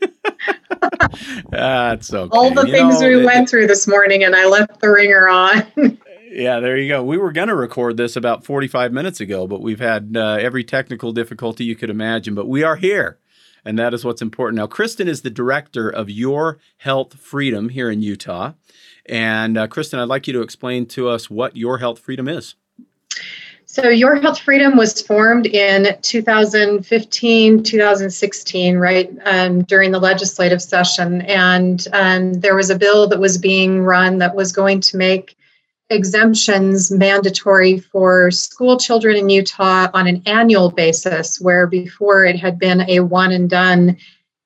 That's 1.50 2.12
okay. 2.12 2.36
All 2.36 2.52
the 2.52 2.66
you 2.66 2.72
things 2.72 3.00
know, 3.00 3.08
we 3.08 3.22
it, 3.22 3.24
went 3.24 3.48
through 3.48 3.66
this 3.66 3.88
morning, 3.88 4.24
and 4.24 4.36
I 4.36 4.44
left 4.44 4.80
the 4.80 4.90
ringer 4.90 5.26
on. 5.26 5.66
yeah, 6.30 6.60
there 6.60 6.76
you 6.76 6.88
go. 6.88 7.02
We 7.02 7.16
were 7.16 7.32
going 7.32 7.48
to 7.48 7.54
record 7.54 7.96
this 7.96 8.14
about 8.14 8.44
45 8.44 8.92
minutes 8.92 9.20
ago, 9.20 9.46
but 9.46 9.62
we've 9.62 9.80
had 9.80 10.14
uh, 10.18 10.36
every 10.38 10.64
technical 10.64 11.12
difficulty 11.12 11.64
you 11.64 11.76
could 11.76 11.88
imagine. 11.88 12.34
But 12.34 12.46
we 12.46 12.62
are 12.62 12.76
here 12.76 13.18
and 13.64 13.78
that 13.78 13.94
is 13.94 14.04
what's 14.04 14.22
important. 14.22 14.56
Now, 14.56 14.66
Kristen 14.66 15.08
is 15.08 15.22
the 15.22 15.30
director 15.30 15.88
of 15.88 16.10
Your 16.10 16.58
Health 16.78 17.14
Freedom 17.14 17.68
here 17.68 17.90
in 17.90 18.02
Utah. 18.02 18.52
And 19.06 19.56
uh, 19.56 19.66
Kristen, 19.66 19.98
I'd 19.98 20.08
like 20.08 20.26
you 20.26 20.32
to 20.34 20.42
explain 20.42 20.86
to 20.86 21.08
us 21.08 21.30
what 21.30 21.56
Your 21.56 21.78
Health 21.78 21.98
Freedom 21.98 22.28
is. 22.28 22.54
So, 23.64 23.88
Your 23.88 24.16
Health 24.16 24.40
Freedom 24.40 24.76
was 24.76 25.00
formed 25.00 25.46
in 25.46 25.96
2015, 26.02 27.62
2016, 27.62 28.76
right 28.76 29.10
um, 29.24 29.62
during 29.62 29.92
the 29.92 29.98
legislative 29.98 30.60
session. 30.60 31.22
And 31.22 31.86
um, 31.92 32.34
there 32.34 32.56
was 32.56 32.70
a 32.70 32.78
bill 32.78 33.06
that 33.08 33.20
was 33.20 33.38
being 33.38 33.80
run 33.84 34.18
that 34.18 34.34
was 34.34 34.52
going 34.52 34.80
to 34.80 34.96
make 34.96 35.37
exemptions 35.90 36.90
mandatory 36.90 37.78
for 37.78 38.30
school 38.30 38.78
children 38.78 39.16
in 39.16 39.30
Utah 39.30 39.88
on 39.94 40.06
an 40.06 40.22
annual 40.26 40.70
basis, 40.70 41.40
where 41.40 41.66
before 41.66 42.24
it 42.24 42.36
had 42.36 42.58
been 42.58 42.88
a 42.88 43.00
one 43.00 43.32
and 43.32 43.48
done. 43.48 43.96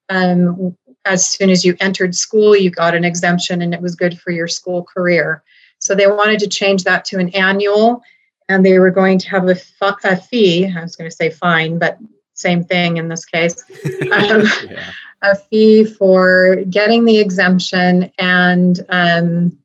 Um, 0.08 0.76
as 1.04 1.28
soon 1.28 1.50
as 1.50 1.64
you 1.64 1.76
entered 1.80 2.14
school, 2.14 2.56
you 2.56 2.70
got 2.70 2.94
an 2.94 3.04
exemption 3.04 3.60
and 3.60 3.74
it 3.74 3.80
was 3.80 3.96
good 3.96 4.20
for 4.20 4.30
your 4.30 4.46
school 4.46 4.84
career. 4.84 5.42
So 5.78 5.96
they 5.96 6.06
wanted 6.06 6.38
to 6.40 6.48
change 6.48 6.84
that 6.84 7.04
to 7.06 7.18
an 7.18 7.30
annual, 7.30 8.02
and 8.48 8.64
they 8.64 8.78
were 8.78 8.92
going 8.92 9.18
to 9.18 9.28
have 9.30 9.48
a, 9.48 9.56
a 10.04 10.16
fee. 10.16 10.66
I 10.66 10.80
was 10.80 10.94
going 10.94 11.10
to 11.10 11.16
say 11.16 11.30
fine, 11.30 11.78
but 11.78 11.98
same 12.34 12.62
thing 12.62 12.98
in 12.98 13.08
this 13.08 13.24
case. 13.24 13.64
Um, 14.12 14.42
yeah. 14.68 14.90
A 15.22 15.36
fee 15.36 15.84
for 15.84 16.56
getting 16.68 17.04
the 17.04 17.18
exemption 17.18 18.12
and 18.18 18.84
um, 18.88 19.56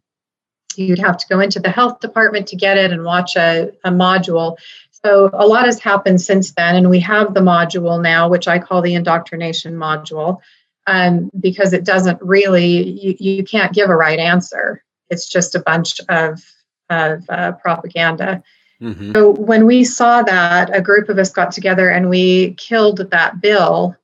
you'd 0.77 0.99
have 0.99 1.17
to 1.17 1.27
go 1.27 1.39
into 1.39 1.59
the 1.59 1.69
health 1.69 1.99
department 1.99 2.47
to 2.47 2.55
get 2.55 2.77
it 2.77 2.91
and 2.91 3.03
watch 3.03 3.35
a, 3.35 3.71
a 3.83 3.91
module. 3.91 4.57
So 4.91 5.29
a 5.33 5.45
lot 5.45 5.65
has 5.65 5.79
happened 5.79 6.21
since 6.21 6.53
then, 6.53 6.75
and 6.75 6.89
we 6.89 6.99
have 7.01 7.33
the 7.33 7.41
module 7.41 8.01
now, 8.01 8.29
which 8.29 8.47
I 8.47 8.59
call 8.59 8.81
the 8.81 8.95
indoctrination 8.95 9.75
module, 9.75 10.39
um, 10.87 11.29
because 11.39 11.73
it 11.73 11.83
doesn't 11.83 12.21
really, 12.21 12.89
you, 12.89 13.15
you 13.19 13.43
can't 13.43 13.73
give 13.73 13.89
a 13.89 13.95
right 13.95 14.19
answer. 14.19 14.83
It's 15.09 15.27
just 15.27 15.55
a 15.55 15.59
bunch 15.59 15.99
of, 16.09 16.43
of 16.89 17.23
uh, 17.29 17.51
propaganda. 17.53 18.43
Mm-hmm. 18.81 19.13
So 19.13 19.31
when 19.31 19.65
we 19.65 19.83
saw 19.83 20.21
that, 20.23 20.75
a 20.75 20.81
group 20.81 21.09
of 21.09 21.17
us 21.17 21.31
got 21.31 21.51
together 21.51 21.89
and 21.89 22.09
we 22.09 22.53
killed 22.55 23.09
that 23.11 23.41
bill 23.41 23.95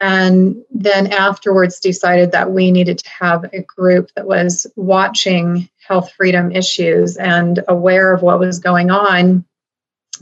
and 0.00 0.62
then 0.70 1.12
afterwards 1.12 1.80
decided 1.80 2.32
that 2.32 2.50
we 2.50 2.70
needed 2.70 2.98
to 2.98 3.10
have 3.10 3.44
a 3.52 3.62
group 3.62 4.10
that 4.16 4.26
was 4.26 4.66
watching 4.76 5.68
health 5.86 6.12
freedom 6.12 6.50
issues 6.52 7.16
and 7.16 7.62
aware 7.68 8.12
of 8.12 8.22
what 8.22 8.38
was 8.38 8.58
going 8.58 8.90
on 8.90 9.44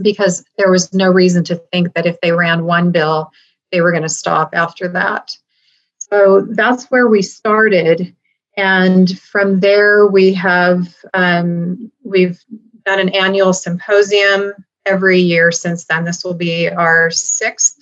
because 0.01 0.45
there 0.59 0.70
was 0.70 0.93
no 0.93 1.11
reason 1.11 1.45
to 1.45 1.57
think 1.73 1.95
that 1.95 2.07
if 2.07 2.20
they 2.20 2.33
ran 2.33 2.64
one 2.64 2.91
bill 2.91 3.31
they 3.73 3.81
were 3.81 3.91
going 3.91 4.03
to 4.03 4.09
stop 4.09 4.51
after 4.53 4.87
that. 4.87 5.37
So 5.99 6.47
that's 6.51 6.91
where 6.91 7.09
we 7.09 7.23
started. 7.23 8.14
And 8.57 9.18
from 9.18 9.61
there 9.61 10.07
we 10.07 10.35
have 10.35 10.95
um, 11.14 11.91
we've 12.05 12.39
done 12.85 13.01
an 13.01 13.09
annual 13.11 13.55
symposium 13.55 14.53
every 14.85 15.18
year 15.18 15.51
since 15.51 15.87
then. 15.87 16.05
This 16.05 16.23
will 16.23 16.35
be 16.35 16.68
our 16.68 17.11
sixth 17.11 17.82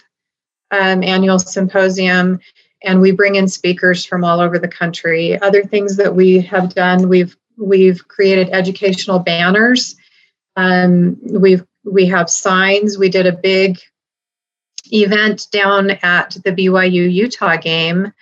um, 0.71 1.03
annual 1.03 1.39
symposium 1.39 2.39
and 2.83 3.01
we 3.01 3.12
bring 3.12 3.35
in 3.35 3.47
speakers 3.47 4.05
from 4.07 4.25
all 4.25 4.41
over 4.41 4.59
the 4.59 4.68
country 4.68 5.41
other 5.43 5.62
things 5.62 5.97
that 5.97 6.14
we 6.14 6.41
have 6.41 6.75
done 6.75 7.09
we've 7.09 7.37
We've 7.61 8.09
created 8.09 8.51
educational 8.51 9.18
banners. 9.18 9.95
Um, 10.57 11.18
we've 11.23 11.64
we 11.85 12.07
have 12.07 12.31
signs. 12.31 12.99
We 12.99 13.11
did 13.11 13.27
a 13.27 13.33
big 13.33 13.79
event 14.93 15.47
down 15.53 15.91
at 16.03 16.37
the 16.45 16.53
BYU 16.53 17.12
Utah 17.12 17.57
game 17.57 18.12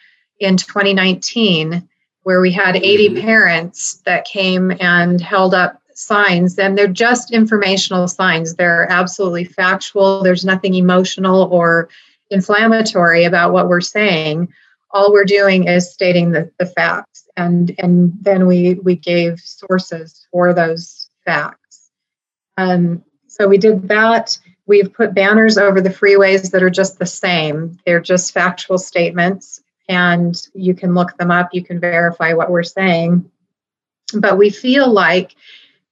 in 0.40 0.56
2019 0.56 1.88
where 2.24 2.40
we 2.40 2.52
had 2.52 2.76
80 2.76 3.08
mm-hmm. 3.08 3.20
parents 3.20 4.02
that 4.04 4.26
came 4.26 4.72
and 4.80 5.20
held 5.20 5.54
up 5.54 5.80
signs 5.94 6.58
and 6.58 6.76
they're 6.76 6.86
just 6.86 7.32
informational 7.32 8.06
signs 8.06 8.54
they're 8.54 8.86
absolutely 8.88 9.44
factual 9.44 10.22
there's 10.22 10.44
nothing 10.44 10.74
emotional 10.74 11.48
or 11.50 11.88
inflammatory 12.30 13.24
about 13.24 13.52
what 13.52 13.68
we're 13.68 13.80
saying 13.80 14.48
all 14.90 15.12
we're 15.12 15.24
doing 15.24 15.68
is 15.68 15.92
stating 15.92 16.30
the, 16.30 16.50
the 16.58 16.66
facts. 16.66 17.28
And 17.36 17.74
and 17.78 18.12
then 18.20 18.46
we 18.46 18.74
we 18.74 18.96
gave 18.96 19.40
sources 19.40 20.26
for 20.30 20.52
those 20.52 21.10
facts. 21.24 21.90
Um, 22.56 23.04
so 23.26 23.46
we 23.46 23.58
did 23.58 23.88
that. 23.88 24.38
We've 24.66 24.92
put 24.92 25.14
banners 25.14 25.56
over 25.56 25.80
the 25.80 25.90
freeways 25.90 26.50
that 26.50 26.62
are 26.62 26.70
just 26.70 26.98
the 26.98 27.06
same. 27.06 27.78
They're 27.86 28.00
just 28.00 28.34
factual 28.34 28.78
statements 28.78 29.62
and 29.88 30.40
you 30.54 30.74
can 30.74 30.94
look 30.94 31.16
them 31.16 31.30
up. 31.30 31.50
You 31.52 31.64
can 31.64 31.80
verify 31.80 32.34
what 32.34 32.50
we're 32.50 32.62
saying. 32.62 33.30
But 34.12 34.36
we 34.36 34.50
feel 34.50 34.90
like 34.90 35.34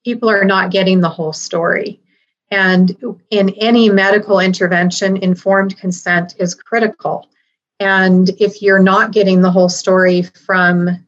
people 0.04 0.28
are 0.28 0.44
not 0.44 0.70
getting 0.70 1.00
the 1.00 1.08
whole 1.08 1.32
story 1.32 2.00
and 2.50 2.96
in 3.30 3.50
any 3.56 3.90
medical 3.90 4.40
intervention 4.40 5.16
informed 5.16 5.76
consent 5.78 6.34
is 6.38 6.54
critical 6.54 7.28
and 7.78 8.30
if 8.40 8.62
you're 8.62 8.82
not 8.82 9.12
getting 9.12 9.42
the 9.42 9.50
whole 9.50 9.68
story 9.68 10.22
from 10.22 11.04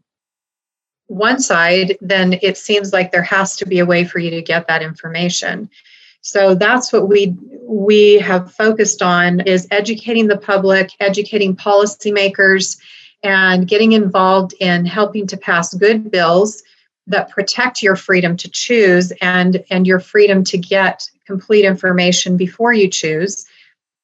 one 1.07 1.41
side, 1.41 1.97
then 2.01 2.39
it 2.43 2.59
seems 2.59 2.93
like 2.93 3.11
there 3.11 3.23
has 3.23 3.57
to 3.57 3.67
be 3.67 3.79
a 3.79 3.87
way 3.87 4.05
for 4.05 4.19
you 4.19 4.31
to 4.31 4.43
get 4.43 4.69
that 4.69 4.83
information. 4.83 5.71
So 6.21 6.55
that's 6.55 6.93
what 6.93 7.09
we 7.09 7.35
we 7.63 8.15
have 8.17 8.53
focused 8.53 9.03
on 9.03 9.41
is 9.41 9.67
educating 9.71 10.27
the 10.27 10.37
public, 10.37 10.91
educating 11.01 11.57
policymakers, 11.57 12.79
and 13.23 13.67
getting 13.67 13.93
involved 13.93 14.55
in 14.61 14.85
helping 14.85 15.27
to 15.29 15.37
pass 15.37 15.73
good 15.75 16.11
bills 16.11 16.63
that 17.09 17.31
protect 17.31 17.83
your 17.83 17.97
freedom 17.97 18.37
to 18.37 18.49
choose 18.49 19.13
and 19.21 19.65
and 19.71 19.87
your 19.87 20.01
freedom 20.01 20.45
to 20.45 20.59
get 20.59 21.09
complete 21.27 21.65
information 21.65 22.37
before 22.37 22.73
you 22.73 22.89
choose 22.89 23.47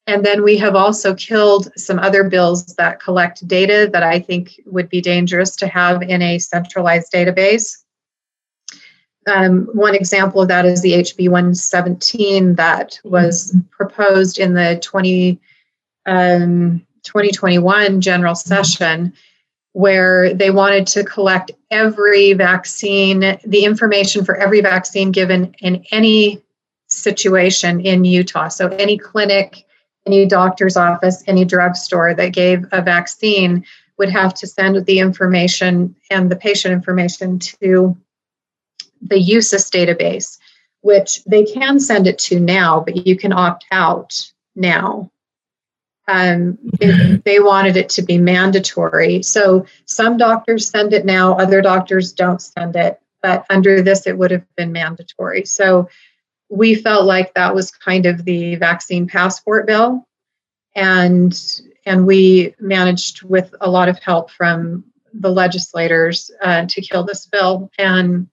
and 0.07 0.23
then 0.23 0.43
we 0.43 0.57
have 0.57 0.75
also 0.75 1.15
killed 1.15 1.71
some 1.77 1.97
other 1.99 2.23
bills 2.23 2.65
that 2.75 2.99
collect 2.99 3.47
data 3.47 3.89
that 3.91 4.03
I 4.03 4.19
think 4.19 4.59
would 4.65 4.87
be 4.89 5.01
dangerous 5.01 5.55
to 5.57 5.67
have 5.67 6.03
in 6.03 6.21
a 6.21 6.37
centralized 6.37 7.11
database. 7.11 7.77
Um, 9.27 9.67
one 9.73 9.95
example 9.95 10.43
of 10.43 10.47
that 10.49 10.65
is 10.65 10.83
the 10.83 10.93
HB 10.93 11.29
117 11.29 12.55
that 12.55 12.99
was 13.03 13.55
proposed 13.71 14.37
in 14.37 14.53
the 14.53 14.79
20, 14.83 15.39
um, 16.05 16.85
2021 17.01 18.01
general 18.01 18.35
session, 18.35 19.11
where 19.75 20.33
they 20.33 20.51
wanted 20.51 20.87
to 20.87 21.03
collect 21.03 21.51
every 21.69 22.31
vaccine, 22.31 23.37
the 23.45 23.65
information 23.65 24.23
for 24.23 24.37
every 24.37 24.61
vaccine 24.61 25.11
given 25.11 25.53
in 25.59 25.83
any 25.91 26.41
situation 26.87 27.81
in 27.81 28.05
Utah. 28.05 28.47
So, 28.47 28.69
any 28.69 28.97
clinic, 28.97 29.65
any 30.05 30.25
doctor's 30.27 30.77
office, 30.77 31.25
any 31.27 31.43
drugstore 31.43 32.13
that 32.13 32.31
gave 32.31 32.63
a 32.71 32.81
vaccine 32.81 33.65
would 33.97 34.07
have 34.07 34.33
to 34.35 34.47
send 34.47 34.85
the 34.85 34.99
information 34.99 35.93
and 36.09 36.31
the 36.31 36.37
patient 36.37 36.73
information 36.73 37.39
to 37.39 37.97
the 39.01 39.17
USIS 39.17 39.69
database, 39.69 40.37
which 40.83 41.21
they 41.25 41.43
can 41.43 41.81
send 41.81 42.07
it 42.07 42.17
to 42.19 42.39
now, 42.39 42.79
but 42.79 43.05
you 43.05 43.17
can 43.17 43.33
opt 43.33 43.65
out 43.71 44.31
now. 44.55 45.11
Um, 46.07 46.59
if 46.79 47.23
they 47.23 47.39
wanted 47.39 47.77
it 47.77 47.89
to 47.89 48.03
be 48.03 48.19
mandatory. 48.19 49.23
So 49.23 49.65
some 49.85 50.17
doctors 50.17 50.69
send 50.69 50.93
it 50.93 51.03
now, 51.03 51.33
other 51.33 51.61
doctors 51.61 52.13
don't 52.13 52.41
send 52.41 52.75
it, 52.75 52.99
but 53.23 53.43
under 53.49 53.81
this, 53.81 54.05
it 54.05 54.15
would 54.15 54.29
have 54.29 54.45
been 54.55 54.71
mandatory. 54.71 55.45
So 55.45 55.89
we 56.49 56.75
felt 56.75 57.05
like 57.05 57.33
that 57.33 57.55
was 57.55 57.71
kind 57.71 58.05
of 58.05 58.23
the 58.23 58.55
vaccine 58.55 59.07
passport 59.07 59.65
bill 59.65 60.05
and 60.75 61.61
and 61.85 62.05
we 62.05 62.55
managed 62.59 63.23
with 63.23 63.53
a 63.61 63.69
lot 63.69 63.89
of 63.89 63.99
help 63.99 64.31
from 64.31 64.83
the 65.13 65.31
legislators 65.31 66.31
uh, 66.41 66.65
to 66.65 66.81
kill 66.81 67.03
this 67.03 67.25
bill 67.25 67.71
and 67.77 68.27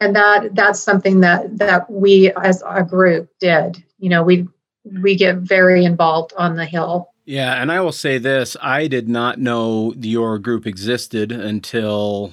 and 0.00 0.16
that 0.16 0.54
that's 0.54 0.80
something 0.80 1.20
that 1.20 1.58
that 1.58 1.90
we 1.90 2.32
as 2.32 2.62
a 2.66 2.82
group 2.82 3.28
did 3.38 3.82
you 3.98 4.08
know 4.08 4.22
we 4.22 4.46
we 4.84 5.16
get 5.16 5.38
very 5.38 5.84
involved 5.84 6.32
on 6.36 6.56
the 6.56 6.64
hill 6.64 7.12
yeah 7.24 7.60
and 7.60 7.70
i 7.70 7.80
will 7.80 7.92
say 7.92 8.18
this 8.18 8.56
i 8.60 8.86
did 8.86 9.08
not 9.08 9.38
know 9.38 9.94
your 9.96 10.38
group 10.38 10.66
existed 10.66 11.30
until 11.32 12.32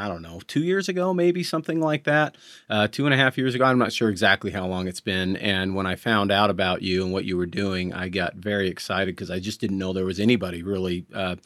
I 0.00 0.08
don't 0.08 0.22
know, 0.22 0.40
two 0.46 0.62
years 0.62 0.88
ago, 0.88 1.12
maybe 1.12 1.42
something 1.42 1.78
like 1.78 2.04
that. 2.04 2.36
Uh, 2.70 2.88
two 2.88 3.04
and 3.04 3.12
a 3.12 3.18
half 3.18 3.36
years 3.36 3.54
ago. 3.54 3.64
I'm 3.64 3.78
not 3.78 3.92
sure 3.92 4.08
exactly 4.08 4.50
how 4.50 4.66
long 4.66 4.88
it's 4.88 5.00
been. 5.00 5.36
And 5.36 5.74
when 5.74 5.86
I 5.86 5.96
found 5.96 6.32
out 6.32 6.48
about 6.48 6.80
you 6.80 7.04
and 7.04 7.12
what 7.12 7.26
you 7.26 7.36
were 7.36 7.46
doing, 7.46 7.92
I 7.92 8.08
got 8.08 8.36
very 8.36 8.68
excited 8.68 9.14
because 9.14 9.30
I 9.30 9.40
just 9.40 9.60
didn't 9.60 9.76
know 9.78 9.92
there 9.92 10.06
was 10.06 10.20
anybody 10.20 10.62
really. 10.62 11.04
Uh, 11.14 11.36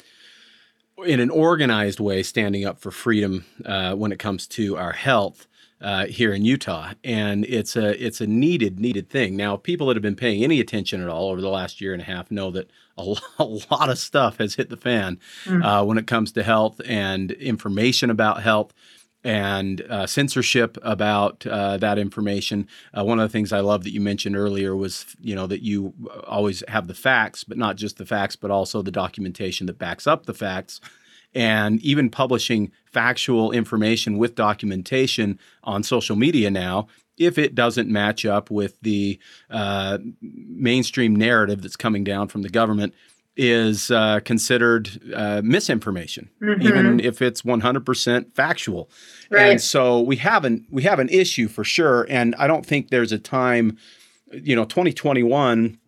in 1.05 1.19
an 1.19 1.31
organized 1.31 1.99
way, 1.99 2.23
standing 2.23 2.65
up 2.65 2.79
for 2.79 2.93
freedom 2.93 3.45
uh, 3.67 3.95
when 3.95 4.13
it 4.13 4.21
comes 4.21 4.47
to 4.47 4.77
our 4.77 4.93
health. 4.93 5.49
Uh, 5.81 6.07
here 6.07 6.33
in 6.33 6.47
Utah, 6.47 6.93
and 7.03 7.45
it's 7.45 7.77
a 7.77 8.03
it's 8.03 8.21
a 8.21 8.27
needed 8.27 8.81
needed 8.81 9.11
thing. 9.11 9.37
Now, 9.37 9.57
people 9.57 9.89
that 9.89 9.97
have 9.97 10.03
been 10.03 10.17
paying 10.17 10.43
any 10.43 10.59
attention 10.59 11.03
at 11.03 11.11
all 11.11 11.29
over 11.31 11.43
the 11.43 11.51
last 11.51 11.79
year 11.79 11.93
and 11.93 12.01
a 12.01 12.05
half 12.07 12.31
know 12.31 12.51
that 12.53 12.71
a, 12.97 13.03
a 13.39 13.45
lot 13.45 13.91
of 13.91 13.99
stuff 13.99 14.39
has 14.39 14.55
hit 14.55 14.71
the 14.71 14.79
fan 14.79 15.19
mm. 15.45 15.63
uh, 15.63 15.85
when 15.85 15.99
it 15.99 16.07
comes 16.07 16.33
to 16.33 16.43
health 16.43 16.81
and 16.87 17.33
information 17.33 18.09
about 18.09 18.43
health 18.43 18.73
and 19.25 19.81
uh, 19.89 20.07
censorship 20.07 20.77
about 20.83 21.47
uh, 21.47 21.79
that 21.79 21.99
information. 21.99 22.69
Uh, 22.97 23.03
one 23.03 23.19
of 23.19 23.29
the 23.29 23.33
things 23.33 23.53
I 23.53 23.61
love 23.61 23.83
that 23.85 23.93
you 23.93 24.01
mentioned 24.01 24.37
earlier 24.37 24.77
was, 24.77 25.07
you 25.21 25.35
know, 25.35 25.47
that 25.47 25.63
you 25.63 25.95
always 26.27 26.63
have 26.69 26.89
the 26.89 26.95
facts, 26.95 27.43
but 27.43 27.57
not 27.57 27.77
just 27.77 27.97
the 27.97 28.05
facts, 28.05 28.37
but 28.37 28.51
also 28.51 28.83
the 28.83 28.91
documentation 28.91 29.67
that 29.67 29.79
backs 29.79 30.07
up 30.07 30.27
the 30.27 30.35
facts 30.35 30.81
and 31.35 31.81
even 31.81 32.11
publishing 32.11 32.71
factual 32.87 33.53
information 33.53 34.19
with 34.19 34.35
documentation 34.35 35.39
on 35.65 35.83
social 35.83 36.17
media 36.17 36.51
now 36.51 36.87
if 37.17 37.39
it 37.39 37.55
doesn't 37.55 37.89
match 37.89 38.27
up 38.27 38.51
with 38.51 38.81
the 38.81 39.19
uh, 39.51 39.99
mainstream 40.21 41.15
narrative 41.15 41.63
that's 41.63 41.77
coming 41.77 42.05
down 42.05 42.29
from 42.29 42.43
the 42.43 42.49
government 42.49 42.95
is 43.37 43.91
uh, 43.91 44.21
considered 44.25 44.89
uh, 45.15 45.41
misinformation, 45.45 46.31
mm-hmm. 46.41 46.63
even 46.63 47.01
if 47.01 47.21
it's 47.21 47.43
100% 47.43 48.33
factual. 48.33 48.91
Right. 49.29 49.51
And 49.51 49.61
so 49.61 50.01
we 50.01 50.17
have 50.17 50.45
an 50.45 50.67
we 50.71 50.83
have 50.83 50.99
an 50.99 51.09
issue 51.09 51.49
for 51.49 51.65
sure. 51.65 52.07
And 52.09 52.35
I 52.37 52.47
don't 52.47 52.65
think 52.65 52.91
there's 52.91 53.13
a 53.13 53.19
time, 53.19 53.77
you 54.33 54.55
know, 54.55 54.65
2021 54.65 55.79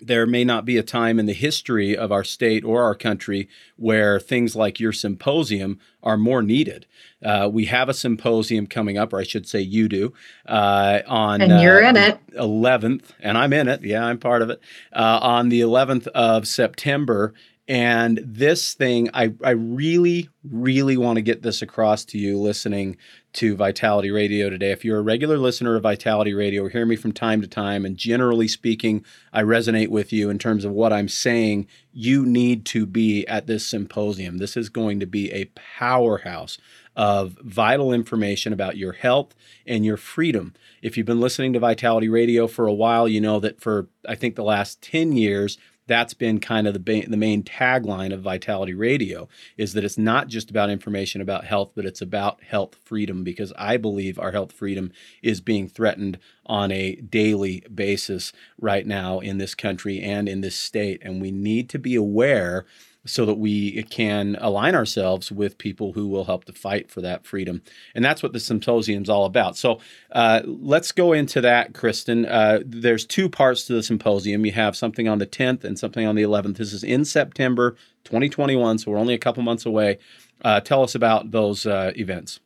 there 0.00 0.26
may 0.26 0.44
not 0.44 0.64
be 0.64 0.76
a 0.76 0.82
time 0.82 1.18
in 1.18 1.26
the 1.26 1.32
history 1.32 1.96
of 1.96 2.10
our 2.10 2.24
state 2.24 2.64
or 2.64 2.82
our 2.82 2.94
country 2.94 3.48
where 3.76 4.18
things 4.18 4.56
like 4.56 4.80
your 4.80 4.92
symposium 4.92 5.78
are 6.02 6.16
more 6.16 6.42
needed. 6.42 6.86
Uh, 7.24 7.48
we 7.52 7.66
have 7.66 7.88
a 7.88 7.94
symposium 7.94 8.66
coming 8.66 8.96
up, 8.96 9.12
or 9.12 9.20
I 9.20 9.24
should 9.24 9.46
say, 9.46 9.60
you 9.60 9.88
do, 9.88 10.12
uh, 10.46 11.00
on 11.06 11.42
and 11.42 11.60
you're 11.60 11.84
uh, 11.84 11.90
in 11.90 11.96
it, 11.96 12.18
11th, 12.32 13.10
and 13.20 13.36
I'm 13.36 13.52
in 13.52 13.68
it. 13.68 13.82
Yeah, 13.82 14.04
I'm 14.04 14.18
part 14.18 14.42
of 14.42 14.50
it. 14.50 14.60
Uh, 14.92 15.18
on 15.20 15.48
the 15.50 15.60
11th 15.60 16.06
of 16.08 16.48
September, 16.48 17.34
and 17.68 18.20
this 18.24 18.74
thing, 18.74 19.10
I, 19.14 19.32
I 19.44 19.50
really, 19.50 20.28
really 20.42 20.96
want 20.96 21.18
to 21.18 21.22
get 21.22 21.42
this 21.42 21.62
across 21.62 22.04
to 22.06 22.18
you 22.18 22.36
listening 22.36 22.96
to 23.34 23.54
Vitality 23.56 24.10
Radio 24.10 24.50
today. 24.50 24.72
If 24.72 24.84
you're 24.84 24.98
a 24.98 25.02
regular 25.02 25.38
listener 25.38 25.76
of 25.76 25.82
Vitality 25.82 26.34
Radio 26.34 26.68
hear 26.68 26.84
me 26.84 26.96
from 26.96 27.12
time 27.12 27.40
to 27.40 27.46
time, 27.46 27.84
and 27.84 27.96
generally 27.96 28.48
speaking, 28.48 29.04
I 29.32 29.42
resonate 29.42 29.88
with 29.88 30.12
you 30.12 30.30
in 30.30 30.38
terms 30.38 30.64
of 30.64 30.72
what 30.72 30.92
I'm 30.92 31.08
saying, 31.08 31.66
you 31.92 32.26
need 32.26 32.64
to 32.66 32.86
be 32.86 33.26
at 33.26 33.46
this 33.46 33.66
symposium. 33.66 34.38
This 34.38 34.56
is 34.56 34.68
going 34.68 35.00
to 35.00 35.06
be 35.06 35.32
a 35.32 35.50
powerhouse 35.78 36.58
of 36.96 37.38
vital 37.42 37.92
information 37.92 38.52
about 38.52 38.76
your 38.76 38.92
health 38.92 39.34
and 39.66 39.84
your 39.84 39.96
freedom. 39.96 40.54
If 40.82 40.96
you've 40.96 41.06
been 41.06 41.20
listening 41.20 41.52
to 41.52 41.60
Vitality 41.60 42.08
Radio 42.08 42.46
for 42.46 42.66
a 42.66 42.72
while, 42.72 43.08
you 43.08 43.20
know 43.20 43.38
that 43.40 43.60
for, 43.60 43.88
I 44.08 44.16
think, 44.16 44.34
the 44.34 44.42
last 44.42 44.82
10 44.82 45.12
years, 45.12 45.56
that's 45.90 46.14
been 46.14 46.38
kind 46.38 46.68
of 46.68 46.72
the, 46.72 46.78
ba- 46.78 47.08
the 47.08 47.16
main 47.16 47.42
tagline 47.42 48.14
of 48.14 48.20
Vitality 48.20 48.74
Radio 48.74 49.28
is 49.56 49.72
that 49.72 49.82
it's 49.82 49.98
not 49.98 50.28
just 50.28 50.48
about 50.48 50.70
information 50.70 51.20
about 51.20 51.44
health, 51.44 51.72
but 51.74 51.84
it's 51.84 52.00
about 52.00 52.40
health 52.44 52.76
freedom 52.84 53.24
because 53.24 53.52
I 53.58 53.76
believe 53.76 54.16
our 54.16 54.30
health 54.30 54.52
freedom 54.52 54.92
is 55.20 55.40
being 55.40 55.68
threatened 55.68 56.20
on 56.46 56.70
a 56.70 56.94
daily 56.94 57.64
basis 57.74 58.32
right 58.60 58.86
now 58.86 59.18
in 59.18 59.38
this 59.38 59.56
country 59.56 60.00
and 60.00 60.28
in 60.28 60.42
this 60.42 60.54
state. 60.54 61.02
And 61.02 61.20
we 61.20 61.32
need 61.32 61.68
to 61.70 61.78
be 61.78 61.96
aware 61.96 62.66
so 63.06 63.24
that 63.24 63.34
we 63.34 63.82
can 63.84 64.36
align 64.40 64.74
ourselves 64.74 65.32
with 65.32 65.56
people 65.58 65.92
who 65.92 66.06
will 66.08 66.24
help 66.24 66.44
to 66.44 66.52
fight 66.52 66.90
for 66.90 67.00
that 67.00 67.26
freedom. 67.26 67.62
And 67.94 68.04
that's 68.04 68.22
what 68.22 68.32
the 68.32 68.40
symposium 68.40 69.02
is 69.02 69.08
all 69.08 69.24
about. 69.24 69.56
So 69.56 69.80
uh, 70.12 70.42
let's 70.44 70.92
go 70.92 71.12
into 71.12 71.40
that, 71.40 71.72
Kristen. 71.72 72.26
Uh, 72.26 72.60
there's 72.64 73.06
two 73.06 73.28
parts 73.28 73.64
to 73.66 73.72
the 73.72 73.82
symposium. 73.82 74.44
You 74.44 74.52
have 74.52 74.76
something 74.76 75.08
on 75.08 75.18
the 75.18 75.26
10th 75.26 75.64
and 75.64 75.78
something 75.78 76.06
on 76.06 76.14
the 76.14 76.22
11th. 76.22 76.58
This 76.58 76.72
is 76.72 76.84
in 76.84 77.04
September 77.04 77.72
2021, 78.04 78.78
so 78.78 78.90
we're 78.90 78.98
only 78.98 79.14
a 79.14 79.18
couple 79.18 79.42
months 79.42 79.64
away. 79.64 79.98
Uh, 80.44 80.60
tell 80.60 80.82
us 80.82 80.94
about 80.94 81.30
those 81.30 81.66
uh, 81.66 81.92
events. 81.96 82.40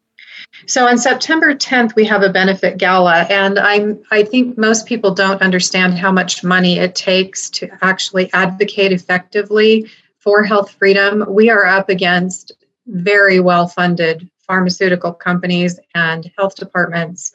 So 0.67 0.87
on 0.87 0.99
September 0.99 1.55
10th, 1.55 1.95
we 1.95 2.05
have 2.07 2.23
a 2.23 2.31
benefit 2.31 2.79
gala, 2.79 3.23
and 3.31 3.59
I'm 3.59 4.03
I 4.11 4.25
think 4.25 4.59
most 4.59 4.87
people 4.87 5.15
don't 5.15 5.41
understand 5.43 5.99
how 5.99 6.11
much 6.11 6.43
money 6.43 6.79
it 6.79 6.95
takes 6.95 7.51
to 7.51 7.69
actually 7.83 8.33
advocate 8.33 8.91
effectively 8.91 9.89
for 10.25 10.43
health 10.43 10.73
freedom, 10.79 11.25
we 11.29 11.51
are 11.51 11.67
up 11.67 11.91
against 11.91 12.53
very 12.87 13.41
well 13.41 13.69
funded 13.69 14.29
pharmaceutical 14.47 15.13
companies 15.13 15.79
and 15.95 16.31
health 16.37 16.57
departments 16.57 17.33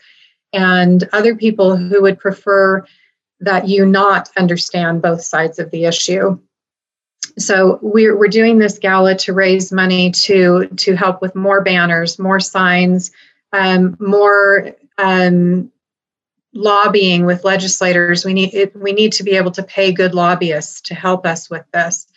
and 0.53 1.07
other 1.13 1.35
people 1.35 1.77
who 1.77 2.01
would 2.01 2.19
prefer 2.19 2.83
that 3.39 3.67
you 3.67 3.85
not 3.85 4.29
understand 4.37 5.01
both 5.01 5.21
sides 5.21 5.59
of 5.59 5.69
the 5.71 5.85
issue. 5.85 6.37
So 7.37 7.79
we're, 7.81 8.17
we're 8.17 8.27
doing 8.27 8.57
this 8.57 8.79
gala 8.79 9.15
to 9.15 9.33
raise 9.33 9.71
money 9.71 10.11
to 10.11 10.67
to 10.77 10.95
help 10.95 11.21
with 11.21 11.35
more 11.35 11.61
banners, 11.61 12.17
more 12.17 12.39
signs, 12.39 13.11
um, 13.53 13.95
more 13.99 14.75
um, 14.97 15.71
lobbying 16.53 17.25
with 17.25 17.45
legislators. 17.45 18.25
We 18.25 18.33
need 18.33 18.53
it, 18.53 18.75
we 18.75 18.91
need 18.91 19.13
to 19.13 19.23
be 19.23 19.37
able 19.37 19.51
to 19.51 19.63
pay 19.63 19.91
good 19.91 20.15
lobbyists 20.15 20.81
to 20.81 20.95
help 20.95 21.25
us 21.25 21.49
with 21.49 21.65
this. 21.71 22.07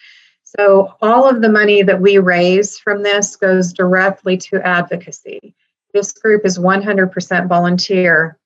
So, 0.58 0.94
all 1.00 1.28
of 1.28 1.40
the 1.40 1.48
money 1.48 1.82
that 1.82 2.00
we 2.00 2.18
raise 2.18 2.78
from 2.78 3.02
this 3.02 3.36
goes 3.36 3.72
directly 3.72 4.36
to 4.38 4.60
advocacy. 4.66 5.54
This 5.94 6.12
group 6.12 6.44
is 6.44 6.58
100% 6.58 7.48
volunteer. 7.48 8.38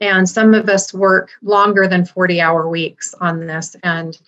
And 0.00 0.26
some 0.26 0.54
of 0.54 0.70
us 0.70 0.94
work 0.94 1.30
longer 1.42 1.86
than 1.86 2.06
40 2.06 2.40
hour 2.40 2.68
weeks 2.70 3.14
on 3.20 3.46
this, 3.46 3.76
and, 3.82 4.18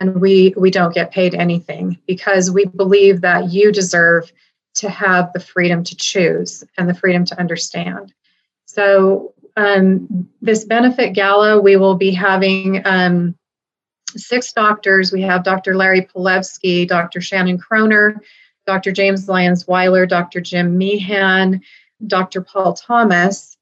and 0.00 0.20
we, 0.20 0.52
we 0.56 0.72
don't 0.72 0.94
get 0.94 1.12
paid 1.12 1.36
anything 1.36 1.98
because 2.08 2.50
we 2.50 2.64
believe 2.64 3.20
that 3.20 3.52
you 3.52 3.70
deserve 3.70 4.32
to 4.74 4.90
have 4.90 5.32
the 5.32 5.40
freedom 5.40 5.84
to 5.84 5.94
choose 5.94 6.64
and 6.76 6.88
the 6.88 6.94
freedom 6.94 7.24
to 7.26 7.38
understand. 7.38 8.12
So, 8.64 9.32
um, 9.56 10.28
this 10.40 10.64
benefit 10.64 11.12
gala, 11.12 11.60
we 11.60 11.76
will 11.76 11.94
be 11.94 12.10
having 12.10 12.82
um, 12.84 13.36
six 14.16 14.52
doctors. 14.52 15.12
We 15.12 15.22
have 15.22 15.44
Dr. 15.44 15.76
Larry 15.76 16.02
Palevsky, 16.02 16.86
Dr. 16.86 17.20
Shannon 17.20 17.58
Kroner, 17.58 18.20
Dr. 18.66 18.92
James 18.92 19.28
Lyons 19.28 19.66
Weiler, 19.66 20.06
Dr. 20.06 20.40
Jim 20.40 20.78
Meehan, 20.78 21.60
Dr. 22.06 22.42
Paul 22.42 22.74
Thomas, 22.74 23.56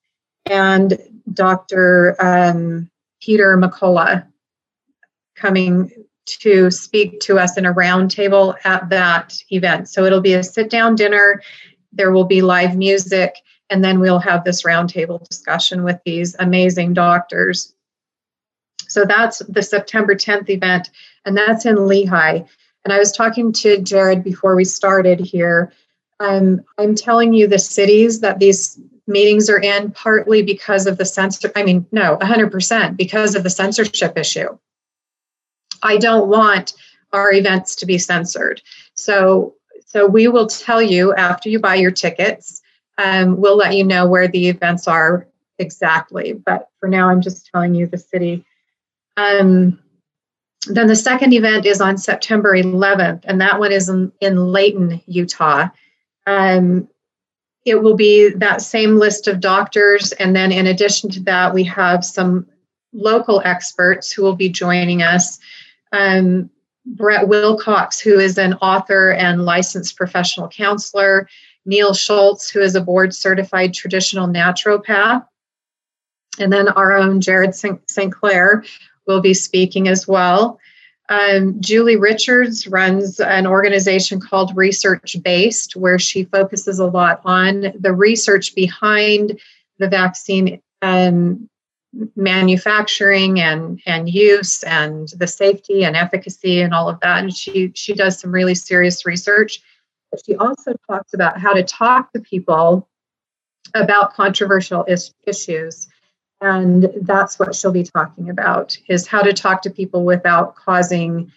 and 0.46 0.98
Dr. 1.32 2.16
Um, 2.18 2.90
Peter 3.20 3.56
McCullough 3.56 4.26
coming 5.36 5.90
to 6.26 6.70
speak 6.70 7.20
to 7.20 7.38
us 7.38 7.56
in 7.56 7.66
a 7.66 7.74
roundtable 7.74 8.54
at 8.64 8.88
that 8.90 9.36
event. 9.50 9.88
So 9.88 10.04
it'll 10.04 10.20
be 10.20 10.34
a 10.34 10.42
sit 10.42 10.70
down 10.70 10.94
dinner, 10.94 11.42
there 11.92 12.12
will 12.12 12.24
be 12.24 12.42
live 12.42 12.76
music, 12.76 13.36
and 13.68 13.82
then 13.82 14.00
we'll 14.00 14.18
have 14.18 14.44
this 14.44 14.62
roundtable 14.62 15.26
discussion 15.28 15.82
with 15.82 15.98
these 16.04 16.36
amazing 16.38 16.94
doctors. 16.94 17.74
So 18.90 19.04
that's 19.04 19.38
the 19.48 19.62
September 19.62 20.14
10th 20.14 20.50
event, 20.50 20.90
and 21.24 21.36
that's 21.36 21.64
in 21.64 21.76
Lehi. 21.76 22.46
And 22.84 22.92
I 22.92 22.98
was 22.98 23.12
talking 23.12 23.52
to 23.52 23.78
Jared 23.78 24.24
before 24.24 24.56
we 24.56 24.64
started 24.64 25.20
here. 25.20 25.72
Um, 26.18 26.62
I'm 26.76 26.96
telling 26.96 27.32
you 27.32 27.46
the 27.46 27.58
cities 27.58 28.20
that 28.20 28.40
these 28.40 28.80
meetings 29.06 29.48
are 29.48 29.60
in 29.60 29.92
partly 29.92 30.42
because 30.42 30.86
of 30.86 30.98
the 30.98 31.04
censor. 31.04 31.52
I 31.54 31.62
mean, 31.62 31.86
no, 31.92 32.16
100% 32.18 32.96
because 32.96 33.34
of 33.36 33.44
the 33.44 33.50
censorship 33.50 34.18
issue. 34.18 34.58
I 35.82 35.96
don't 35.96 36.28
want 36.28 36.74
our 37.12 37.32
events 37.32 37.76
to 37.76 37.86
be 37.86 37.96
censored. 37.96 38.60
So, 38.94 39.54
so 39.86 40.06
we 40.06 40.26
will 40.26 40.46
tell 40.46 40.82
you 40.82 41.14
after 41.14 41.48
you 41.48 41.60
buy 41.60 41.76
your 41.76 41.90
tickets. 41.90 42.60
Um, 42.98 43.40
we'll 43.40 43.56
let 43.56 43.76
you 43.76 43.84
know 43.84 44.06
where 44.06 44.28
the 44.28 44.48
events 44.48 44.88
are 44.88 45.26
exactly. 45.58 46.32
But 46.32 46.68
for 46.80 46.88
now, 46.88 47.08
I'm 47.08 47.20
just 47.20 47.48
telling 47.52 47.74
you 47.74 47.86
the 47.86 47.98
city. 47.98 48.44
Um, 49.20 49.78
then 50.66 50.86
the 50.86 50.96
second 50.96 51.32
event 51.32 51.66
is 51.66 51.80
on 51.80 51.98
September 51.98 52.54
11th, 52.54 53.22
and 53.24 53.40
that 53.40 53.58
one 53.58 53.72
is 53.72 53.88
in, 53.88 54.12
in 54.20 54.36
Layton, 54.36 55.00
Utah. 55.06 55.68
Um, 56.26 56.88
it 57.64 57.82
will 57.82 57.96
be 57.96 58.30
that 58.30 58.62
same 58.62 58.96
list 58.96 59.26
of 59.26 59.40
doctors, 59.40 60.12
and 60.12 60.34
then 60.34 60.52
in 60.52 60.66
addition 60.66 61.10
to 61.10 61.20
that, 61.20 61.54
we 61.54 61.64
have 61.64 62.04
some 62.04 62.46
local 62.92 63.40
experts 63.44 64.10
who 64.10 64.22
will 64.22 64.36
be 64.36 64.48
joining 64.48 65.02
us 65.02 65.38
um, 65.92 66.50
Brett 66.86 67.28
Wilcox, 67.28 68.00
who 68.00 68.18
is 68.18 68.38
an 68.38 68.54
author 68.54 69.12
and 69.12 69.44
licensed 69.44 69.96
professional 69.96 70.48
counselor, 70.48 71.28
Neil 71.66 71.92
Schultz, 71.94 72.50
who 72.50 72.60
is 72.60 72.74
a 72.74 72.80
board 72.80 73.14
certified 73.14 73.74
traditional 73.74 74.26
naturopath, 74.26 75.26
and 76.38 76.52
then 76.52 76.68
our 76.68 76.92
own 76.92 77.20
Jared 77.20 77.54
St. 77.54 78.12
Clair 78.12 78.64
will 79.10 79.20
be 79.20 79.34
speaking 79.34 79.88
as 79.88 80.06
well. 80.06 80.58
Um, 81.08 81.60
Julie 81.60 81.96
Richards 81.96 82.68
runs 82.68 83.18
an 83.18 83.44
organization 83.46 84.20
called 84.20 84.56
Research 84.56 85.16
Based, 85.24 85.74
where 85.74 85.98
she 85.98 86.24
focuses 86.24 86.78
a 86.78 86.86
lot 86.86 87.20
on 87.24 87.72
the 87.78 87.92
research 87.92 88.54
behind 88.54 89.40
the 89.78 89.88
vaccine 89.88 90.62
um, 90.82 91.48
manufacturing 92.14 93.40
and 93.40 93.80
and 93.86 94.08
use 94.08 94.62
and 94.62 95.08
the 95.16 95.26
safety 95.26 95.82
and 95.82 95.96
efficacy 95.96 96.60
and 96.60 96.72
all 96.72 96.88
of 96.88 97.00
that. 97.00 97.24
And 97.24 97.34
she 97.34 97.72
she 97.74 97.92
does 97.92 98.20
some 98.20 98.30
really 98.30 98.54
serious 98.54 99.04
research. 99.04 99.60
But 100.12 100.22
she 100.24 100.36
also 100.36 100.74
talks 100.88 101.12
about 101.12 101.40
how 101.40 101.52
to 101.52 101.64
talk 101.64 102.12
to 102.12 102.20
people 102.20 102.88
about 103.74 104.14
controversial 104.14 104.84
is- 104.84 105.12
issues 105.26 105.88
and 106.40 106.90
that's 107.02 107.38
what 107.38 107.54
she'll 107.54 107.72
be 107.72 107.84
talking 107.84 108.30
about 108.30 108.78
is 108.88 109.06
how 109.06 109.22
to 109.22 109.32
talk 109.32 109.62
to 109.62 109.70
people 109.70 110.04
without 110.04 110.54
causing 110.56 111.30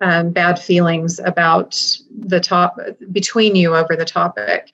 um, 0.00 0.30
bad 0.30 0.58
feelings 0.58 1.18
about 1.20 1.80
the 2.10 2.40
top 2.40 2.78
between 3.12 3.56
you 3.56 3.74
over 3.74 3.96
the 3.96 4.04
topic 4.04 4.72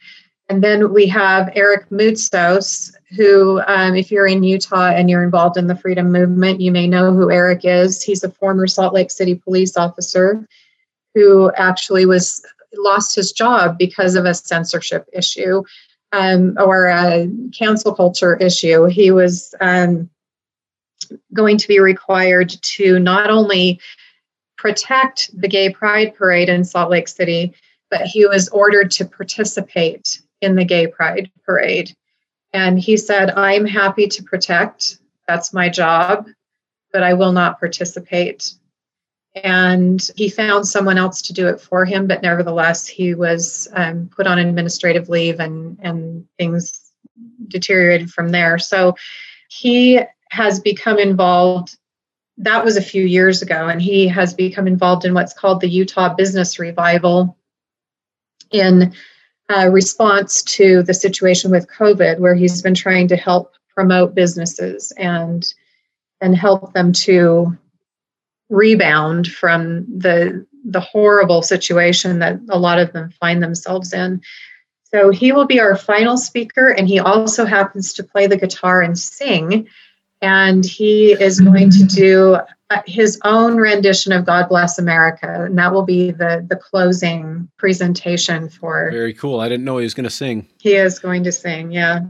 and 0.51 0.63
then 0.63 0.93
we 0.93 1.07
have 1.07 1.51
Eric 1.55 1.89
Moutsos, 1.89 2.95
who, 3.17 3.63
um, 3.67 3.95
if 3.95 4.11
you're 4.11 4.27
in 4.27 4.43
Utah 4.43 4.91
and 4.91 5.09
you're 5.09 5.23
involved 5.23 5.57
in 5.57 5.69
the 5.69 5.77
freedom 5.77 6.13
movement, 6.13 6.61
you 6.61 6.71
may 6.71 6.87
know 6.87 7.15
who 7.15 7.31
Eric 7.31 7.65
is. 7.65 8.03
He's 8.03 8.25
a 8.25 8.31
former 8.31 8.67
Salt 8.67 8.93
Lake 8.93 9.11
City 9.11 9.37
police 9.37 9.77
officer 9.77 10.47
who 11.15 11.51
actually 11.57 12.05
was 12.05 12.45
lost 12.77 13.15
his 13.15 13.33
job 13.33 13.79
because 13.79 14.17
of 14.17 14.27
a 14.27 14.35
censorship 14.35 15.09
issue 15.13 15.63
um, 16.15 16.57
or 16.59 16.87
a 16.87 17.29
cancel 17.53 17.93
culture 17.93 18.37
issue. 18.37 18.85
He 18.85 19.11
was 19.11 19.53
um, 19.61 20.09
going 21.33 21.59
to 21.59 21.69
be 21.69 21.81
required 21.81 22.51
to 22.51 23.01
not 23.01 23.31
only 23.31 23.81
protect 24.57 25.31
the 25.39 25.49
gay 25.49 25.71
pride 25.71 26.15
parade 26.15 26.49
in 26.49 26.65
Salt 26.65 26.91
Lake 26.91 27.09
City, 27.09 27.53
but 27.91 28.03
he 28.03 28.27
was 28.27 28.49
ordered 28.51 28.91
to 28.93 29.05
participate 29.05 30.23
in 30.41 30.55
the 30.55 30.65
gay 30.65 30.87
pride 30.87 31.31
parade. 31.45 31.95
And 32.53 32.79
he 32.79 32.97
said, 32.97 33.31
I'm 33.31 33.67
happy 33.67 34.07
to 34.07 34.23
protect. 34.23 34.99
That's 35.27 35.53
my 35.53 35.69
job, 35.69 36.29
but 36.93 37.03
I 37.03 37.15
will 37.15 37.33
not 37.33 37.59
participate. 37.59 38.55
And 39.43 40.01
he 40.17 40.29
found 40.29 40.67
someone 40.69 40.97
else 40.97 41.23
to 41.23 41.33
do 41.33 41.49
it 41.49 41.61
for 41.61 41.85
him, 41.85 42.07
but 42.07 42.23
nevertheless, 42.23 42.87
he 42.87 43.15
was 43.15 43.67
um, 43.73 44.09
put 44.15 44.27
on 44.29 44.39
administrative 44.39 45.09
leave 45.09 45.41
and, 45.41 45.79
and 45.83 46.27
things 46.39 46.93
deteriorated 47.49 48.11
from 48.11 48.31
there. 48.31 48.59
So 48.59 48.95
he 49.49 50.01
has 50.31 50.61
become 50.61 50.99
involved. 50.99 51.77
That 52.39 52.65
was 52.65 52.77
a 52.77 52.83
few 52.83 53.05
years 53.05 53.43
ago, 53.43 53.69
and 53.69 53.83
he 53.83 54.07
has 54.09 54.35
become 54.35 54.67
involved 54.67 55.05
in 55.05 55.15
what's 55.15 55.33
called 55.35 55.61
the 55.61 55.69
Utah 55.69 56.15
Business 56.15 56.59
Revival 56.59 57.37
in 58.51 58.93
uh, 59.49 59.69
response 59.71 60.43
to 60.43 60.83
the 60.83 60.95
situation 60.95 61.51
with 61.51 61.69
COVID, 61.69 62.19
where 62.19 62.35
he's 62.35 62.63
been 62.63 62.75
trying 62.75 63.09
to 63.09 63.17
help 63.17 63.55
promote 63.75 64.15
businesses 64.15 64.93
and 64.97 65.53
and 66.21 66.37
help 66.37 66.73
them 66.73 66.93
to 66.93 67.57
rebound 68.51 69.29
from 69.29 69.87
the 69.87 70.47
the 70.65 70.81
horrible 70.81 71.43
situation 71.43 72.21
that 72.21 72.41
a 72.49 72.59
lot 72.59 72.79
of 72.79 72.93
them 72.93 73.11
find 73.21 73.43
themselves 73.43 73.93
in. 73.93 74.23
So 74.85 75.11
he 75.11 75.33
will 75.33 75.47
be 75.47 75.61
our 75.61 75.77
final 75.77 76.17
speaker, 76.17 76.69
and 76.69 76.89
he 76.89 76.99
also 76.99 77.45
happens 77.45 77.93
to 77.95 78.05
play 78.05 78.27
the 78.27 78.37
guitar 78.37 78.81
and 78.81 78.99
sing. 78.99 79.69
And 80.23 80.65
he 80.65 81.13
is 81.13 81.41
going 81.41 81.69
to 81.71 81.85
do 81.85 82.39
uh, 82.71 82.81
his 82.87 83.21
own 83.25 83.57
rendition 83.57 84.13
of 84.13 84.25
God 84.25 84.49
Bless 84.49 84.79
America, 84.79 85.45
and 85.45 85.59
that 85.59 85.73
will 85.73 85.85
be 85.85 86.13
the 86.13 86.47
the 86.49 86.57
closing 86.57 87.49
presentation 87.59 88.49
for. 88.49 88.91
Very 88.91 89.13
cool. 89.13 89.41
I 89.41 89.49
didn't 89.51 89.65
know 89.65 89.77
he 89.79 89.85
was 89.85 89.95
going 89.95 90.05
to 90.05 90.11
sing. 90.11 90.49
He 90.61 90.75
is 90.75 90.99
going 90.99 91.25
to 91.25 91.33
sing. 91.33 91.73
Yeah. 91.73 92.07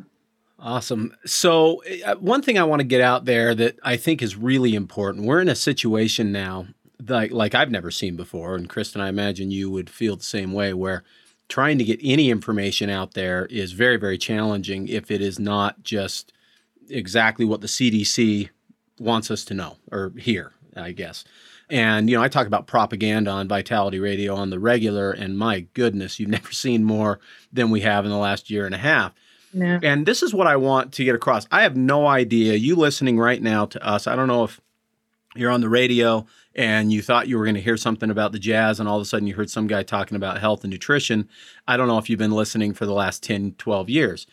Awesome. 0.65 1.15
So, 1.27 1.83
uh, 2.07 2.15
one 2.15 2.41
thing 2.41 2.59
I 2.59 2.65
want 2.65 2.81
to 2.81 2.87
get 2.87 3.03
out 3.03 3.27
there 3.27 3.55
that 3.55 3.79
I 3.83 3.99
think 3.99 4.23
is 4.23 4.35
really 4.35 4.75
important. 4.75 5.27
We're 5.27 5.43
in 5.43 5.51
a 5.51 5.55
situation 5.55 6.33
now 6.33 6.69
like 7.07 7.33
like 7.33 7.55
I've 7.55 7.71
never 7.71 7.91
seen 7.91 8.17
before, 8.17 8.55
and 8.55 8.67
Kristen, 8.67 9.03
I 9.03 9.11
imagine 9.11 9.51
you 9.51 9.71
would 9.71 9.91
feel 9.91 10.17
the 10.17 10.23
same 10.23 10.55
way, 10.55 10.73
where 10.73 11.05
trying 11.51 11.77
to 11.77 11.85
get 11.85 12.01
any 12.03 12.31
information 12.31 12.89
out 12.89 13.13
there 13.13 13.45
is 13.47 13.73
very 13.73 13.99
very 13.99 14.17
challenging 14.17 14.89
if 14.89 15.11
it 15.11 15.21
is 15.21 15.39
not 15.39 15.83
just 15.83 16.33
exactly 16.89 17.45
what 17.45 17.61
the 17.61 17.67
CDC 17.67 18.49
wants 18.99 19.31
us 19.31 19.45
to 19.45 19.55
know 19.55 19.77
or 19.93 20.15
hear, 20.19 20.53
I 20.75 20.93
guess. 20.93 21.25
And, 21.69 22.09
you 22.09 22.17
know, 22.17 22.23
I 22.23 22.29
talk 22.29 22.47
about 22.47 22.67
propaganda 22.67 23.31
on 23.31 23.49
Vitality 23.49 23.99
Radio 23.99 24.35
on 24.35 24.49
the 24.49 24.61
regular, 24.61 25.11
and 25.11 25.37
my 25.37 25.61
goodness, 25.75 26.19
you've 26.19 26.29
never 26.31 26.53
seen 26.53 26.85
more 26.85 27.21
than 27.53 27.71
we 27.71 27.81
have 27.81 28.07
in 28.07 28.11
the 28.11 28.17
last 28.17 28.49
year 28.49 28.65
and 28.65 28.75
a 28.75 28.79
half. 28.79 29.13
And 29.83 30.07
this 30.07 30.23
is 30.23 30.35
what 30.35 30.47
I 30.47 30.57
want 30.57 30.93
to 30.95 31.05
get 31.05 31.15
across. 31.15 31.47
I 31.51 31.63
have 31.63 31.77
no 31.77 32.07
idea. 32.07 32.55
You 32.55 32.77
listening 32.77 33.19
right 33.19 33.43
now 33.43 33.67
to 33.67 33.87
us, 33.87 34.07
I 34.07 34.17
don't 34.17 34.29
know 34.29 34.45
if 34.45 34.61
you're 35.37 35.51
on 35.51 35.61
the 35.61 35.69
radio 35.69 36.27
and 36.55 36.93
you 36.93 37.03
thought 37.03 37.29
you 37.29 37.39
were 37.39 37.45
going 37.45 37.57
to 37.57 37.61
hear 37.61 37.77
something 37.77 38.11
about 38.11 38.33
the 38.33 38.39
jazz 38.39 38.79
and 38.79 38.89
all 38.89 38.97
of 38.97 39.03
a 39.03 39.05
sudden 39.05 39.27
you 39.27 39.35
heard 39.35 39.51
some 39.51 39.67
guy 39.67 39.83
talking 39.83 40.17
about 40.17 40.39
health 40.39 40.63
and 40.65 40.73
nutrition. 40.73 41.29
I 41.67 41.77
don't 41.77 41.89
know 41.89 41.99
if 41.99 42.09
you've 42.09 42.19
been 42.19 42.31
listening 42.31 42.75
for 42.75 42.87
the 42.87 42.93
last 42.93 43.23
10, 43.23 43.55
12 43.59 43.91
years 43.91 44.27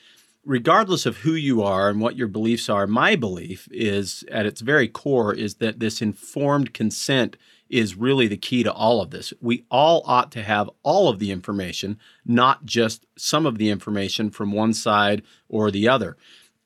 regardless 0.46 1.06
of 1.06 1.18
who 1.18 1.34
you 1.34 1.62
are 1.62 1.90
and 1.90 2.02
what 2.02 2.16
your 2.16 2.28
beliefs 2.28 2.70
are, 2.70 2.88
my 2.88 3.16
belief 3.16 3.68
is 3.72 4.24
at 4.32 4.46
its 4.46 4.62
very 4.62 4.88
core 4.88 5.34
is 5.34 5.56
that 5.56 5.80
this 5.80 6.02
informed 6.02 6.74
consent 6.74 7.38
is 7.72 7.96
really 7.96 8.28
the 8.28 8.38
key 8.38 8.64
to 8.64 8.72
all 8.72 9.02
of 9.02 9.10
this. 9.10 9.34
We 9.42 9.64
all 9.72 10.04
ought 10.06 10.32
to 10.34 10.44
have 10.44 10.70
all 10.84 11.08
of 11.10 11.20
the 11.20 11.32
information, 11.32 11.98
not 12.26 12.66
just 12.66 13.06
some 13.18 13.46
of 13.46 13.58
the 13.58 13.70
information 13.70 14.30
from 14.30 14.52
one 14.52 14.74
side 14.74 15.24
or 15.48 15.72
the 15.72 15.88
other. 15.88 16.18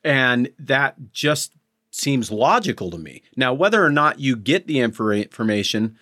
And 0.02 0.50
that 0.58 1.12
just 1.12 1.52
seems 1.90 2.30
logical 2.30 2.90
to 2.90 2.98
me. 2.98 3.22
Now, 3.36 3.54
whether 3.54 3.84
or 3.84 3.90
not 3.90 4.20
you 4.20 4.36
get 4.36 4.66
the 4.66 4.80
information 4.80 5.96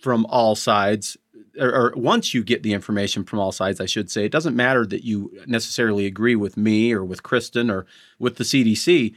from 0.00 0.26
all 0.26 0.54
sides 0.54 1.16
or, 1.58 1.74
or, 1.74 1.92
once 1.96 2.32
you 2.32 2.44
get 2.44 2.62
the 2.62 2.72
information 2.72 3.24
from 3.24 3.38
all 3.38 3.52
sides, 3.52 3.80
I 3.80 3.86
should 3.86 4.10
say, 4.10 4.24
it 4.24 4.32
doesn't 4.32 4.54
matter 4.56 4.86
that 4.86 5.04
you 5.04 5.32
necessarily 5.46 6.06
agree 6.06 6.36
with 6.36 6.56
me 6.56 6.92
or 6.92 7.04
with 7.04 7.22
Kristen 7.22 7.70
or 7.70 7.86
with 8.18 8.36
the 8.36 8.44
CDC. 8.44 9.14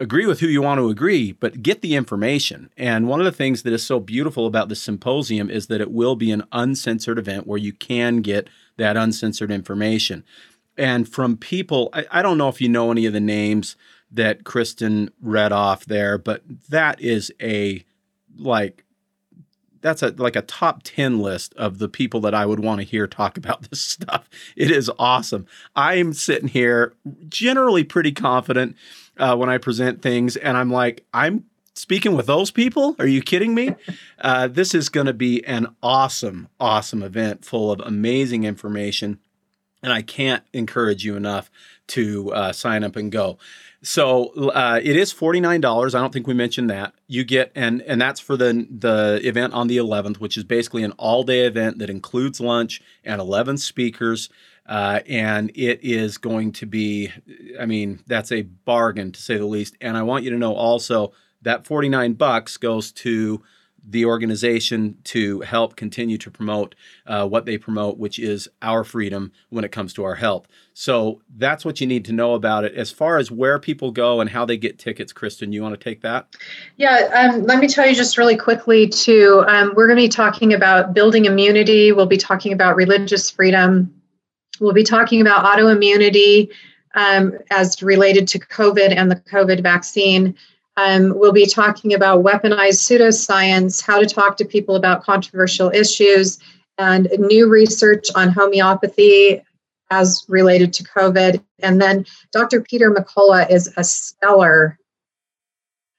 Agree 0.00 0.26
with 0.26 0.38
who 0.38 0.46
you 0.46 0.62
want 0.62 0.78
to 0.78 0.88
agree, 0.88 1.32
but 1.32 1.62
get 1.62 1.82
the 1.82 1.96
information. 1.96 2.70
And 2.76 3.08
one 3.08 3.18
of 3.18 3.24
the 3.24 3.32
things 3.32 3.62
that 3.62 3.72
is 3.72 3.84
so 3.84 3.98
beautiful 3.98 4.46
about 4.46 4.68
this 4.68 4.80
symposium 4.80 5.50
is 5.50 5.66
that 5.66 5.80
it 5.80 5.90
will 5.90 6.14
be 6.14 6.30
an 6.30 6.44
uncensored 6.52 7.18
event 7.18 7.48
where 7.48 7.58
you 7.58 7.72
can 7.72 8.18
get 8.18 8.48
that 8.76 8.96
uncensored 8.96 9.50
information. 9.50 10.24
And 10.76 11.08
from 11.08 11.36
people, 11.36 11.90
I, 11.92 12.06
I 12.12 12.22
don't 12.22 12.38
know 12.38 12.48
if 12.48 12.60
you 12.60 12.68
know 12.68 12.92
any 12.92 13.06
of 13.06 13.12
the 13.12 13.20
names 13.20 13.74
that 14.12 14.44
Kristen 14.44 15.10
read 15.20 15.50
off 15.52 15.84
there, 15.84 16.16
but 16.16 16.42
that 16.68 17.00
is 17.00 17.32
a 17.42 17.84
like 18.36 18.84
that's 19.80 20.02
a 20.02 20.10
like 20.16 20.36
a 20.36 20.42
top 20.42 20.82
10 20.84 21.18
list 21.20 21.54
of 21.54 21.78
the 21.78 21.88
people 21.88 22.20
that 22.20 22.34
I 22.34 22.46
would 22.46 22.60
want 22.60 22.80
to 22.80 22.86
hear 22.86 23.06
talk 23.06 23.36
about 23.36 23.62
this 23.70 23.80
stuff. 23.80 24.28
It 24.56 24.70
is 24.70 24.90
awesome. 24.98 25.46
I'm 25.76 26.12
sitting 26.12 26.48
here 26.48 26.94
generally 27.28 27.84
pretty 27.84 28.12
confident 28.12 28.76
uh, 29.18 29.36
when 29.36 29.48
I 29.48 29.58
present 29.58 30.02
things, 30.02 30.36
and 30.36 30.56
I'm 30.56 30.70
like, 30.70 31.04
I'm 31.12 31.44
speaking 31.74 32.16
with 32.16 32.26
those 32.26 32.50
people. 32.50 32.96
Are 32.98 33.06
you 33.06 33.22
kidding 33.22 33.54
me? 33.54 33.74
Uh, 34.20 34.48
this 34.48 34.74
is 34.74 34.88
going 34.88 35.06
to 35.06 35.12
be 35.12 35.44
an 35.44 35.68
awesome, 35.80 36.48
awesome 36.58 37.04
event 37.04 37.44
full 37.44 37.70
of 37.70 37.78
amazing 37.78 38.42
information. 38.42 39.20
And 39.80 39.92
I 39.92 40.02
can't 40.02 40.42
encourage 40.52 41.04
you 41.04 41.14
enough 41.14 41.52
to 41.88 42.32
uh, 42.32 42.52
sign 42.52 42.82
up 42.82 42.96
and 42.96 43.12
go. 43.12 43.38
So 43.82 44.50
uh, 44.50 44.80
it 44.82 44.96
is 44.96 45.12
forty 45.12 45.40
nine 45.40 45.60
dollars. 45.60 45.94
I 45.94 46.00
don't 46.00 46.12
think 46.12 46.26
we 46.26 46.34
mentioned 46.34 46.68
that. 46.70 46.94
You 47.06 47.24
get 47.24 47.52
and 47.54 47.80
and 47.82 48.00
that's 48.00 48.18
for 48.20 48.36
the 48.36 48.66
the 48.70 49.20
event 49.22 49.54
on 49.54 49.68
the 49.68 49.76
eleventh, 49.76 50.20
which 50.20 50.36
is 50.36 50.44
basically 50.44 50.82
an 50.82 50.92
all 50.92 51.22
day 51.22 51.46
event 51.46 51.78
that 51.78 51.88
includes 51.88 52.40
lunch 52.40 52.82
and 53.04 53.20
eleven 53.20 53.56
speakers. 53.56 54.28
Uh, 54.66 55.00
and 55.08 55.50
it 55.54 55.80
is 55.82 56.18
going 56.18 56.52
to 56.52 56.66
be, 56.66 57.10
I 57.58 57.64
mean, 57.64 58.00
that's 58.06 58.30
a 58.30 58.42
bargain 58.42 59.12
to 59.12 59.22
say 59.22 59.38
the 59.38 59.46
least. 59.46 59.74
And 59.80 59.96
I 59.96 60.02
want 60.02 60.24
you 60.24 60.30
to 60.30 60.36
know 60.36 60.54
also 60.54 61.12
that 61.40 61.66
49 61.66 62.12
bucks 62.12 62.58
goes 62.58 62.92
to 62.92 63.42
the 63.86 64.04
organization 64.04 64.96
to 65.04 65.40
help 65.40 65.76
continue 65.76 66.18
to 66.18 66.30
promote 66.30 66.74
uh, 67.06 67.26
what 67.26 67.46
they 67.46 67.56
promote, 67.56 67.98
which 67.98 68.18
is 68.18 68.48
our 68.60 68.84
freedom 68.84 69.32
when 69.48 69.64
it 69.64 69.72
comes 69.72 69.92
to 69.94 70.04
our 70.04 70.14
health. 70.14 70.46
So 70.74 71.22
that's 71.36 71.64
what 71.64 71.80
you 71.80 71.86
need 71.86 72.04
to 72.06 72.12
know 72.12 72.34
about 72.34 72.64
it. 72.64 72.74
As 72.74 72.90
far 72.90 73.18
as 73.18 73.30
where 73.30 73.58
people 73.58 73.90
go 73.90 74.20
and 74.20 74.28
how 74.28 74.44
they 74.44 74.56
get 74.56 74.78
tickets, 74.78 75.12
Kristen, 75.12 75.52
you 75.52 75.62
want 75.62 75.78
to 75.78 75.82
take 75.82 76.02
that? 76.02 76.36
Yeah, 76.76 77.30
um, 77.32 77.44
let 77.44 77.58
me 77.58 77.68
tell 77.68 77.86
you 77.86 77.94
just 77.94 78.18
really 78.18 78.36
quickly 78.36 78.88
too. 78.88 79.44
Um, 79.48 79.72
we're 79.74 79.86
going 79.86 79.98
to 79.98 80.04
be 80.04 80.08
talking 80.08 80.52
about 80.52 80.94
building 80.94 81.24
immunity. 81.24 81.92
We'll 81.92 82.06
be 82.06 82.18
talking 82.18 82.52
about 82.52 82.76
religious 82.76 83.30
freedom. 83.30 83.94
We'll 84.60 84.74
be 84.74 84.84
talking 84.84 85.20
about 85.20 85.44
autoimmunity 85.44 86.50
um, 86.94 87.38
as 87.50 87.82
related 87.82 88.28
to 88.28 88.38
COVID 88.38 88.94
and 88.94 89.10
the 89.10 89.16
COVID 89.16 89.62
vaccine. 89.62 90.34
Um, 90.78 91.18
we'll 91.18 91.32
be 91.32 91.46
talking 91.46 91.92
about 91.92 92.24
weaponized 92.24 92.78
pseudoscience, 92.78 93.84
how 93.84 93.98
to 93.98 94.06
talk 94.06 94.36
to 94.36 94.44
people 94.44 94.76
about 94.76 95.02
controversial 95.02 95.70
issues, 95.70 96.38
and 96.78 97.08
new 97.18 97.48
research 97.48 98.06
on 98.14 98.28
homeopathy 98.28 99.42
as 99.90 100.24
related 100.28 100.72
to 100.74 100.84
COVID. 100.84 101.42
And 101.58 101.82
then 101.82 102.06
Dr. 102.32 102.60
Peter 102.60 102.92
McCullough 102.92 103.50
is 103.50 103.72
a 103.76 103.82
stellar, 103.82 104.78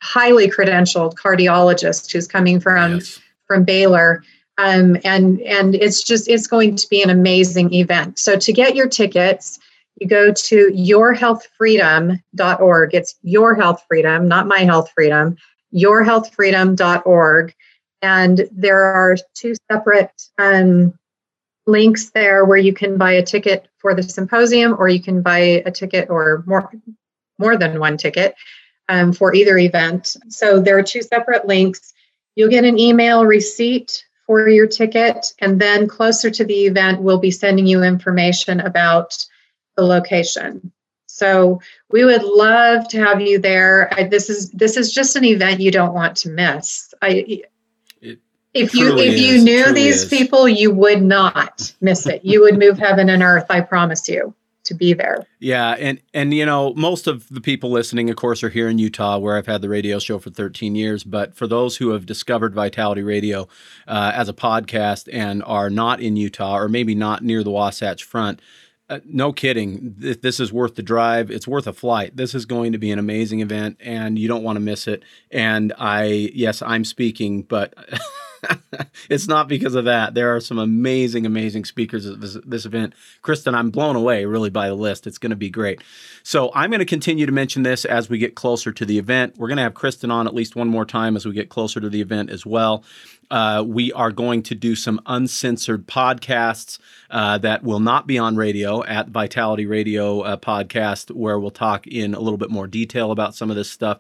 highly 0.02 0.50
credentialed 0.50 1.16
cardiologist 1.16 2.10
who's 2.14 2.28
coming 2.28 2.62
from 2.62 2.96
yes. 2.96 3.20
from 3.48 3.66
Baylor. 3.66 4.24
Um, 4.58 4.96
and 5.04 5.42
and 5.42 5.76
it's 5.76 6.02
just 6.02 6.30
it's 6.30 6.48
going 6.48 6.78
to 6.78 6.88
be 6.88 7.04
an 7.04 7.10
amazing 7.10 7.74
event. 7.74 8.18
So 8.18 8.38
to 8.38 8.54
get 8.54 8.78
your 8.78 8.88
tickets, 8.88 9.60
you 10.00 10.08
go 10.08 10.34
to 10.34 10.72
yourhealthfreedom.org. 10.72 12.96
It's 12.96 13.16
your 13.22 13.54
health 13.56 13.84
freedom, 13.88 14.28
not 14.28 14.48
my 14.48 14.60
health 14.60 14.92
freedom, 14.96 15.38
yourhealthfreedom.org. 15.74 17.56
And 18.02 18.48
there 18.52 18.82
are 18.82 19.18
two 19.34 19.56
separate 19.70 20.12
um, 20.38 20.94
links 21.68 22.12
there 22.12 22.46
where 22.46 22.58
you 22.58 22.72
can 22.74 22.98
buy 22.98 23.12
a 23.12 23.24
ticket 23.24 23.68
for 23.78 23.94
the 23.94 24.04
symposium 24.04 24.76
or 24.78 24.88
you 24.90 25.02
can 25.02 25.22
buy 25.22 25.62
a 25.66 25.72
ticket 25.72 26.10
or 26.10 26.44
more, 26.46 26.72
more 27.38 27.58
than 27.58 27.80
one 27.80 27.98
ticket 27.98 28.36
um, 28.90 29.14
for 29.14 29.34
either 29.34 29.58
event. 29.58 30.18
So 30.30 30.60
there 30.60 30.78
are 30.78 30.84
two 30.84 31.02
separate 31.02 31.48
links. 31.48 31.94
You'll 32.36 32.50
get 32.50 32.66
an 32.66 32.80
email 32.80 33.26
receipt 33.26 34.04
for 34.26 34.48
your 34.48 34.68
ticket, 34.68 35.34
and 35.40 35.60
then 35.60 35.88
closer 35.88 36.30
to 36.30 36.46
the 36.46 36.68
event, 36.68 37.02
we'll 37.02 37.18
be 37.18 37.32
sending 37.32 37.66
you 37.66 37.82
information 37.82 38.60
about 38.60 39.26
the 39.80 39.86
location. 39.86 40.72
So 41.08 41.60
we 41.90 42.06
would 42.06 42.24
love 42.24 42.88
to 42.90 43.00
have 43.00 43.20
you 43.20 43.40
there. 43.40 43.90
I, 43.94 44.04
this 44.04 44.30
is 44.30 44.52
this 44.52 44.78
is 44.78 44.94
just 44.94 45.16
an 45.16 45.26
event 45.26 45.60
you 45.60 45.72
don't 45.72 45.94
want 45.94 46.16
to 46.18 46.30
miss. 46.30 46.94
I, 47.02 47.10
it 47.28 47.52
if 48.54 48.74
you 48.74 48.98
if 48.98 49.14
is, 49.14 49.22
you 49.22 49.44
knew 49.44 49.74
these 49.74 50.04
is. 50.04 50.10
people, 50.10 50.48
you 50.48 50.72
would 50.72 51.04
not 51.04 51.74
miss 51.82 52.08
it. 52.08 52.24
You 52.26 52.42
would 52.42 52.58
move 52.58 52.80
heaven 52.80 53.10
and 53.10 53.22
earth. 53.22 53.46
I 53.50 53.62
promise 53.62 54.08
you 54.10 54.34
to 54.64 54.74
be 54.74 54.94
there. 54.94 55.26
Yeah, 55.40 55.76
and 55.80 56.02
and 56.14 56.34
you 56.34 56.46
know, 56.46 56.74
most 56.76 57.06
of 57.06 57.28
the 57.30 57.42
people 57.42 57.70
listening, 57.70 58.10
of 58.10 58.16
course, 58.16 58.44
are 58.44 58.50
here 58.50 58.68
in 58.68 58.80
Utah, 58.80 59.18
where 59.20 59.38
I've 59.38 59.46
had 59.46 59.62
the 59.62 59.70
radio 59.70 60.00
show 60.00 60.20
for 60.20 60.30
13 60.30 60.76
years. 60.76 61.04
But 61.04 61.36
for 61.36 61.48
those 61.48 61.78
who 61.78 61.90
have 61.90 62.06
discovered 62.06 62.56
Vitality 62.56 63.04
Radio 63.04 63.48
uh, 63.88 64.12
as 64.16 64.30
a 64.30 64.34
podcast 64.34 65.10
and 65.12 65.44
are 65.44 65.70
not 65.70 66.00
in 66.02 66.16
Utah, 66.16 66.58
or 66.58 66.70
maybe 66.70 66.96
not 66.96 67.24
near 67.24 67.44
the 67.44 67.52
Wasatch 67.52 68.04
Front, 68.04 68.42
uh, 68.90 69.00
no 69.06 69.32
kidding. 69.32 69.96
This 69.98 70.40
is 70.40 70.52
worth 70.52 70.76
the 70.76 70.82
drive. 70.82 71.30
It's 71.30 71.48
worth 71.48 71.68
a 71.68 71.74
flight. 71.74 72.18
This 72.18 72.34
is 72.34 72.46
going 72.46 72.72
to 72.72 72.78
be 72.78 72.92
an 72.92 73.00
amazing 73.00 73.42
event, 73.42 73.78
and 73.80 74.18
you 74.18 74.28
don't 74.28 74.44
want 74.44 74.56
to 74.56 74.62
miss 74.62 74.88
it. 74.88 75.04
And 75.30 75.74
I, 75.78 76.06
yes, 76.34 76.62
I'm 76.62 76.84
speaking, 76.84 77.44
but 77.44 77.74
it's 79.10 79.28
not 79.28 79.48
because 79.48 79.76
of 79.76 79.86
that. 79.86 80.14
There 80.14 80.36
are 80.36 80.40
some 80.40 80.60
amazing, 80.60 81.26
amazing 81.26 81.66
speakers 81.66 82.06
at 82.06 82.22
this, 82.22 82.38
this 82.46 82.66
event. 82.66 82.94
Kristen, 83.22 83.56
I'm 83.56 83.70
blown 83.70 83.96
away 83.96 84.26
really 84.26 84.50
by 84.50 84.68
the 84.68 84.76
list. 84.76 85.08
It's 85.08 85.18
going 85.18 85.30
to 85.32 85.36
be 85.36 85.50
great. 85.50 85.82
So 86.24 86.52
I'm 86.54 86.70
going 86.70 86.80
to 86.80 86.86
continue 86.86 87.26
to 87.26 87.32
mention 87.32 87.64
this 87.64 87.86
as 87.86 88.10
we 88.10 88.18
get 88.18 88.36
closer 88.36 88.72
to 88.72 88.86
the 88.86 88.98
event. 88.98 89.36
We're 89.38 89.48
going 89.48 89.58
to 89.58 89.64
have 89.64 89.74
Kristen 89.74 90.12
on 90.12 90.28
at 90.28 90.34
least 90.34 90.56
one 90.56 90.68
more 90.68 90.86
time 90.86 91.16
as 91.16 91.26
we 91.26 91.34
get 91.34 91.50
closer 91.50 91.80
to 91.80 91.90
the 91.90 92.02
event 92.02 92.30
as 92.30 92.46
well. 92.46 92.84
Uh, 93.32 93.64
we 93.66 93.94
are 93.94 94.12
going 94.12 94.42
to 94.42 94.56
do 94.56 94.76
some 94.76 95.00
uncensored 95.06 95.86
podcasts 95.88 96.80
uh, 97.12 97.38
that 97.38 97.64
will 97.64 97.80
not 97.80 98.08
be 98.08 98.18
on 98.18 98.36
radio 98.36 98.84
at 98.86 99.10
Vitality 99.10 99.68
Radio 99.68 100.22
uh, 100.22 100.38
podcast, 100.38 101.12
where 101.12 101.40
we'll 101.40 101.52
talk 101.52 101.86
in 101.86 102.16
a 102.16 102.20
little 102.20 102.38
bit 102.38 102.50
more 102.50 102.66
detail 102.66 103.12
about 103.12 103.36
some 103.36 103.50
of 103.50 103.56
this 103.56 103.70
stuff. 103.70 104.00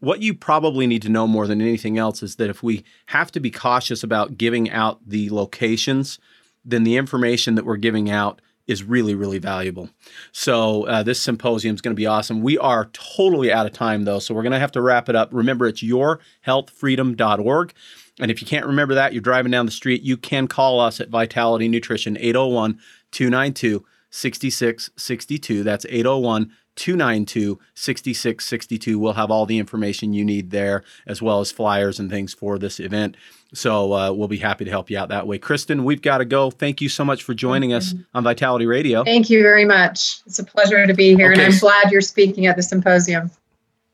What 0.00 0.20
you 0.20 0.34
probably 0.34 0.86
need 0.86 1.02
to 1.02 1.08
know 1.08 1.26
more 1.26 1.46
than 1.46 1.60
anything 1.60 1.98
else 1.98 2.22
is 2.22 2.36
that 2.36 2.50
if 2.50 2.62
we 2.62 2.84
have 3.06 3.32
to 3.32 3.40
be 3.40 3.50
cautious 3.50 4.02
about 4.02 4.36
giving 4.36 4.70
out 4.70 5.00
the 5.06 5.30
locations, 5.30 6.18
then 6.64 6.84
the 6.84 6.96
information 6.96 7.54
that 7.54 7.64
we're 7.64 7.76
giving 7.76 8.10
out 8.10 8.40
is 8.66 8.82
really, 8.82 9.14
really 9.14 9.38
valuable. 9.38 9.88
So 10.32 10.86
uh, 10.86 11.02
this 11.02 11.20
symposium 11.20 11.74
is 11.74 11.80
going 11.80 11.94
to 11.94 12.00
be 12.00 12.06
awesome. 12.06 12.42
We 12.42 12.58
are 12.58 12.90
totally 12.92 13.52
out 13.52 13.66
of 13.66 13.72
time 13.72 14.04
though, 14.04 14.18
so 14.18 14.34
we're 14.34 14.42
going 14.42 14.52
to 14.52 14.58
have 14.58 14.72
to 14.72 14.82
wrap 14.82 15.08
it 15.08 15.16
up. 15.16 15.28
Remember, 15.32 15.66
it's 15.66 15.82
yourhealthfreedom.org. 15.82 17.72
And 18.18 18.30
if 18.30 18.40
you 18.40 18.46
can't 18.46 18.66
remember 18.66 18.94
that, 18.94 19.12
you're 19.12 19.22
driving 19.22 19.52
down 19.52 19.66
the 19.66 19.72
street, 19.72 20.02
you 20.02 20.16
can 20.16 20.48
call 20.48 20.80
us 20.80 21.00
at 21.00 21.10
Vitality 21.10 21.68
Nutrition 21.68 22.16
801 22.18 22.80
292 23.12 23.84
6662. 24.10 25.62
That's 25.62 25.86
801 25.88 26.52
292 26.76 27.58
6662. 27.74 28.98
We'll 28.98 29.14
have 29.14 29.30
all 29.30 29.46
the 29.46 29.58
information 29.58 30.12
you 30.12 30.24
need 30.24 30.50
there, 30.50 30.84
as 31.06 31.20
well 31.20 31.40
as 31.40 31.50
flyers 31.50 31.98
and 31.98 32.10
things 32.10 32.32
for 32.32 32.58
this 32.58 32.78
event. 32.78 33.16
So 33.54 33.92
uh, 33.92 34.12
we'll 34.12 34.28
be 34.28 34.38
happy 34.38 34.64
to 34.64 34.70
help 34.70 34.90
you 34.90 34.98
out 34.98 35.08
that 35.08 35.26
way. 35.26 35.38
Kristen, 35.38 35.84
we've 35.84 36.02
got 36.02 36.18
to 36.18 36.24
go. 36.24 36.50
Thank 36.50 36.80
you 36.80 36.88
so 36.88 37.04
much 37.04 37.22
for 37.22 37.32
joining 37.32 37.72
us 37.72 37.94
on 38.14 38.24
Vitality 38.24 38.66
Radio. 38.66 39.04
Thank 39.04 39.30
you 39.30 39.42
very 39.42 39.64
much. 39.64 40.20
It's 40.26 40.38
a 40.38 40.44
pleasure 40.44 40.86
to 40.86 40.94
be 40.94 41.14
here, 41.14 41.32
okay. 41.32 41.44
and 41.44 41.52
I'm 41.52 41.58
glad 41.58 41.90
you're 41.90 42.00
speaking 42.00 42.46
at 42.46 42.56
the 42.56 42.62
symposium. 42.62 43.30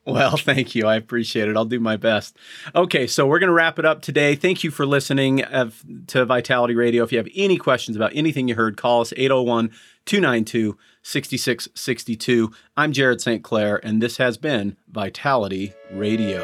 Well, 0.05 0.37
thank 0.37 0.75
you. 0.75 0.87
I 0.87 0.97
appreciate 0.97 1.49
it. 1.49 1.57
I'll 1.57 1.65
do 1.65 1.81
my 1.81 1.97
best. 1.97 2.37
Okay, 2.75 3.07
so 3.07 3.27
we're 3.27 3.39
going 3.39 3.49
to 3.49 3.55
wrap 3.55 3.79
it 3.79 3.85
up 3.85 4.03
today. 4.03 4.35
Thank 4.35 4.65
you 4.65 4.71
for 4.71 4.87
listening 4.87 5.45
uh, 5.45 5.71
to 6.09 6.25
Vitality 6.25 6.75
Radio. 6.75 7.05
If 7.05 7.13
you 7.13 7.19
have 7.19 7.29
any 7.35 7.57
questions 7.57 7.97
about 7.97 8.13
anything 8.15 8.49
you 8.49 8.55
heard, 8.55 8.77
call 8.77 9.01
us 9.01 9.13
801 9.17 9.71
292 10.07 10.77
6662. 11.05 12.53
I'm 12.77 12.93
Jared 12.93 13.21
St. 13.21 13.43
Clair, 13.43 13.85
and 13.85 14.03
this 14.03 14.17
has 14.19 14.37
been 14.37 14.77
Vitality 14.89 15.73
Radio. 15.93 16.41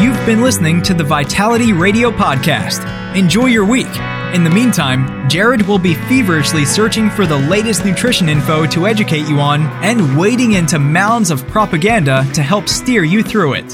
You've 0.00 0.26
been 0.26 0.42
listening 0.42 0.82
to 0.82 0.94
the 0.94 1.04
Vitality 1.04 1.72
Radio 1.72 2.10
Podcast. 2.10 2.88
Enjoy 3.16 3.46
your 3.46 3.64
week 3.64 3.88
In 4.32 4.44
the 4.44 4.50
meantime, 4.50 5.28
Jared 5.28 5.60
will 5.68 5.78
be 5.78 5.92
feverishly 5.92 6.64
searching 6.64 7.10
for 7.10 7.26
the 7.26 7.36
latest 7.36 7.84
nutrition 7.84 8.30
info 8.30 8.64
to 8.68 8.86
educate 8.86 9.28
you 9.28 9.40
on 9.40 9.60
and 9.84 10.16
wading 10.16 10.52
into 10.52 10.78
mounds 10.78 11.30
of 11.30 11.46
propaganda 11.48 12.26
to 12.32 12.42
help 12.42 12.66
steer 12.66 13.04
you 13.04 13.22
through 13.22 13.52
it. 13.52 13.72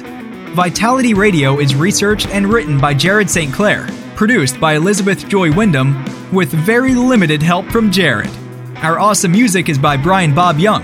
Vitality 0.56 1.14
Radio 1.14 1.60
is 1.60 1.76
researched 1.76 2.26
and 2.30 2.48
written 2.48 2.76
by 2.76 2.92
Jared 2.92 3.30
St. 3.30 3.54
Clair, 3.54 3.86
produced 4.16 4.58
by 4.58 4.74
Elizabeth 4.74 5.28
Joy 5.28 5.52
Wyndham, 5.52 6.04
with 6.32 6.50
very 6.50 6.96
limited 6.96 7.40
help 7.40 7.66
from 7.66 7.92
Jared. 7.92 8.30
Our 8.78 8.98
awesome 8.98 9.30
music 9.30 9.68
is 9.68 9.78
by 9.78 9.96
Brian 9.96 10.34
Bob 10.34 10.58
Young. 10.58 10.82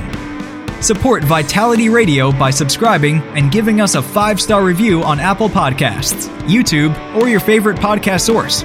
Support 0.82 1.24
Vitality 1.24 1.88
Radio 1.88 2.30
by 2.30 2.50
subscribing 2.50 3.18
and 3.36 3.50
giving 3.50 3.80
us 3.80 3.96
a 3.96 4.02
five 4.02 4.40
star 4.40 4.62
review 4.62 5.02
on 5.02 5.18
Apple 5.18 5.48
Podcasts, 5.48 6.28
YouTube, 6.46 6.94
or 7.16 7.28
your 7.28 7.40
favorite 7.40 7.78
podcast 7.78 8.20
source. 8.20 8.64